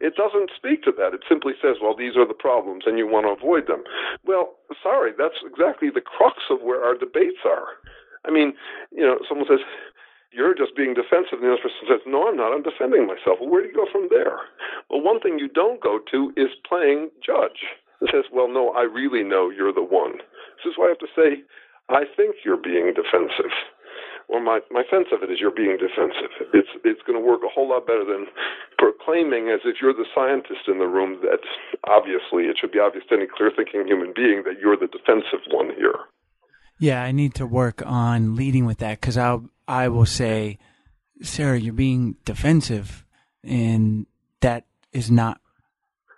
It 0.00 0.16
doesn't 0.16 0.50
speak 0.56 0.82
to 0.84 0.92
that. 0.98 1.14
It 1.14 1.22
simply 1.28 1.52
says, 1.62 1.76
well, 1.80 1.96
these 1.96 2.16
are 2.16 2.26
the 2.26 2.36
problems 2.36 2.84
and 2.86 2.98
you 2.98 3.06
want 3.06 3.26
to 3.26 3.32
avoid 3.32 3.66
them. 3.66 3.84
Well, 4.24 4.58
sorry, 4.82 5.12
that's 5.16 5.38
exactly 5.44 5.88
the 5.88 6.02
crux 6.02 6.38
of 6.50 6.62
where 6.62 6.84
our 6.84 6.94
debates 6.98 7.46
are. 7.46 7.78
I 8.26 8.30
mean, 8.30 8.54
you 8.90 9.04
know, 9.04 9.18
someone 9.28 9.46
says, 9.48 9.60
you're 10.32 10.54
just 10.54 10.74
being 10.74 10.94
defensive. 10.94 11.38
And 11.38 11.46
the 11.46 11.54
other 11.54 11.62
person 11.62 11.86
says, 11.86 12.02
no, 12.06 12.26
I'm 12.26 12.36
not. 12.36 12.52
I'm 12.52 12.66
defending 12.66 13.06
myself. 13.06 13.38
Well, 13.38 13.48
where 13.48 13.62
do 13.62 13.68
you 13.68 13.74
go 13.74 13.86
from 13.90 14.08
there? 14.10 14.42
Well, 14.90 15.00
one 15.00 15.20
thing 15.20 15.38
you 15.38 15.48
don't 15.48 15.80
go 15.80 16.00
to 16.10 16.32
is 16.36 16.50
playing 16.66 17.10
judge. 17.24 17.62
It 18.02 18.10
says, 18.10 18.24
well, 18.32 18.50
no, 18.50 18.74
I 18.74 18.82
really 18.82 19.22
know 19.22 19.48
you're 19.48 19.72
the 19.72 19.84
one. 19.84 20.18
This 20.58 20.72
is 20.72 20.76
why 20.76 20.86
I 20.86 20.94
have 20.98 21.04
to 21.06 21.14
say, 21.14 21.46
I 21.88 22.02
think 22.16 22.42
you're 22.44 22.60
being 22.60 22.92
defensive 22.92 23.54
or 24.28 24.40
my, 24.40 24.60
my 24.70 24.82
sense 24.90 25.08
of 25.12 25.22
it 25.22 25.30
is 25.30 25.38
you're 25.40 25.54
being 25.54 25.76
defensive. 25.76 26.32
It's 26.52 26.68
it's 26.84 27.02
going 27.06 27.18
to 27.18 27.24
work 27.24 27.40
a 27.44 27.52
whole 27.52 27.68
lot 27.68 27.86
better 27.86 28.04
than 28.04 28.26
proclaiming 28.78 29.50
as 29.52 29.60
if 29.64 29.76
you're 29.80 29.92
the 29.92 30.06
scientist 30.14 30.68
in 30.68 30.78
the 30.78 30.86
room 30.86 31.20
that 31.22 31.40
obviously 31.86 32.44
it 32.44 32.56
should 32.60 32.72
be 32.72 32.78
obvious 32.78 33.04
to 33.08 33.16
any 33.16 33.26
clear 33.26 33.50
thinking 33.54 33.86
human 33.86 34.12
being 34.14 34.42
that 34.44 34.58
you're 34.60 34.76
the 34.76 34.88
defensive 34.88 35.44
one 35.50 35.70
here. 35.76 36.08
Yeah, 36.78 37.02
I 37.02 37.12
need 37.12 37.34
to 37.36 37.46
work 37.46 37.82
on 37.84 38.34
leading 38.36 38.66
with 38.66 38.78
that 38.78 39.00
because 39.00 39.18
I 39.18 39.38
I 39.68 39.88
will 39.88 40.06
say, 40.06 40.58
Sarah, 41.22 41.58
you're 41.58 41.72
being 41.72 42.16
defensive, 42.24 43.04
and 43.42 44.06
that 44.40 44.64
is 44.92 45.10
not 45.10 45.40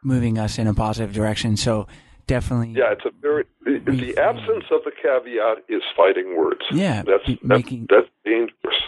moving 0.03 0.39
us 0.39 0.59
in 0.59 0.67
a 0.67 0.75
positive 0.75 1.13
direction. 1.13 1.57
So 1.57 1.87
definitely, 2.27 2.73
Yeah, 2.77 2.93
it's 2.93 3.05
a 3.05 3.11
very 3.21 3.45
the, 3.65 3.79
the 3.79 4.17
absence 4.19 4.65
of 4.71 4.81
the 4.85 4.93
caveat 4.93 5.65
is 5.69 5.83
fighting 5.97 6.37
words. 6.37 6.63
Yeah, 6.71 7.03
that's 7.03 7.25
be- 7.27 7.35
that's, 7.43 7.45
making- 7.65 7.87
that's 7.89 8.09
dangerous. 8.25 8.81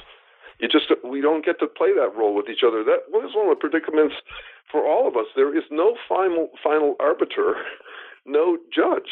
You 0.61 0.68
just 0.68 0.91
we 1.05 1.20
don't 1.20 1.45
get 1.45 1.61
to 1.61 1.66
play 1.68 1.93
that 1.95 2.16
role 2.16 2.34
with 2.34 2.49
each 2.49 2.64
other. 2.66 2.82
That 2.82 3.11
was 3.11 3.30
one 3.34 3.49
of 3.49 3.57
the 3.57 3.61
predicaments 3.61 4.16
for 4.70 4.84
all 4.84 5.07
of 5.07 5.16
us. 5.16 5.26
There 5.36 5.57
is 5.57 5.64
no 5.70 5.97
final 6.09 6.49
final 6.62 6.97
arbiter, 6.99 7.55
no 8.26 8.59
judge. 8.74 9.11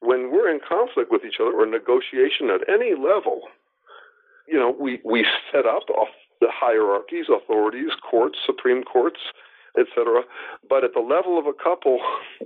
When 0.00 0.30
we're 0.32 0.48
in 0.50 0.60
conflict 0.66 1.10
with 1.10 1.22
each 1.24 1.36
other 1.40 1.52
or 1.52 1.66
negotiation 1.66 2.50
at 2.50 2.68
any 2.68 2.94
level, 2.94 3.42
you 4.46 4.58
know, 4.58 4.74
we 4.78 5.00
we 5.04 5.26
set 5.52 5.66
up 5.66 5.88
off 5.90 6.08
the 6.40 6.48
hierarchies, 6.52 7.26
authorities, 7.28 7.90
courts, 8.08 8.38
supreme 8.44 8.82
courts, 8.84 9.18
etc. 9.78 10.22
But 10.68 10.84
at 10.84 10.94
the 10.94 11.00
level 11.00 11.38
of 11.38 11.46
a 11.46 11.52
couple, 11.52 11.98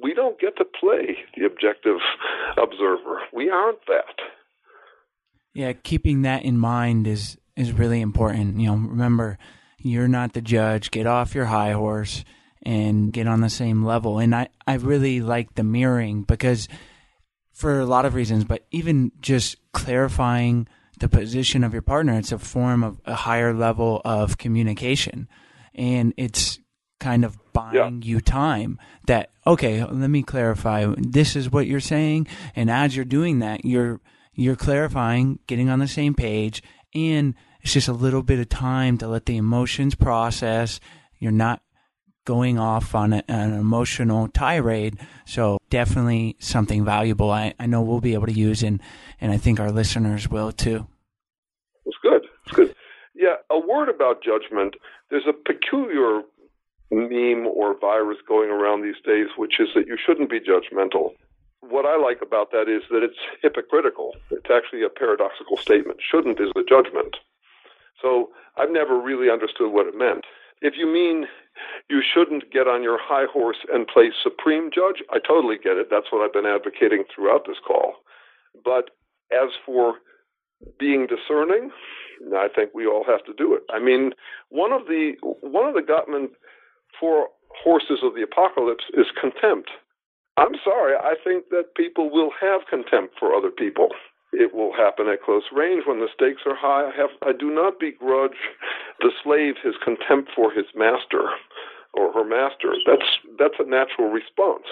we 0.03 0.15
don't 0.15 0.39
get 0.41 0.57
to 0.59 0.65
play 0.65 1.19
the 1.37 1.47
objective 1.47 1.99
observer. 2.57 3.23
We 3.33 3.51
aren't 3.51 3.85
that. 3.87 4.23
Yeah, 5.55 5.73
keeping 5.73 6.23
that 6.23 6.45
in 6.45 6.59
mind 6.59 7.07
is 7.07 7.39
is 7.57 7.73
really 7.73 8.01
important. 8.01 8.61
You 8.61 8.69
know, 8.69 8.75
remember 8.77 9.39
you're 9.79 10.09
not 10.09 10.33
the 10.33 10.41
judge. 10.41 10.91
Get 10.91 11.07
off 11.07 11.35
your 11.35 11.47
high 11.47 11.73
horse 11.73 12.25
and 12.63 13.13
get 13.13 13.27
on 13.27 13.41
the 13.41 13.51
same 13.51 13.85
level. 13.85 14.19
And 14.19 14.35
I 14.35 14.49
I 14.67 14.75
really 14.75 15.21
like 15.21 15.55
the 15.55 15.65
mirroring 15.65 16.23
because 16.23 16.69
for 17.53 17.81
a 17.81 17.87
lot 17.87 18.05
of 18.05 18.15
reasons, 18.15 18.45
but 18.45 18.67
even 18.71 19.13
just 19.21 19.57
clarifying 19.73 20.67
the 20.99 21.09
position 21.09 21.65
of 21.65 21.73
your 21.73 21.83
partner, 21.83 22.17
it's 22.19 22.33
a 22.33 22.39
form 22.39 22.83
of 22.83 23.01
a 23.05 23.15
higher 23.15 23.53
level 23.53 24.01
of 24.05 24.39
communication. 24.39 25.29
And 25.75 26.15
it's 26.17 26.59
kind 27.03 27.25
of 27.25 27.37
buying 27.53 28.01
you 28.03 28.21
time 28.21 28.79
that 29.07 29.31
okay 29.47 29.85
let 29.85 30.09
me 30.09 30.23
clarify 30.23 30.87
this 30.97 31.35
is 31.37 31.51
what 31.51 31.67
you're 31.67 31.81
saying 31.81 32.27
and 32.55 32.71
as 32.71 32.95
you're 32.95 33.05
doing 33.05 33.41
that 33.41 33.65
you're 33.65 34.01
you're 34.35 34.57
clarifying 34.57 35.39
getting 35.47 35.69
on 35.69 35.81
the 35.81 35.89
same 35.89 36.15
page 36.15 36.63
and 36.95 37.35
it's 37.61 37.73
just 37.75 37.89
a 37.89 37.93
little 37.93 38.23
bit 38.23 38.39
of 38.39 38.49
time 38.49 38.97
to 38.97 39.09
let 39.09 39.27
the 39.27 39.37
emotions 39.37 39.95
process 39.95 40.81
you're 41.19 41.33
not 41.33 41.61
going 42.25 42.59
off 42.59 42.95
on 42.95 43.13
a, 43.13 43.23
an 43.29 43.53
emotional 43.53 44.29
tirade. 44.29 44.99
So 45.25 45.59
definitely 45.71 46.37
something 46.39 46.85
valuable. 46.85 47.31
I, 47.31 47.55
I 47.59 47.67
know 47.67 47.83
we'll 47.83 48.01
be 48.01 48.15
able 48.15 48.27
to 48.27 48.33
use, 48.33 48.63
and 48.63 48.81
and 49.21 49.33
I 49.33 49.37
think 49.37 49.61
our 49.61 49.71
listeners 49.71 50.29
will 50.29 50.53
too. 50.53 50.87
It's 51.85 51.97
good. 52.03 52.23
It's 52.47 52.57
good. 52.57 52.75
Yeah, 53.15 53.37
a 53.51 53.59
word 53.59 53.89
about 53.89 54.23
judgment. 54.23 54.75
There's 55.11 55.27
a 55.29 55.33
peculiar 55.33 56.23
meme 56.93 57.47
or 57.47 57.79
virus 57.79 58.19
going 58.29 58.51
around 58.51 58.83
these 58.83 59.01
days, 59.05 59.29
which 59.37 59.59
is 59.59 59.69
that 59.75 59.87
you 59.87 59.97
shouldn't 59.97 60.31
be 60.31 60.41
judgmental. 60.41 61.11
What 61.61 61.87
I 61.87 61.97
like 61.97 62.21
about 62.23 62.51
that 62.53 62.69
is 62.69 62.83
that 62.91 63.03
it's 63.03 63.19
hypocritical. 63.41 64.13
It's 64.31 64.51
actually 64.53 64.83
a 64.83 64.91
paradoxical 64.91 65.57
statement. 65.57 66.01
Shouldn't 66.03 66.39
is 66.39 66.53
a 66.55 66.63
judgment. 66.69 67.17
So 68.01 68.31
I've 68.57 68.71
never 68.71 69.01
really 69.01 69.31
understood 69.31 69.73
what 69.73 69.87
it 69.87 69.97
meant. 69.97 70.25
If 70.61 70.75
you 70.77 70.87
mean 70.87 71.27
you 71.89 72.03
shouldn't 72.03 72.53
get 72.53 72.69
on 72.69 72.83
your 72.83 72.99
high 73.01 73.27
horse 73.33 73.59
and 73.73 73.87
play 73.87 74.11
supreme 74.23 74.71
judge, 74.75 75.03
I 75.11 75.19
totally 75.19 75.57
get 75.57 75.77
it. 75.77 75.89
That's 75.91 76.11
what 76.11 76.23
I've 76.23 76.33
been 76.33 76.47
advocating 76.47 77.05
throughout 77.15 77.47
this 77.47 77.59
call. 77.67 77.95
But 78.65 78.91
as 79.33 79.51
for 79.65 79.95
being 80.79 81.07
discerning, 81.07 81.71
I 82.37 82.49
think 82.55 82.71
we 82.75 82.87
all 82.87 83.05
have 83.05 83.25
to 83.25 83.33
do 83.33 83.55
it. 83.55 83.63
I 83.71 83.81
mean, 83.81 84.13
one 84.51 84.73
of 84.73 84.87
the 84.87 85.15
one 85.23 85.67
of 85.67 85.75
the 85.75 85.81
Gottman 85.81 86.29
four 86.99 87.29
horses 87.63 88.01
of 88.03 88.15
the 88.15 88.23
apocalypse 88.23 88.85
is 88.95 89.07
contempt. 89.21 89.71
I'm 90.37 90.57
sorry, 90.65 90.97
I 90.97 91.15
think 91.23 91.51
that 91.51 91.75
people 91.77 92.11
will 92.11 92.31
have 92.41 92.63
contempt 92.69 93.15
for 93.19 93.35
other 93.35 93.51
people. 93.51 93.89
It 94.33 94.55
will 94.55 94.73
happen 94.73 95.09
at 95.09 95.23
close 95.23 95.45
range 95.53 95.85
when 95.87 96.01
the 96.01 96.09
stakes 96.09 96.43
are 96.47 96.57
high. 96.57 96.89
I 96.89 96.97
have 96.97 97.11
I 97.21 97.33
do 97.37 97.51
not 97.53 97.79
begrudge 97.79 98.41
the 99.01 99.13
slave 99.23 99.57
his 99.63 99.75
contempt 99.85 100.31
for 100.35 100.51
his 100.51 100.65
master 100.75 101.29
or 101.93 102.13
her 102.13 102.25
master. 102.25 102.73
That's 102.87 103.05
that's 103.39 103.61
a 103.61 103.69
natural 103.69 104.09
response. 104.09 104.65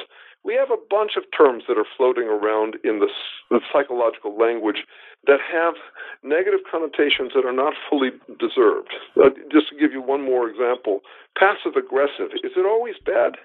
We 0.45 0.55
have 0.55 0.71
a 0.71 0.81
bunch 0.89 1.13
of 1.17 1.25
terms 1.37 1.65
that 1.69 1.77
are 1.77 1.89
floating 1.97 2.25
around 2.25 2.77
in 2.83 2.99
the, 2.99 3.09
the 3.51 3.61
psychological 3.73 4.37
language 4.39 4.85
that 5.27 5.41
have 5.53 5.75
negative 6.23 6.61
connotations 6.71 7.33
that 7.35 7.45
are 7.45 7.53
not 7.53 7.75
fully 7.89 8.11
deserved. 8.41 8.89
Uh, 9.17 9.31
just 9.53 9.69
to 9.69 9.77
give 9.77 9.93
you 9.93 10.01
one 10.01 10.25
more 10.25 10.49
example, 10.49 11.01
passive 11.39 11.77
aggressive. 11.77 12.33
Is 12.43 12.53
it 12.57 12.65
always 12.65 12.97
bad? 13.05 13.37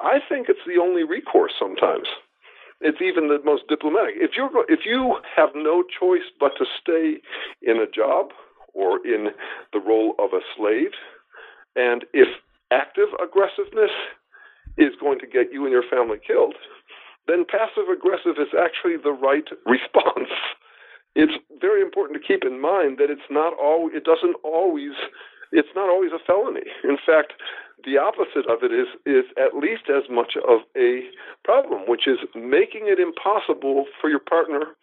I 0.00 0.18
think 0.28 0.48
it's 0.48 0.64
the 0.66 0.80
only 0.80 1.04
recourse 1.04 1.52
sometimes. 1.58 2.08
It's 2.80 3.02
even 3.02 3.28
the 3.28 3.38
most 3.44 3.64
diplomatic. 3.68 4.14
If 4.16 4.32
you 4.36 4.48
if 4.68 4.80
you 4.86 5.20
have 5.36 5.50
no 5.54 5.82
choice 5.84 6.24
but 6.40 6.52
to 6.56 6.64
stay 6.80 7.20
in 7.60 7.76
a 7.76 7.86
job 7.86 8.32
or 8.72 9.04
in 9.06 9.28
the 9.74 9.80
role 9.80 10.14
of 10.18 10.32
a 10.32 10.40
slave, 10.56 10.92
and 11.76 12.06
if 12.14 12.28
active 12.72 13.08
aggressiveness 13.22 13.90
is 14.78 14.94
going 15.00 15.18
to 15.20 15.26
get 15.26 15.52
you 15.52 15.64
and 15.64 15.72
your 15.72 15.84
family 15.88 16.18
killed, 16.24 16.54
then 17.26 17.44
passive 17.44 17.88
aggressive 17.92 18.38
is 18.38 18.52
actually 18.56 18.96
the 18.96 19.12
right 19.12 19.46
response. 19.66 20.30
It's 21.14 21.34
very 21.60 21.82
important 21.82 22.20
to 22.20 22.26
keep 22.26 22.44
in 22.44 22.60
mind 22.60 22.98
that 22.98 23.10
it's 23.10 23.28
not 23.30 23.52
all 23.58 23.90
it 23.92 24.04
doesn't 24.04 24.36
always 24.44 24.94
it's 25.52 25.74
not 25.74 25.88
always 25.90 26.12
a 26.12 26.22
felony. 26.24 26.70
In 26.84 26.96
fact, 27.04 27.34
the 27.84 27.98
opposite 27.98 28.46
of 28.46 28.62
it 28.62 28.70
is 28.70 28.86
is 29.04 29.26
at 29.36 29.58
least 29.58 29.90
as 29.90 30.06
much 30.08 30.34
of 30.36 30.60
a 30.76 31.02
problem, 31.44 31.82
which 31.88 32.06
is 32.06 32.18
making 32.34 32.86
it 32.86 33.00
impossible 33.00 33.86
for 34.00 34.08
your 34.08 34.22
partner 34.22 34.76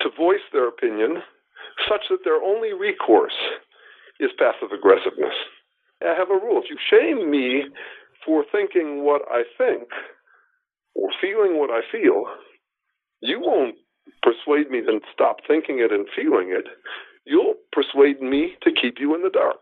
to 0.00 0.08
voice 0.16 0.44
their 0.52 0.68
opinion 0.68 1.22
such 1.88 2.08
that 2.08 2.24
their 2.24 2.40
only 2.40 2.72
recourse 2.72 3.36
is 4.18 4.30
passive 4.38 4.72
aggressiveness. 4.72 5.36
I 6.02 6.14
have 6.16 6.30
a 6.30 6.40
rule. 6.40 6.62
If 6.62 6.70
you 6.70 6.78
shame 6.80 7.30
me 7.30 7.64
for 8.24 8.44
thinking 8.50 9.04
what 9.04 9.22
I 9.30 9.42
think 9.56 9.88
or 10.94 11.10
feeling 11.20 11.58
what 11.58 11.70
I 11.70 11.80
feel, 11.90 12.24
you 13.20 13.40
won't 13.40 13.76
persuade 14.22 14.70
me 14.70 14.80
to 14.80 15.00
stop 15.12 15.36
thinking 15.46 15.78
it 15.78 15.92
and 15.92 16.06
feeling 16.14 16.54
it. 16.56 16.66
You'll 17.24 17.54
persuade 17.72 18.20
me 18.20 18.54
to 18.62 18.70
keep 18.72 18.96
you 18.98 19.14
in 19.14 19.22
the 19.22 19.30
dark 19.30 19.60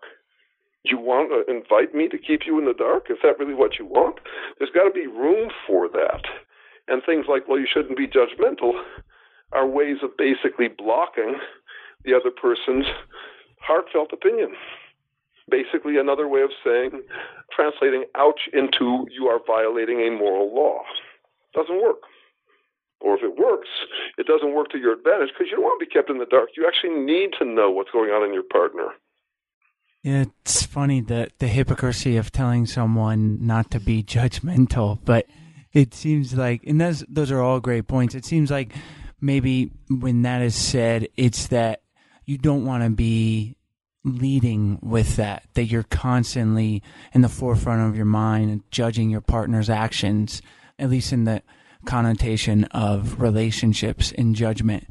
you 0.84 0.98
want 0.98 1.30
to 1.30 1.52
invite 1.52 1.94
me 1.94 2.08
to 2.08 2.18
keep 2.18 2.42
you 2.46 2.58
in 2.58 2.64
the 2.64 2.74
dark? 2.74 3.06
Is 3.10 3.18
that 3.22 3.38
really 3.38 3.54
what 3.54 3.78
you 3.78 3.86
want? 3.86 4.16
There's 4.58 4.70
got 4.70 4.84
to 4.84 4.90
be 4.90 5.06
room 5.06 5.50
for 5.66 5.88
that. 5.88 6.22
And 6.86 7.02
things 7.04 7.26
like, 7.28 7.48
well, 7.48 7.58
you 7.58 7.66
shouldn't 7.72 7.98
be 7.98 8.06
judgmental 8.06 8.72
are 9.52 9.66
ways 9.66 9.98
of 10.02 10.10
basically 10.16 10.68
blocking 10.68 11.36
the 12.04 12.14
other 12.14 12.30
person's 12.30 12.86
heartfelt 13.60 14.12
opinion. 14.12 14.54
Basically, 15.50 15.96
another 15.96 16.28
way 16.28 16.42
of 16.42 16.50
saying, 16.64 17.02
translating 17.54 18.04
ouch 18.14 18.40
into 18.52 19.06
you 19.10 19.26
are 19.28 19.40
violating 19.46 20.00
a 20.00 20.10
moral 20.10 20.54
law. 20.54 20.82
Doesn't 21.54 21.82
work. 21.82 22.02
Or 23.00 23.16
if 23.16 23.22
it 23.22 23.38
works, 23.38 23.68
it 24.18 24.26
doesn't 24.26 24.54
work 24.54 24.70
to 24.70 24.78
your 24.78 24.94
advantage 24.94 25.30
because 25.32 25.46
you 25.50 25.56
don't 25.56 25.64
want 25.64 25.80
to 25.80 25.86
be 25.86 25.90
kept 25.90 26.10
in 26.10 26.18
the 26.18 26.26
dark. 26.26 26.50
You 26.56 26.66
actually 26.66 27.00
need 27.00 27.30
to 27.38 27.44
know 27.44 27.70
what's 27.70 27.90
going 27.90 28.10
on 28.10 28.26
in 28.26 28.34
your 28.34 28.42
partner. 28.42 28.88
It's 30.02 30.64
funny 30.64 31.00
that 31.02 31.38
the 31.38 31.48
hypocrisy 31.48 32.16
of 32.16 32.32
telling 32.32 32.66
someone 32.66 33.44
not 33.46 33.70
to 33.72 33.80
be 33.80 34.02
judgmental, 34.02 34.98
but 35.04 35.26
it 35.72 35.94
seems 35.94 36.34
like, 36.34 36.62
and 36.66 36.80
those 36.80 37.04
those 37.08 37.30
are 37.30 37.40
all 37.40 37.60
great 37.60 37.88
points. 37.88 38.14
It 38.14 38.24
seems 38.24 38.50
like 38.50 38.72
maybe 39.20 39.70
when 39.90 40.22
that 40.22 40.42
is 40.42 40.54
said, 40.54 41.08
it's 41.16 41.48
that 41.48 41.82
you 42.24 42.38
don't 42.38 42.64
want 42.64 42.84
to 42.84 42.90
be 42.90 43.56
leading 44.16 44.78
with 44.82 45.16
that, 45.16 45.44
that 45.54 45.64
you're 45.64 45.82
constantly 45.84 46.82
in 47.12 47.20
the 47.20 47.28
forefront 47.28 47.88
of 47.88 47.96
your 47.96 48.06
mind 48.06 48.50
and 48.50 48.70
judging 48.70 49.10
your 49.10 49.20
partner's 49.20 49.68
actions, 49.68 50.42
at 50.78 50.90
least 50.90 51.12
in 51.12 51.24
the 51.24 51.42
connotation 51.84 52.64
of 52.64 53.20
relationships 53.20 54.12
and 54.16 54.34
judgment 54.34 54.86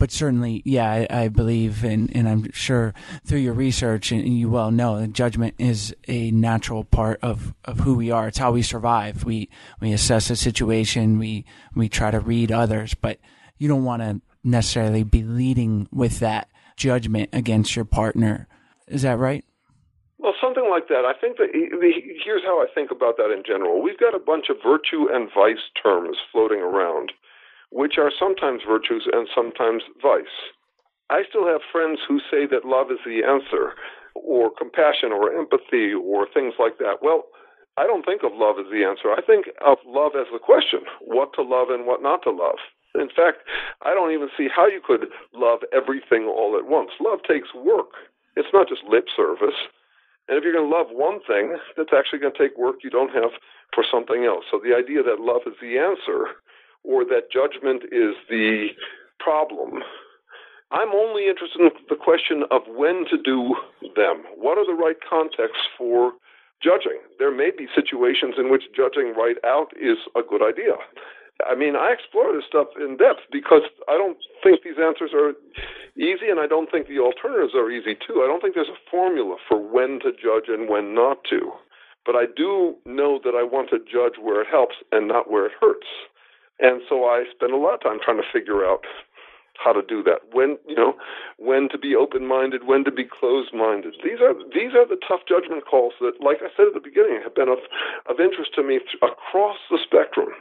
but 0.00 0.10
certainly, 0.10 0.62
yeah, 0.64 0.90
I, 0.90 1.24
I 1.24 1.28
believe, 1.28 1.84
and, 1.84 2.10
and 2.16 2.26
I'm 2.26 2.50
sure 2.52 2.94
through 3.26 3.40
your 3.40 3.52
research, 3.52 4.10
and 4.12 4.26
you 4.26 4.48
well 4.48 4.70
know, 4.70 4.98
that 4.98 5.12
judgment 5.12 5.56
is 5.58 5.94
a 6.08 6.30
natural 6.30 6.84
part 6.84 7.20
of, 7.22 7.52
of 7.66 7.80
who 7.80 7.96
we 7.96 8.10
are. 8.10 8.28
It's 8.28 8.38
how 8.38 8.50
we 8.50 8.62
survive. 8.62 9.24
We 9.24 9.50
we 9.78 9.92
assess 9.92 10.30
a 10.30 10.36
situation. 10.36 11.18
We 11.18 11.44
we 11.74 11.90
try 11.90 12.10
to 12.10 12.18
read 12.18 12.50
others, 12.50 12.94
but 12.94 13.18
you 13.58 13.68
don't 13.68 13.84
want 13.84 14.00
to 14.00 14.22
necessarily 14.42 15.02
be 15.02 15.22
leading 15.22 15.86
with 15.92 16.18
that 16.20 16.48
judgment 16.76 17.28
against 17.34 17.76
your 17.76 17.84
partner. 17.84 18.48
Is 18.90 19.02
that 19.02 19.18
right? 19.18 19.44
Well, 20.18 20.34
something 20.42 20.68
like 20.68 20.88
that. 20.88 21.06
I 21.06 21.14
think 21.18 21.38
that 21.38 21.48
here's 21.54 22.42
how 22.42 22.60
I 22.60 22.66
think 22.74 22.90
about 22.90 23.16
that 23.16 23.32
in 23.32 23.42
general. 23.46 23.80
We've 23.80 23.98
got 23.98 24.14
a 24.14 24.18
bunch 24.18 24.50
of 24.50 24.56
virtue 24.62 25.08
and 25.10 25.30
vice 25.32 25.64
terms 25.82 26.18
floating 26.30 26.60
around 26.60 27.12
which 27.70 27.98
are 27.98 28.10
sometimes 28.16 28.62
virtues 28.66 29.06
and 29.10 29.28
sometimes 29.34 29.82
vice. 30.02 30.50
I 31.08 31.22
still 31.28 31.46
have 31.46 31.62
friends 31.72 32.00
who 32.06 32.18
say 32.30 32.46
that 32.50 32.66
love 32.66 32.90
is 32.90 32.98
the 33.04 33.22
answer, 33.24 33.74
or 34.14 34.50
compassion, 34.50 35.12
or 35.12 35.32
empathy, 35.32 35.94
or 35.94 36.26
things 36.26 36.54
like 36.58 36.78
that. 36.78 36.98
Well, 37.02 37.24
I 37.76 37.86
don't 37.86 38.04
think 38.04 38.22
of 38.22 38.34
love 38.34 38.56
as 38.58 38.70
the 38.70 38.84
answer. 38.84 39.10
I 39.10 39.22
think 39.22 39.46
of 39.64 39.78
love 39.86 40.12
as 40.18 40.26
the 40.32 40.38
question 40.38 40.80
what 41.00 41.32
to 41.34 41.42
love 41.42 41.70
and 41.70 41.86
what 41.86 42.02
not 42.02 42.22
to 42.24 42.30
love. 42.30 42.58
In 42.94 43.08
fact, 43.08 43.46
I 43.82 43.94
don't 43.94 44.10
even 44.12 44.28
see 44.36 44.48
how 44.50 44.66
you 44.66 44.82
could 44.84 45.06
love 45.32 45.60
everything 45.72 46.26
all 46.26 46.58
at 46.58 46.66
once. 46.66 46.90
Love 47.00 47.20
takes 47.26 47.54
work, 47.54 47.94
it's 48.36 48.52
not 48.52 48.68
just 48.68 48.82
lip 48.88 49.06
service. 49.14 49.58
And 50.28 50.38
if 50.38 50.44
you're 50.44 50.52
going 50.52 50.70
to 50.70 50.76
love 50.76 50.86
one 50.90 51.20
thing, 51.26 51.56
that's 51.76 51.90
actually 51.96 52.20
going 52.20 52.32
to 52.32 52.38
take 52.38 52.56
work 52.56 52.84
you 52.84 52.90
don't 52.90 53.12
have 53.12 53.34
for 53.74 53.84
something 53.84 54.24
else. 54.24 54.44
So 54.50 54.60
the 54.62 54.76
idea 54.76 55.02
that 55.02 55.18
love 55.18 55.42
is 55.46 55.54
the 55.60 55.78
answer 55.78 56.38
or 56.84 57.04
that 57.04 57.30
judgment 57.32 57.84
is 57.90 58.14
the 58.28 58.68
problem. 59.18 59.82
I'm 60.70 60.94
only 60.94 61.26
interested 61.26 61.60
in 61.60 61.70
the 61.88 61.96
question 61.96 62.44
of 62.50 62.62
when 62.68 63.04
to 63.10 63.18
do 63.18 63.56
them. 63.96 64.22
What 64.36 64.56
are 64.56 64.66
the 64.66 64.78
right 64.78 64.96
contexts 65.02 65.66
for 65.76 66.12
judging? 66.62 67.02
There 67.18 67.34
may 67.34 67.50
be 67.50 67.66
situations 67.74 68.34
in 68.38 68.50
which 68.50 68.70
judging 68.74 69.14
right 69.18 69.36
out 69.44 69.74
is 69.74 69.98
a 70.14 70.22
good 70.22 70.42
idea. 70.46 70.78
I 71.48 71.54
mean, 71.54 71.76
I 71.76 71.92
explore 71.92 72.32
this 72.32 72.44
stuff 72.46 72.68
in 72.78 72.96
depth 72.96 73.28
because 73.30 73.62
I 73.88 73.96
don't 73.96 74.18
think 74.42 74.62
these 74.62 74.80
answers 74.80 75.10
are 75.14 75.32
easy, 75.96 76.28
and 76.28 76.40
I 76.40 76.46
don't 76.46 76.70
think 76.70 76.88
the 76.88 76.98
alternatives 76.98 77.54
are 77.54 77.70
easy 77.70 77.94
too. 77.94 78.22
I 78.22 78.26
don't 78.26 78.40
think 78.40 78.54
there's 78.54 78.72
a 78.72 78.84
formula 78.90 79.36
for 79.48 79.58
when 79.58 80.00
to 80.00 80.12
judge 80.12 80.48
and 80.48 80.68
when 80.68 80.94
not 80.94 81.24
to. 81.30 81.52
But 82.06 82.16
I 82.16 82.24
do 82.24 82.76
know 82.86 83.20
that 83.24 83.34
I 83.36 83.42
want 83.42 83.70
to 83.70 83.78
judge 83.78 84.16
where 84.20 84.40
it 84.40 84.48
helps 84.50 84.76
and 84.90 85.06
not 85.06 85.30
where 85.30 85.46
it 85.46 85.52
hurts. 85.60 85.86
And 86.58 86.80
so 86.88 87.04
I 87.04 87.24
spend 87.30 87.52
a 87.52 87.56
lot 87.56 87.74
of 87.74 87.82
time 87.82 87.98
trying 88.02 88.20
to 88.20 88.32
figure 88.32 88.64
out 88.64 88.84
how 89.62 89.72
to 89.72 89.82
do 89.82 90.02
that. 90.02 90.32
When 90.32 90.56
you 90.66 90.74
know, 90.74 90.94
when 91.36 91.68
to 91.68 91.78
be 91.78 91.94
open 91.94 92.26
minded, 92.26 92.66
when 92.66 92.84
to 92.84 92.90
be 92.90 93.04
closed 93.04 93.52
minded. 93.52 93.94
These 94.02 94.20
are 94.20 94.32
these 94.32 94.72
are 94.72 94.88
the 94.88 94.96
tough 94.96 95.20
judgment 95.28 95.64
calls 95.68 95.92
that, 96.00 96.20
like 96.20 96.38
I 96.40 96.48
said 96.56 96.72
at 96.72 96.74
the 96.74 96.80
beginning, 96.80 97.20
have 97.22 97.34
been 97.34 97.48
of 97.48 97.60
of 98.08 98.20
interest 98.20 98.54
to 98.56 98.62
me 98.62 98.80
th- 98.80 99.00
across 99.04 99.58
the 99.70 99.78
spectrum, 99.82 100.32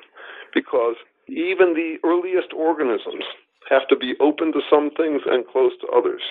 because 0.54 0.95
even 1.28 1.74
the 1.74 1.97
earliest 2.04 2.54
organisms 2.56 3.24
have 3.70 3.88
to 3.89 3.95
be 3.95 4.16
open 4.20 4.52
to 4.54 4.62
some 4.70 4.89
things 4.97 5.22
and 5.26 5.47
closed 5.47 5.80
to 5.82 5.88
others. 5.95 6.22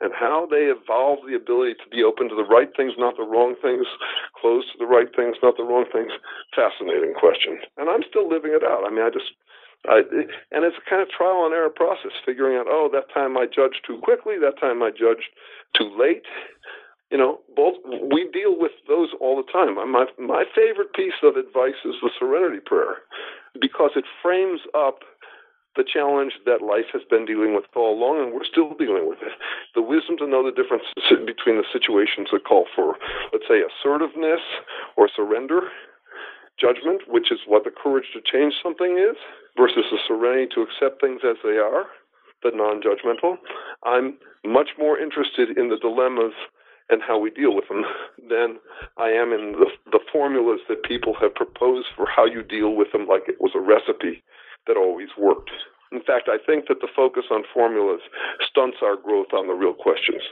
and 0.00 0.12
how 0.12 0.46
they 0.50 0.68
evolve 0.68 1.20
the 1.26 1.34
ability 1.34 1.74
to 1.74 1.88
be 1.88 2.04
open 2.04 2.28
to 2.28 2.36
the 2.36 2.44
right 2.44 2.68
things, 2.76 2.92
not 2.98 3.16
the 3.16 3.24
wrong 3.24 3.54
things, 3.62 3.86
closed 4.36 4.68
to 4.72 4.78
the 4.78 4.84
right 4.84 5.08
things, 5.16 5.36
not 5.42 5.56
the 5.56 5.64
wrong 5.64 5.86
things. 5.90 6.12
Fascinating 6.54 7.14
question. 7.16 7.58
And 7.78 7.88
I'm 7.88 8.04
still 8.08 8.28
living 8.28 8.52
it 8.52 8.62
out. 8.62 8.84
I 8.84 8.90
mean, 8.92 9.04
I 9.04 9.08
just, 9.08 9.32
I, 9.88 10.04
and 10.52 10.64
it's 10.68 10.76
a 10.76 10.90
kind 10.90 11.00
of 11.00 11.08
trial 11.08 11.46
and 11.48 11.54
error 11.54 11.72
process, 11.72 12.12
figuring 12.26 12.58
out, 12.58 12.66
oh, 12.68 12.90
that 12.92 13.08
time 13.12 13.36
I 13.38 13.46
judged 13.46 13.80
too 13.86 13.98
quickly, 14.02 14.36
that 14.36 14.60
time 14.60 14.82
I 14.82 14.90
judged 14.90 15.32
too 15.72 15.88
late. 15.96 16.28
You 17.10 17.18
know, 17.18 17.38
both 17.54 17.74
we 17.86 18.28
deal 18.32 18.58
with 18.58 18.72
those 18.88 19.10
all 19.20 19.36
the 19.36 19.50
time. 19.52 19.76
My 19.76 20.06
my 20.18 20.44
favorite 20.54 20.92
piece 20.92 21.18
of 21.22 21.36
advice 21.36 21.78
is 21.84 21.94
the 22.02 22.10
Serenity 22.18 22.60
Prayer, 22.64 23.06
because 23.60 23.90
it 23.94 24.04
frames 24.22 24.60
up 24.74 25.00
the 25.76 25.84
challenge 25.84 26.32
that 26.48 26.64
life 26.64 26.88
has 26.92 27.02
been 27.08 27.24
dealing 27.28 27.54
with 27.54 27.64
all 27.76 27.92
along, 27.92 28.24
and 28.24 28.32
we're 28.32 28.48
still 28.48 28.72
dealing 28.74 29.06
with 29.06 29.20
it. 29.20 29.32
The 29.76 29.84
wisdom 29.84 30.16
to 30.18 30.26
know 30.26 30.42
the 30.42 30.50
difference 30.56 30.88
between 31.28 31.60
the 31.60 31.68
situations 31.70 32.32
that 32.32 32.48
call 32.48 32.64
for, 32.74 32.96
let's 33.32 33.44
say, 33.46 33.60
assertiveness 33.60 34.40
or 34.96 35.08
surrender, 35.14 35.68
judgment, 36.58 37.02
which 37.06 37.30
is 37.30 37.38
what 37.46 37.64
the 37.64 37.70
courage 37.70 38.08
to 38.16 38.24
change 38.24 38.54
something 38.62 38.96
is, 38.96 39.16
versus 39.56 39.84
the 39.92 40.00
serenity 40.08 40.48
to 40.56 40.64
accept 40.64 41.00
things 41.00 41.20
as 41.22 41.36
they 41.44 41.60
are, 41.60 41.86
the 42.42 42.50
non 42.52 42.80
judgmental. 42.80 43.36
I'm 43.84 44.16
much 44.44 44.70
more 44.80 44.98
interested 44.98 45.56
in 45.56 45.68
the 45.68 45.76
dilemmas 45.76 46.32
and 46.88 47.02
how 47.02 47.18
we 47.18 47.30
deal 47.30 47.54
with 47.54 47.68
them 47.68 47.84
than 48.28 48.58
I 48.96 49.08
am 49.10 49.32
in 49.32 49.52
the, 49.52 49.70
the 49.90 50.00
formulas 50.12 50.60
that 50.68 50.84
people 50.84 51.14
have 51.20 51.34
proposed 51.34 51.88
for 51.96 52.06
how 52.06 52.24
you 52.24 52.42
deal 52.42 52.74
with 52.74 52.92
them 52.92 53.06
like 53.06 53.22
it 53.28 53.40
was 53.40 53.52
a 53.54 53.60
recipe 53.60 54.22
that 54.66 54.76
always 54.76 55.08
worked. 55.18 55.50
In 55.92 56.02
fact, 56.02 56.28
I 56.28 56.38
think 56.44 56.66
that 56.68 56.80
the 56.80 56.90
focus 56.94 57.24
on 57.30 57.44
formulas 57.54 58.00
stunts 58.48 58.78
our 58.82 58.96
growth 58.96 59.32
on 59.32 59.46
the 59.46 59.54
real 59.54 59.74
questions. 59.74 60.22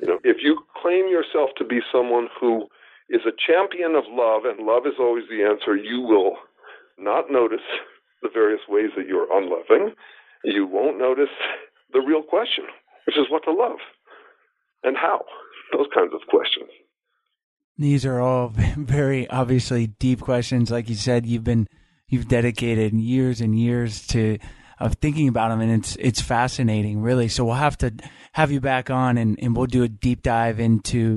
You 0.00 0.08
know, 0.08 0.18
if 0.24 0.38
you 0.40 0.62
claim 0.80 1.08
yourself 1.08 1.50
to 1.58 1.64
be 1.64 1.80
someone 1.92 2.28
who 2.40 2.66
is 3.10 3.22
a 3.26 3.34
champion 3.34 3.94
of 3.94 4.04
love 4.08 4.44
and 4.44 4.66
love 4.66 4.86
is 4.86 4.94
always 4.98 5.24
the 5.28 5.42
answer, 5.42 5.76
you 5.76 6.00
will 6.00 6.36
not 6.98 7.30
notice 7.30 7.66
the 8.22 8.30
various 8.32 8.62
ways 8.68 8.90
that 8.96 9.06
you're 9.06 9.30
unloving. 9.36 9.94
You 10.44 10.66
won't 10.66 10.98
notice 10.98 11.34
the 11.92 12.00
real 12.00 12.22
question, 12.22 12.64
which 13.06 13.18
is 13.18 13.26
what 13.28 13.44
to 13.44 13.52
love 13.52 13.78
and 14.82 14.96
how. 14.96 15.24
Those 15.72 15.86
kinds 15.94 16.12
of 16.14 16.20
questions. 16.28 16.70
These 17.78 18.04
are 18.04 18.20
all 18.20 18.48
very 18.76 19.28
obviously 19.28 19.86
deep 19.86 20.20
questions. 20.20 20.70
Like 20.70 20.88
you 20.88 20.94
said, 20.94 21.26
you've 21.26 21.44
been 21.44 21.66
you've 22.08 22.28
dedicated 22.28 22.92
years 22.92 23.40
and 23.40 23.58
years 23.58 24.06
to 24.08 24.38
of 24.78 24.94
thinking 24.94 25.28
about 25.28 25.48
them, 25.48 25.60
and 25.60 25.72
it's 25.72 25.96
it's 25.96 26.20
fascinating, 26.20 27.00
really. 27.00 27.28
So 27.28 27.44
we'll 27.44 27.54
have 27.54 27.78
to 27.78 27.92
have 28.32 28.50
you 28.50 28.60
back 28.60 28.90
on, 28.90 29.16
and, 29.16 29.38
and 29.40 29.56
we'll 29.56 29.66
do 29.66 29.84
a 29.84 29.88
deep 29.88 30.22
dive 30.22 30.60
into 30.60 31.16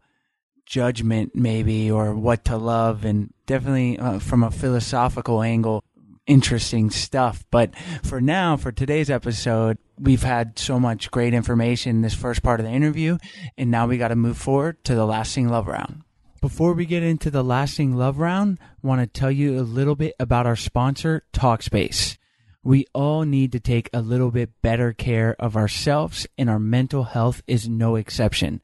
judgment, 0.66 1.36
maybe, 1.36 1.90
or 1.92 2.14
what 2.16 2.46
to 2.46 2.58
love, 2.58 3.06
and 3.06 3.34
definitely 3.46 3.98
uh, 3.98 4.20
from 4.20 4.44
a 4.44 4.52
philosophical 4.52 5.42
angle, 5.42 5.84
interesting 6.28 6.90
stuff. 6.90 7.44
But 7.52 7.76
for 8.04 8.22
now, 8.22 8.56
for 8.56 8.72
today's 8.72 9.10
episode, 9.10 9.78
we've 10.00 10.24
had 10.24 10.58
so 10.60 10.80
much 10.80 11.12
great 11.12 11.34
information 11.34 11.98
in 11.98 12.02
this 12.02 12.14
first 12.14 12.44
part 12.44 12.60
of 12.60 12.66
the 12.66 12.72
interview, 12.72 13.18
and 13.58 13.72
now 13.72 13.88
we 13.88 13.98
got 13.98 14.10
to 14.10 14.16
move 14.16 14.38
forward 14.38 14.84
to 14.86 14.96
the 14.96 15.06
lasting 15.06 15.50
love 15.50 15.68
round. 15.68 16.02
Before 16.42 16.74
we 16.74 16.86
get 16.86 17.02
into 17.02 17.32
the 17.32 17.44
lasting 17.44 17.96
love 17.96 18.20
round, 18.20 18.60
want 18.84 19.02
to 19.02 19.08
tell 19.08 19.32
you 19.32 19.60
a 19.60 19.62
little 19.62 19.96
bit 19.96 20.14
about 20.20 20.46
our 20.46 20.56
sponsor, 20.56 21.24
Talkspace. 21.34 22.18
We 22.64 22.86
all 22.94 23.24
need 23.24 23.52
to 23.54 23.60
take 23.60 23.90
a 23.94 24.02
little 24.02 24.32
bit 24.32 24.62
better 24.62 24.94
care 24.94 25.36
of 25.40 25.56
ourselves, 25.56 26.28
and 26.38 26.50
our 26.50 26.60
mental 26.60 27.04
health 27.04 27.42
is 27.48 27.70
no 27.70 27.96
exception. 27.96 28.62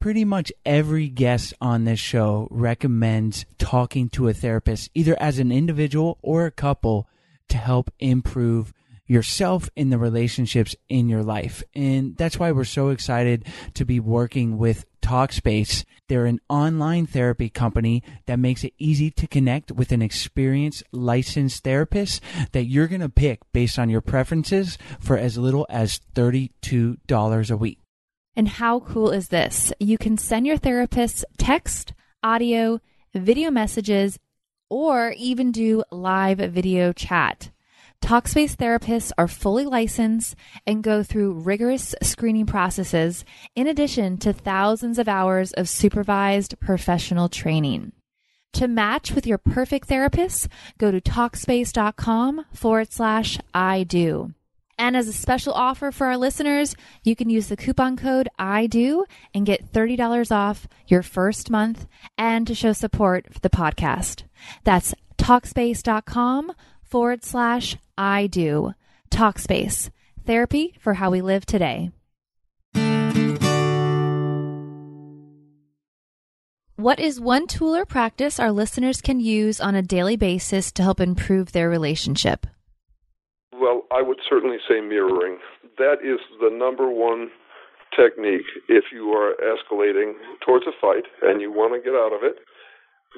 Pretty 0.00 0.24
much 0.24 0.52
every 0.64 1.08
guest 1.08 1.54
on 1.60 1.84
this 1.84 1.98
show 1.98 2.46
recommends 2.50 3.46
talking 3.58 4.08
to 4.10 4.28
a 4.28 4.34
therapist, 4.34 4.90
either 4.94 5.20
as 5.20 5.40
an 5.40 5.50
individual 5.50 6.18
or 6.22 6.46
a 6.46 6.52
couple, 6.52 7.08
to 7.48 7.56
help 7.56 7.90
improve 7.98 8.72
yourself 9.08 9.68
in 9.74 9.90
the 9.90 9.98
relationships 9.98 10.76
in 10.88 11.08
your 11.08 11.24
life. 11.24 11.64
And 11.74 12.16
that's 12.16 12.38
why 12.38 12.52
we're 12.52 12.64
so 12.64 12.90
excited 12.90 13.44
to 13.74 13.84
be 13.84 13.98
working 13.98 14.58
with 14.58 14.84
Talkspace. 15.02 15.84
They're 16.08 16.26
an 16.26 16.40
online 16.48 17.06
therapy 17.06 17.48
company 17.48 18.02
that 18.26 18.38
makes 18.38 18.62
it 18.62 18.74
easy 18.78 19.10
to 19.12 19.26
connect 19.26 19.72
with 19.72 19.90
an 19.90 20.02
experienced 20.02 20.84
licensed 20.92 21.64
therapist 21.64 22.22
that 22.52 22.64
you're 22.64 22.86
going 22.86 23.00
to 23.00 23.08
pick 23.08 23.40
based 23.52 23.78
on 23.78 23.90
your 23.90 24.02
preferences 24.02 24.78
for 25.00 25.16
as 25.16 25.38
little 25.38 25.66
as 25.68 26.00
$32 26.14 27.50
a 27.50 27.56
week. 27.56 27.78
And 28.36 28.48
how 28.48 28.80
cool 28.80 29.10
is 29.10 29.28
this? 29.28 29.72
You 29.80 29.98
can 29.98 30.16
send 30.16 30.46
your 30.46 30.58
therapist 30.58 31.24
text, 31.38 31.92
audio, 32.22 32.80
video 33.14 33.50
messages, 33.50 34.18
or 34.70 35.12
even 35.16 35.50
do 35.50 35.82
live 35.90 36.38
video 36.38 36.92
chat. 36.92 37.50
Talkspace 38.02 38.56
therapists 38.56 39.12
are 39.18 39.28
fully 39.28 39.66
licensed 39.66 40.34
and 40.66 40.82
go 40.82 41.02
through 41.02 41.40
rigorous 41.40 41.94
screening 42.02 42.46
processes 42.46 43.24
in 43.54 43.66
addition 43.66 44.16
to 44.18 44.32
thousands 44.32 44.98
of 44.98 45.08
hours 45.08 45.52
of 45.52 45.68
supervised 45.68 46.58
professional 46.60 47.28
training. 47.28 47.92
To 48.54 48.66
match 48.66 49.12
with 49.12 49.26
your 49.26 49.38
perfect 49.38 49.88
therapist, 49.88 50.48
go 50.78 50.90
to 50.90 51.00
Talkspace.com 51.00 52.46
forward 52.54 52.92
slash 52.92 53.38
I 53.52 53.84
do. 53.84 54.32
And 54.78 54.96
as 54.96 55.08
a 55.08 55.12
special 55.12 55.52
offer 55.52 55.90
for 55.90 56.06
our 56.06 56.16
listeners, 56.16 56.76
you 57.02 57.16
can 57.16 57.28
use 57.28 57.48
the 57.48 57.56
coupon 57.56 57.96
code 57.96 58.28
I 58.38 58.68
do 58.68 59.04
and 59.34 59.44
get 59.44 59.72
$30 59.72 60.30
off 60.30 60.68
your 60.86 61.02
first 61.02 61.50
month 61.50 61.86
and 62.16 62.46
to 62.46 62.54
show 62.54 62.72
support 62.72 63.26
for 63.34 63.40
the 63.40 63.50
podcast. 63.50 64.22
That's 64.64 64.94
Talkspace.com 65.18 66.52
forward 66.88 67.24
slash 67.24 67.76
I 67.96 68.26
do. 68.26 68.74
Talkspace, 69.10 69.90
therapy 70.26 70.74
for 70.80 70.94
how 70.94 71.10
we 71.10 71.20
live 71.20 71.46
today. 71.46 71.90
What 76.76 77.00
is 77.00 77.20
one 77.20 77.48
tool 77.48 77.74
or 77.74 77.84
practice 77.84 78.38
our 78.38 78.52
listeners 78.52 79.00
can 79.00 79.18
use 79.18 79.60
on 79.60 79.74
a 79.74 79.82
daily 79.82 80.16
basis 80.16 80.70
to 80.72 80.82
help 80.84 81.00
improve 81.00 81.50
their 81.50 81.68
relationship? 81.68 82.46
Well, 83.52 83.82
I 83.90 84.00
would 84.00 84.18
certainly 84.30 84.58
say 84.68 84.80
mirroring. 84.80 85.38
That 85.76 85.96
is 86.04 86.20
the 86.40 86.50
number 86.56 86.88
one 86.88 87.30
technique 87.96 88.46
if 88.68 88.84
you 88.92 89.10
are 89.10 89.34
escalating 89.42 90.12
towards 90.46 90.66
a 90.66 90.72
fight 90.80 91.02
and 91.22 91.40
you 91.40 91.50
want 91.50 91.74
to 91.74 91.80
get 91.80 91.98
out 91.98 92.12
of 92.12 92.22
it. 92.22 92.36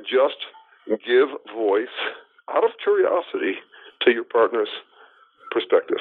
Just 0.09 0.41
give 0.89 1.29
voice 1.55 1.87
out 2.55 2.65
of 2.65 2.71
curiosity 2.83 3.59
to 4.03 4.11
your 4.11 4.25
partner's 4.25 4.71
perspective. 5.51 5.99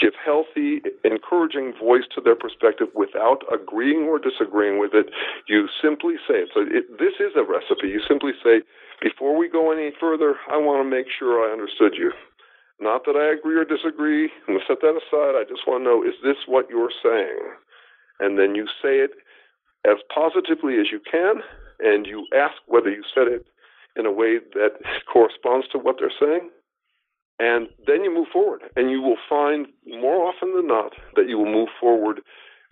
Give 0.00 0.12
healthy, 0.16 0.80
encouraging 1.04 1.74
voice 1.78 2.08
to 2.14 2.20
their 2.20 2.34
perspective 2.34 2.88
without 2.94 3.44
agreeing 3.52 4.08
or 4.08 4.18
disagreeing 4.18 4.80
with 4.80 4.94
it. 4.94 5.12
You 5.48 5.68
simply 5.82 6.16
say 6.26 6.48
it. 6.48 6.48
So 6.54 6.62
it, 6.64 6.98
this 6.98 7.20
is 7.20 7.36
a 7.36 7.44
recipe. 7.44 7.92
You 7.92 8.00
simply 8.08 8.32
say, 8.42 8.62
before 9.02 9.36
we 9.36 9.48
go 9.48 9.70
any 9.70 9.92
further, 10.00 10.36
I 10.50 10.56
want 10.56 10.80
to 10.84 10.88
make 10.88 11.06
sure 11.12 11.44
I 11.44 11.52
understood 11.52 11.92
you. 11.96 12.12
Not 12.80 13.04
that 13.04 13.14
I 13.14 13.36
agree 13.36 13.56
or 13.56 13.64
disagree. 13.64 14.30
I'm 14.48 14.54
going 14.54 14.60
to 14.60 14.66
set 14.66 14.80
that 14.80 14.98
aside. 14.98 15.38
I 15.38 15.44
just 15.46 15.68
want 15.68 15.84
to 15.84 15.84
know, 15.84 16.02
is 16.02 16.18
this 16.24 16.40
what 16.48 16.70
you're 16.70 16.90
saying? 17.02 17.38
And 18.18 18.38
then 18.38 18.54
you 18.54 18.66
say 18.82 19.04
it 19.04 19.10
as 19.86 19.98
positively 20.12 20.80
as 20.80 20.90
you 20.90 21.00
can, 21.04 21.42
and 21.80 22.06
you 22.06 22.26
ask 22.34 22.54
whether 22.66 22.90
you 22.90 23.02
said 23.14 23.28
it 23.28 23.46
in 23.96 24.06
a 24.06 24.12
way 24.12 24.38
that 24.54 24.80
corresponds 25.12 25.68
to 25.68 25.78
what 25.78 25.96
they're 25.98 26.12
saying. 26.20 26.50
And 27.38 27.68
then 27.86 28.04
you 28.04 28.14
move 28.14 28.28
forward, 28.32 28.62
and 28.76 28.90
you 28.90 29.00
will 29.00 29.16
find 29.28 29.66
more 29.86 30.28
often 30.28 30.54
than 30.54 30.66
not 30.66 30.92
that 31.16 31.28
you 31.28 31.38
will 31.38 31.52
move 31.52 31.70
forward 31.80 32.20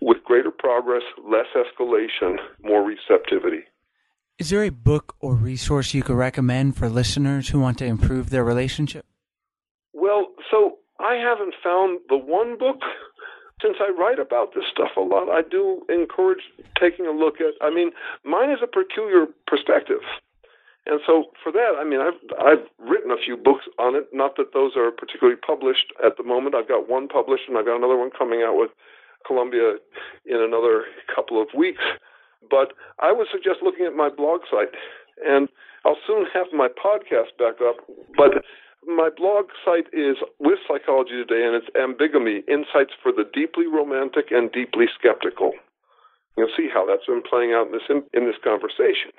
with 0.01 0.23
greater 0.25 0.51
progress, 0.51 1.03
less 1.29 1.47
escalation, 1.57 2.37
more 2.63 2.83
receptivity. 2.83 3.65
Is 4.39 4.51
there 4.51 4.63
a 4.63 4.71
book 4.71 5.17
or 5.21 5.35
resource 5.35 5.93
you 5.93 6.03
could 6.03 6.17
recommend 6.17 6.77
for 6.77 6.89
listeners 6.89 7.49
who 7.49 7.61
want 7.61 7.79
to 7.79 7.85
improve 7.85 8.31
their 8.31 8.45
relationship? 8.45 9.05
Well, 9.93 10.29
so 10.51 10.79
I 10.99 11.15
haven't 11.15 11.55
found 11.63 12.01
the 12.09 12.17
one 12.17 12.59
book. 12.59 12.81
Since 13.61 13.77
I 13.79 13.93
write 13.93 14.19
about 14.19 14.55
this 14.55 14.65
stuff 14.73 14.97
a 14.97 15.01
lot, 15.01 15.29
I 15.29 15.43
do 15.43 15.83
encourage 15.91 16.41
taking 16.81 17.07
a 17.07 17.11
look 17.11 17.41
at. 17.43 17.53
I 17.61 17.69
mean, 17.69 17.91
mine 18.25 18.51
is 18.51 18.61
a 18.63 18.67
peculiar 18.67 19.27
perspective. 19.47 20.01
And 20.91 20.99
so 21.07 21.31
for 21.39 21.53
that, 21.55 21.79
I 21.79 21.87
mean, 21.87 22.03
I've 22.03 22.19
I've 22.35 22.67
written 22.83 23.15
a 23.15 23.23
few 23.23 23.37
books 23.39 23.71
on 23.79 23.95
it. 23.95 24.11
Not 24.13 24.35
that 24.37 24.51
those 24.53 24.75
are 24.75 24.91
particularly 24.91 25.39
published 25.39 25.95
at 26.05 26.19
the 26.19 26.27
moment. 26.27 26.59
I've 26.59 26.67
got 26.67 26.91
one 26.91 27.07
published, 27.07 27.47
and 27.47 27.57
I've 27.57 27.65
got 27.65 27.79
another 27.79 27.97
one 27.97 28.11
coming 28.11 28.43
out 28.43 28.59
with 28.59 28.75
Columbia 29.25 29.79
in 30.27 30.43
another 30.43 30.91
couple 31.07 31.41
of 31.41 31.47
weeks. 31.55 31.83
But 32.43 32.75
I 32.99 33.13
would 33.13 33.29
suggest 33.31 33.63
looking 33.63 33.87
at 33.87 33.95
my 33.95 34.11
blog 34.11 34.43
site, 34.51 34.75
and 35.23 35.47
I'll 35.87 36.01
soon 36.07 36.27
have 36.35 36.51
my 36.51 36.67
podcast 36.67 37.39
back 37.39 37.63
up. 37.63 37.79
But 38.19 38.43
my 38.83 39.11
blog 39.15 39.55
site 39.65 39.87
is 39.95 40.19
with 40.43 40.59
Psychology 40.67 41.23
Today, 41.23 41.47
and 41.47 41.55
it's 41.55 41.71
Ambigamy 41.79 42.43
Insights 42.51 42.99
for 42.99 43.13
the 43.13 43.31
Deeply 43.31 43.71
Romantic 43.71 44.35
and 44.35 44.51
Deeply 44.51 44.87
Skeptical. 44.99 45.53
You'll 46.37 46.51
see 46.57 46.67
how 46.67 46.83
that's 46.83 47.07
been 47.07 47.23
playing 47.23 47.55
out 47.55 47.71
in 47.71 47.73
this 47.73 47.87
in, 47.87 48.03
in 48.11 48.27
this 48.27 48.43
conversation. 48.43 49.15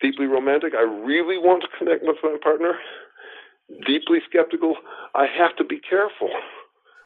Deeply 0.00 0.26
romantic, 0.26 0.74
I 0.76 0.82
really 0.82 1.38
want 1.38 1.62
to 1.62 1.78
connect 1.78 2.04
with 2.04 2.16
my 2.22 2.36
partner. 2.42 2.78
Deeply 3.86 4.18
skeptical, 4.28 4.76
I 5.14 5.26
have 5.26 5.56
to 5.56 5.64
be 5.64 5.80
careful. 5.80 6.30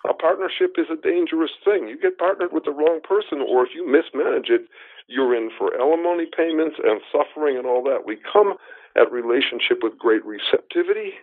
A 0.09 0.14
partnership 0.14 0.76
is 0.78 0.86
a 0.91 0.97
dangerous 1.01 1.53
thing. 1.64 1.86
You 1.88 1.99
get 2.01 2.18
partnered 2.18 2.53
with 2.53 2.64
the 2.64 2.72
wrong 2.72 3.01
person, 3.05 3.45
or 3.47 3.64
if 3.64 3.74
you 3.74 3.86
mismanage 3.86 4.49
it, 4.49 4.66
you're 5.07 5.36
in 5.36 5.51
for 5.57 5.76
alimony 5.78 6.26
payments 6.26 6.76
and 6.82 7.01
suffering 7.12 7.57
and 7.57 7.66
all 7.66 7.82
that. 7.84 8.07
We 8.07 8.16
come 8.32 8.55
at 8.97 9.12
relationship 9.12 9.82
with 9.82 9.99
great 9.99 10.24
receptivity 10.24 11.14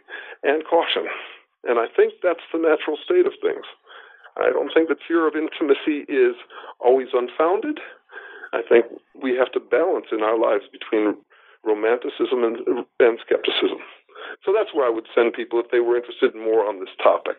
and 0.43 0.63
caution. 0.63 1.07
And 1.63 1.79
I 1.79 1.87
think 1.95 2.13
that's 2.21 2.45
the 2.53 2.59
natural 2.59 2.97
state 3.03 3.25
of 3.25 3.33
things. 3.41 3.65
I 4.37 4.51
don't 4.51 4.71
think 4.73 4.89
the 4.89 5.01
fear 5.07 5.27
of 5.27 5.35
intimacy 5.35 6.05
is 6.07 6.35
always 6.79 7.07
unfounded. 7.13 7.79
I 8.53 8.61
think 8.61 8.85
we 9.19 9.35
have 9.35 9.51
to 9.53 9.59
balance 9.59 10.07
in 10.11 10.21
our 10.21 10.37
lives 10.37 10.65
between 10.71 11.17
romanticism 11.67 12.43
and, 12.43 12.57
and 12.99 13.19
skepticism. 13.25 13.79
So 14.45 14.53
that's 14.55 14.73
where 14.73 14.87
I 14.87 14.89
would 14.89 15.07
send 15.13 15.33
people 15.33 15.59
if 15.59 15.69
they 15.71 15.79
were 15.79 15.97
interested 15.97 16.33
more 16.35 16.67
on 16.67 16.79
this 16.79 16.89
topic. 17.03 17.37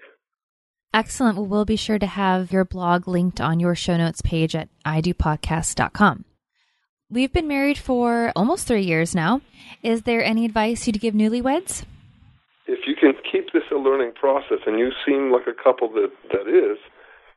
Excellent. 0.92 1.36
Well, 1.36 1.46
we'll 1.46 1.64
be 1.64 1.76
sure 1.76 1.98
to 1.98 2.06
have 2.06 2.52
your 2.52 2.64
blog 2.64 3.08
linked 3.08 3.40
on 3.40 3.60
your 3.60 3.74
show 3.74 3.96
notes 3.96 4.22
page 4.22 4.54
at 4.54 4.68
idopodcast.com. 4.86 6.24
We've 7.10 7.32
been 7.32 7.48
married 7.48 7.78
for 7.78 8.32
almost 8.36 8.66
three 8.66 8.82
years 8.82 9.14
now. 9.14 9.40
Is 9.82 10.02
there 10.02 10.22
any 10.22 10.44
advice 10.44 10.86
you'd 10.86 11.00
give 11.00 11.14
newlyweds? 11.14 11.84
If 12.66 12.80
you 12.86 12.94
can 12.94 13.14
keep 13.30 13.52
this 13.52 13.62
a 13.72 13.76
learning 13.76 14.12
process, 14.12 14.58
and 14.66 14.78
you 14.78 14.90
seem 15.06 15.32
like 15.32 15.46
a 15.46 15.62
couple 15.62 15.88
that, 15.92 16.10
that 16.32 16.46
is, 16.46 16.76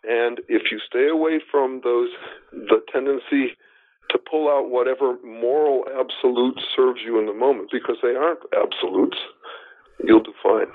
and 0.03 0.39
if 0.49 0.71
you 0.71 0.79
stay 0.85 1.07
away 1.07 1.39
from 1.49 1.81
those, 1.83 2.09
the 2.51 2.81
tendency 2.91 3.55
to 4.11 4.19
pull 4.19 4.49
out 4.49 4.69
whatever 4.69 5.17
moral 5.23 5.85
absolute 5.87 6.59
serves 6.75 7.01
you 7.05 7.19
in 7.19 7.25
the 7.25 7.33
moment, 7.33 7.69
because 7.71 7.97
they 8.01 8.15
aren't 8.15 8.39
absolutes, 8.55 9.17
you'll 10.03 10.23
do 10.23 10.33
fine. 10.41 10.67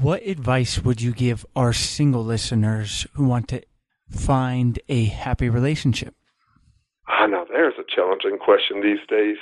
What 0.00 0.22
advice 0.26 0.82
would 0.82 1.00
you 1.00 1.12
give 1.12 1.46
our 1.54 1.72
single 1.72 2.24
listeners 2.24 3.06
who 3.14 3.26
want 3.26 3.48
to 3.48 3.62
find 4.10 4.78
a 4.88 5.06
happy 5.06 5.48
relationship? 5.48 6.14
Ah, 7.08 7.26
now 7.26 7.44
there's 7.48 7.74
a 7.78 7.84
challenging 7.94 8.38
question 8.38 8.82
these 8.82 9.04
days. 9.08 9.36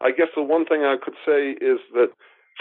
I 0.00 0.10
guess 0.10 0.28
the 0.34 0.42
one 0.42 0.66
thing 0.66 0.82
I 0.82 0.96
could 1.02 1.14
say 1.24 1.52
is 1.52 1.78
that 1.94 2.10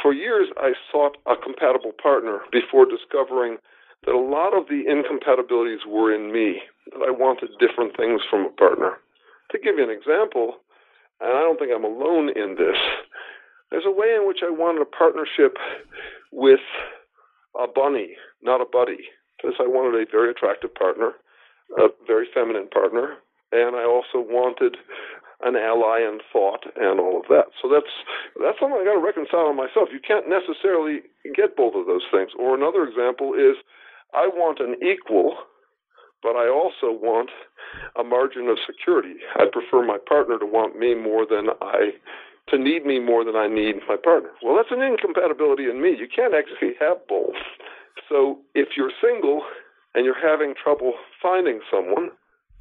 for 0.01 0.13
years 0.13 0.47
I 0.57 0.71
sought 0.91 1.17
a 1.27 1.35
compatible 1.35 1.91
partner 2.01 2.39
before 2.51 2.85
discovering 2.85 3.57
that 4.05 4.15
a 4.15 4.19
lot 4.19 4.57
of 4.57 4.67
the 4.67 4.83
incompatibilities 4.87 5.85
were 5.87 6.13
in 6.13 6.31
me, 6.31 6.61
that 6.91 7.05
I 7.05 7.11
wanted 7.11 7.49
different 7.59 7.95
things 7.95 8.21
from 8.29 8.45
a 8.45 8.49
partner. 8.49 8.97
To 9.51 9.59
give 9.59 9.77
you 9.77 9.83
an 9.83 9.89
example, 9.89 10.55
and 11.19 11.31
I 11.31 11.41
don't 11.41 11.59
think 11.59 11.71
I'm 11.75 11.83
alone 11.83 12.29
in 12.29 12.55
this, 12.57 12.77
there's 13.69 13.85
a 13.85 13.91
way 13.91 14.15
in 14.15 14.27
which 14.27 14.39
I 14.43 14.49
wanted 14.49 14.81
a 14.81 14.85
partnership 14.85 15.57
with 16.31 16.63
a 17.59 17.67
bunny, 17.67 18.15
not 18.41 18.61
a 18.61 18.65
buddy, 18.71 19.11
because 19.37 19.55
I 19.59 19.67
wanted 19.67 19.95
a 19.99 20.09
very 20.09 20.31
attractive 20.31 20.73
partner, 20.75 21.13
a 21.77 21.87
very 22.07 22.27
feminine 22.33 22.69
partner, 22.69 23.17
and 23.51 23.75
I 23.75 23.83
also 23.83 24.19
wanted 24.23 24.77
an 25.43 25.55
ally 25.55 25.99
in 25.99 26.19
thought 26.31 26.63
and 26.75 26.99
all 26.99 27.19
of 27.19 27.25
that. 27.29 27.49
So 27.61 27.67
that's 27.67 27.89
that's 28.39 28.59
something 28.59 28.77
I 28.79 28.85
got 28.85 28.99
to 28.99 29.03
reconcile 29.03 29.49
on 29.49 29.57
myself. 29.57 29.89
You 29.91 29.99
can't 29.99 30.29
necessarily 30.29 31.01
get 31.35 31.57
both 31.57 31.73
of 31.75 31.87
those 31.87 32.05
things. 32.11 32.31
Or 32.37 32.53
another 32.53 32.83
example 32.85 33.33
is 33.33 33.57
I 34.13 34.27
want 34.27 34.59
an 34.59 34.75
equal, 34.85 35.35
but 36.23 36.35
I 36.35 36.47
also 36.47 36.91
want 36.91 37.29
a 37.99 38.03
margin 38.03 38.47
of 38.47 38.57
security. 38.65 39.15
I 39.35 39.45
prefer 39.51 39.85
my 39.85 39.97
partner 39.97 40.37
to 40.39 40.45
want 40.45 40.77
me 40.77 40.95
more 40.95 41.25
than 41.25 41.49
I 41.61 41.91
to 42.49 42.57
need 42.57 42.85
me 42.85 42.99
more 42.99 43.23
than 43.23 43.35
I 43.35 43.47
need 43.47 43.75
my 43.87 43.95
partner. 43.95 44.29
Well, 44.43 44.55
that's 44.55 44.71
an 44.71 44.81
incompatibility 44.81 45.69
in 45.69 45.81
me. 45.81 45.95
You 45.97 46.07
can't 46.13 46.33
actually 46.33 46.73
have 46.79 46.97
both. 47.07 47.37
So 48.09 48.39
if 48.55 48.69
you're 48.75 48.91
single 49.01 49.43
and 49.95 50.05
you're 50.05 50.19
having 50.19 50.53
trouble 50.61 50.93
finding 51.21 51.61
someone, 51.71 52.09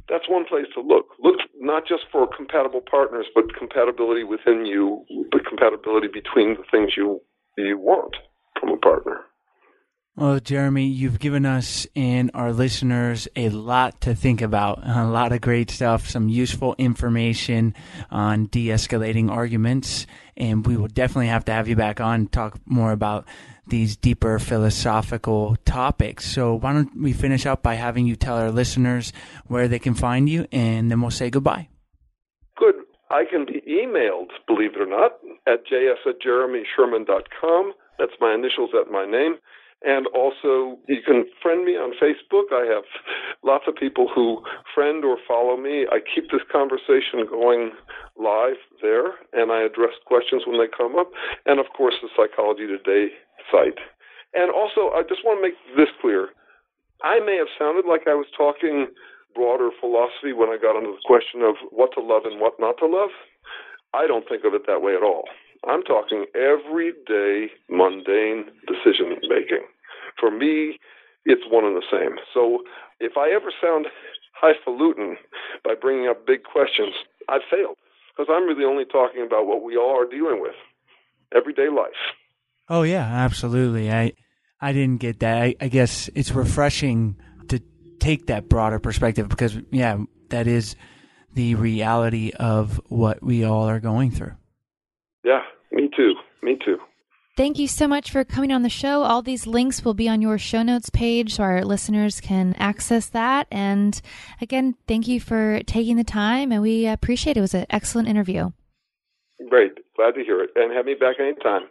that's 0.08 0.28
one 0.28 0.44
place 0.44 0.66
to 0.74 0.80
look. 0.80 1.06
Look 1.22 1.36
not 1.58 1.86
just 1.86 2.02
for 2.10 2.26
compatible 2.26 2.82
partners, 2.88 3.26
but 3.34 3.54
compatibility 3.56 4.24
within 4.24 4.66
you, 4.66 5.04
but 5.30 5.46
compatibility 5.46 6.08
between 6.08 6.56
the 6.56 6.64
things 6.70 6.92
you 6.96 7.20
you 7.56 7.78
want 7.78 8.16
from 8.58 8.70
a 8.70 8.76
partner. 8.76 9.20
Well, 10.16 10.40
Jeremy, 10.40 10.86
you've 10.86 11.18
given 11.18 11.46
us 11.46 11.86
and 11.94 12.32
our 12.34 12.52
listeners 12.52 13.28
a 13.36 13.48
lot 13.48 14.00
to 14.02 14.14
think 14.14 14.42
about, 14.42 14.80
a 14.84 15.06
lot 15.06 15.32
of 15.32 15.40
great 15.40 15.70
stuff, 15.70 16.08
some 16.08 16.28
useful 16.28 16.74
information 16.78 17.74
on 18.10 18.46
de 18.46 18.66
escalating 18.66 19.30
arguments. 19.30 20.06
And 20.36 20.66
we 20.66 20.76
will 20.76 20.88
definitely 20.88 21.28
have 21.28 21.44
to 21.46 21.52
have 21.52 21.68
you 21.68 21.76
back 21.76 22.00
on 22.00 22.26
to 22.26 22.30
talk 22.30 22.58
more 22.66 22.92
about 22.92 23.26
these 23.68 23.96
deeper 23.96 24.38
philosophical 24.38 25.56
topics. 25.64 26.26
So, 26.26 26.54
why 26.54 26.72
don't 26.72 27.00
we 27.00 27.12
finish 27.12 27.46
up 27.46 27.62
by 27.62 27.74
having 27.74 28.06
you 28.06 28.16
tell 28.16 28.36
our 28.36 28.50
listeners 28.50 29.12
where 29.46 29.68
they 29.68 29.78
can 29.78 29.94
find 29.94 30.28
you, 30.28 30.46
and 30.52 30.90
then 30.90 31.00
we'll 31.00 31.10
say 31.10 31.30
goodbye. 31.30 31.68
Good. 32.56 32.74
I 33.10 33.24
can 33.30 33.46
be 33.46 33.62
emailed, 33.68 34.30
believe 34.46 34.74
it 34.74 34.80
or 34.80 34.86
not, 34.86 35.12
at 35.46 35.66
js 35.66 36.06
at 36.06 36.20
jeremysherman.com. 36.20 37.72
That's 37.98 38.12
my 38.20 38.34
initials 38.34 38.70
at 38.78 38.90
my 38.90 39.06
name. 39.06 39.36
And 39.82 40.06
also, 40.12 40.76
you 40.88 41.00
can 41.00 41.24
friend 41.40 41.64
me 41.64 41.72
on 41.72 41.96
Facebook. 41.96 42.52
I 42.52 42.68
have 42.68 42.84
lots 43.42 43.64
of 43.66 43.74
people 43.76 44.08
who 44.12 44.44
friend 44.74 45.04
or 45.04 45.16
follow 45.26 45.56
me. 45.56 45.86
I 45.90 46.00
keep 46.04 46.30
this 46.30 46.44
conversation 46.52 47.24
going 47.24 47.72
live 48.20 48.60
there, 48.82 49.16
and 49.32 49.50
I 49.50 49.64
address 49.64 49.96
questions 50.04 50.42
when 50.46 50.60
they 50.60 50.68
come 50.68 50.96
up. 50.96 51.08
And 51.46 51.58
of 51.58 51.66
course, 51.74 51.94
the 52.02 52.12
Psychology 52.12 52.66
Today 52.66 53.08
site. 53.50 53.80
And 54.34 54.52
also, 54.52 54.92
I 54.92 55.02
just 55.08 55.24
want 55.24 55.40
to 55.40 55.48
make 55.48 55.56
this 55.76 55.88
clear. 56.00 56.28
I 57.02 57.18
may 57.24 57.36
have 57.40 57.48
sounded 57.58 57.88
like 57.88 58.04
I 58.06 58.14
was 58.14 58.28
talking 58.36 58.88
broader 59.34 59.70
philosophy 59.80 60.36
when 60.36 60.50
I 60.50 60.58
got 60.60 60.76
into 60.76 60.92
the 60.92 61.06
question 61.08 61.40
of 61.40 61.56
what 61.70 61.96
to 61.96 62.02
love 62.04 62.28
and 62.28 62.40
what 62.40 62.60
not 62.60 62.76
to 62.78 62.86
love. 62.86 63.10
I 63.94 64.06
don't 64.06 64.28
think 64.28 64.44
of 64.44 64.52
it 64.52 64.66
that 64.66 64.82
way 64.82 64.94
at 64.94 65.02
all. 65.02 65.24
I'm 65.66 65.82
talking 65.82 66.26
everyday, 66.34 67.48
mundane 67.68 68.46
decision 68.68 69.09
making. 69.30 69.62
For 70.18 70.30
me, 70.30 70.78
it's 71.24 71.42
one 71.48 71.64
and 71.64 71.76
the 71.76 71.86
same. 71.90 72.18
So 72.34 72.64
if 72.98 73.16
I 73.16 73.30
ever 73.30 73.52
sound 73.62 73.86
highfalutin 74.34 75.16
by 75.64 75.74
bringing 75.80 76.08
up 76.08 76.26
big 76.26 76.42
questions, 76.42 76.94
I've 77.28 77.46
failed 77.50 77.76
because 78.10 78.32
I'm 78.34 78.44
really 78.44 78.64
only 78.64 78.84
talking 78.84 79.24
about 79.24 79.46
what 79.46 79.62
we 79.62 79.76
all 79.76 79.98
are 79.98 80.08
dealing 80.08 80.42
with 80.42 80.54
everyday 81.34 81.68
life. 81.68 82.00
Oh 82.68 82.82
yeah, 82.82 83.04
absolutely. 83.04 83.90
I 83.90 84.12
I 84.60 84.72
didn't 84.72 84.98
get 84.98 85.20
that. 85.20 85.42
I, 85.42 85.54
I 85.60 85.68
guess 85.68 86.10
it's 86.14 86.32
refreshing 86.32 87.16
to 87.48 87.60
take 87.98 88.26
that 88.26 88.48
broader 88.48 88.78
perspective 88.78 89.28
because 89.28 89.56
yeah, 89.70 89.98
that 90.28 90.46
is 90.46 90.76
the 91.34 91.54
reality 91.54 92.32
of 92.38 92.80
what 92.88 93.22
we 93.22 93.44
all 93.44 93.68
are 93.68 93.80
going 93.80 94.10
through. 94.10 94.34
Yeah, 95.24 95.42
me 95.70 95.88
too. 95.96 96.14
Me 96.42 96.58
too. 96.64 96.78
Thank 97.36 97.58
you 97.58 97.68
so 97.68 97.86
much 97.88 98.10
for 98.10 98.24
coming 98.24 98.52
on 98.52 98.62
the 98.62 98.68
show. 98.68 99.02
All 99.02 99.22
these 99.22 99.46
links 99.46 99.84
will 99.84 99.94
be 99.94 100.08
on 100.08 100.20
your 100.20 100.36
show 100.36 100.62
notes 100.62 100.90
page 100.90 101.34
so 101.36 101.42
our 101.44 101.64
listeners 101.64 102.20
can 102.20 102.54
access 102.58 103.06
that. 103.06 103.46
And 103.50 103.98
again, 104.40 104.74
thank 104.86 105.08
you 105.08 105.20
for 105.20 105.60
taking 105.62 105.96
the 105.96 106.04
time 106.04 106.52
and 106.52 106.60
we 106.60 106.86
appreciate 106.86 107.36
it. 107.36 107.38
It 107.38 107.42
was 107.42 107.54
an 107.54 107.66
excellent 107.70 108.08
interview. 108.08 108.50
Great. 109.48 109.72
Glad 109.96 110.16
to 110.16 110.24
hear 110.24 110.42
it. 110.42 110.50
And 110.56 110.72
have 110.72 110.84
me 110.84 110.94
back 110.94 111.16
anytime. 111.18 111.68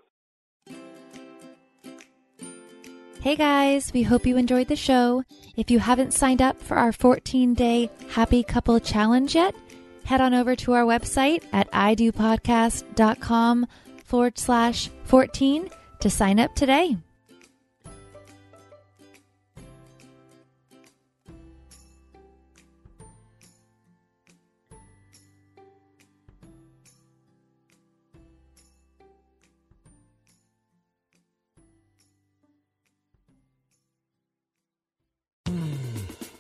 Hey 3.22 3.36
guys, 3.36 3.92
we 3.94 4.04
hope 4.04 4.26
you 4.26 4.38
enjoyed 4.38 4.70
the 4.70 4.78
show. 4.78 5.24
If 5.58 5.70
you 5.70 5.80
haven't 5.80 6.14
signed 6.14 6.42
up 6.42 6.58
for 6.58 6.78
our 6.78 6.94
14 6.94 7.54
day 7.54 7.90
Happy 8.10 8.44
Couple 8.44 8.80
Challenge 8.80 9.36
yet, 9.36 9.54
head 10.06 10.22
on 10.22 10.34
over 10.34 10.56
to 10.56 10.72
our 10.72 10.86
website 10.86 11.44
at 11.52 11.70
idopodcast.com 11.72 13.68
forward 14.10 14.40
slash 14.40 14.90
14 15.06 15.70
to 16.00 16.10
sign 16.10 16.40
up 16.40 16.56
today. 16.56 16.98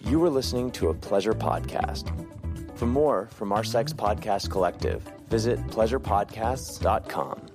You 0.01 0.17
were 0.19 0.29
listening 0.31 0.71
to 0.71 0.89
a 0.89 0.93
pleasure 0.95 1.33
podcast. 1.33 2.09
For 2.75 2.87
more 2.87 3.27
from 3.31 3.51
our 3.51 3.63
Sex 3.63 3.93
Podcast 3.93 4.49
Collective, 4.49 5.03
visit 5.29 5.59
pleasurepodcasts.com. 5.67 7.48